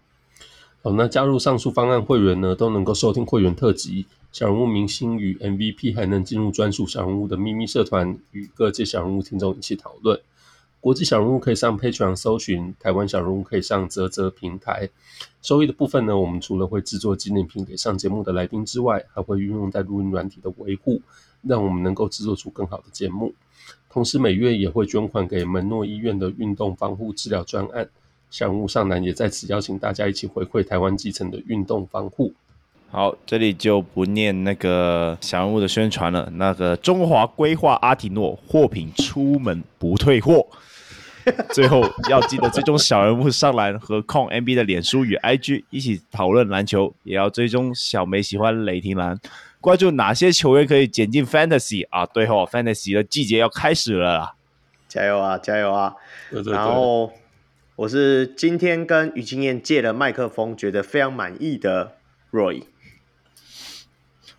[0.83, 10.21] 好，那加入上述方案会员呢，都能够收听会员特辑，小人物明星与 MVP 还能进入专属小人物的秘密社团，与各界小人物听众一起讨论。
[10.81, 14.89] 国际小人物可以上 Patreon 搜寻，台湾小人物可以上啧啧平台。
[15.43, 21.03] 收益的部分呢，我们除了会制作纪念品给上节目的来宾之外，还会运用在录音软体的维护，
[21.43, 23.35] 让我们能够制作出更好的节目。
[23.91, 27.89] 同时每月也会捐款给门诺医院的运动防护治疗专案。
[28.31, 32.33] 小人物上南也在此邀请大家一起回馈台湾基层的运动防护。
[32.91, 36.31] 好，这里就不念那个小人物的宣传了。
[36.35, 40.47] 那个中华规划阿提诺货品出门不退货。
[41.53, 49.19] 最后要记得追踪小人物上篮和控 NB 的脸书与 IG 一起讨论篮球，也要追踪小梅喜欢雷霆蓝，
[49.61, 52.07] 关注哪些球员可以捡进 Fantasy 啊？
[52.07, 54.35] 对后 Fantasy 的季节要开始了啦，
[54.89, 55.95] 加油啊，加油啊！
[56.31, 57.13] 对对对，然后
[57.77, 61.93] 我是今天跟于经验借了麦克风，觉得非常满意的
[62.33, 62.65] Roy，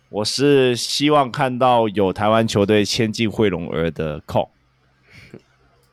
[0.08, 4.48] 我是希望看到有台湾球队签进惠龙儿的控。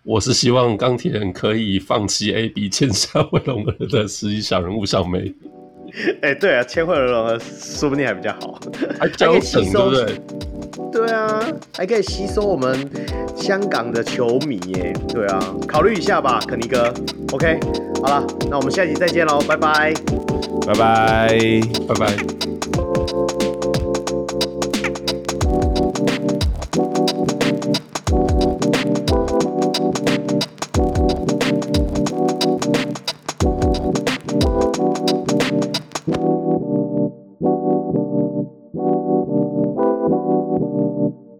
[0.07, 5.19] 我是希望钢铁人可以放弃 AB 签下惠龙儿的实习小人物小梅。
[6.21, 8.57] 哎、欸，对啊，签惠龙儿说不定还比较好，
[8.97, 10.21] 还可以吸收，对不对？
[10.93, 12.89] 对啊，还可以吸收我们
[13.35, 14.93] 香港的球迷耶。
[15.09, 16.93] 对啊，考虑一下吧，肯尼哥。
[17.33, 17.59] OK，
[18.01, 19.93] 好了，那我们下集再见喽，拜拜，
[20.65, 21.37] 拜拜，
[21.85, 23.06] 拜拜。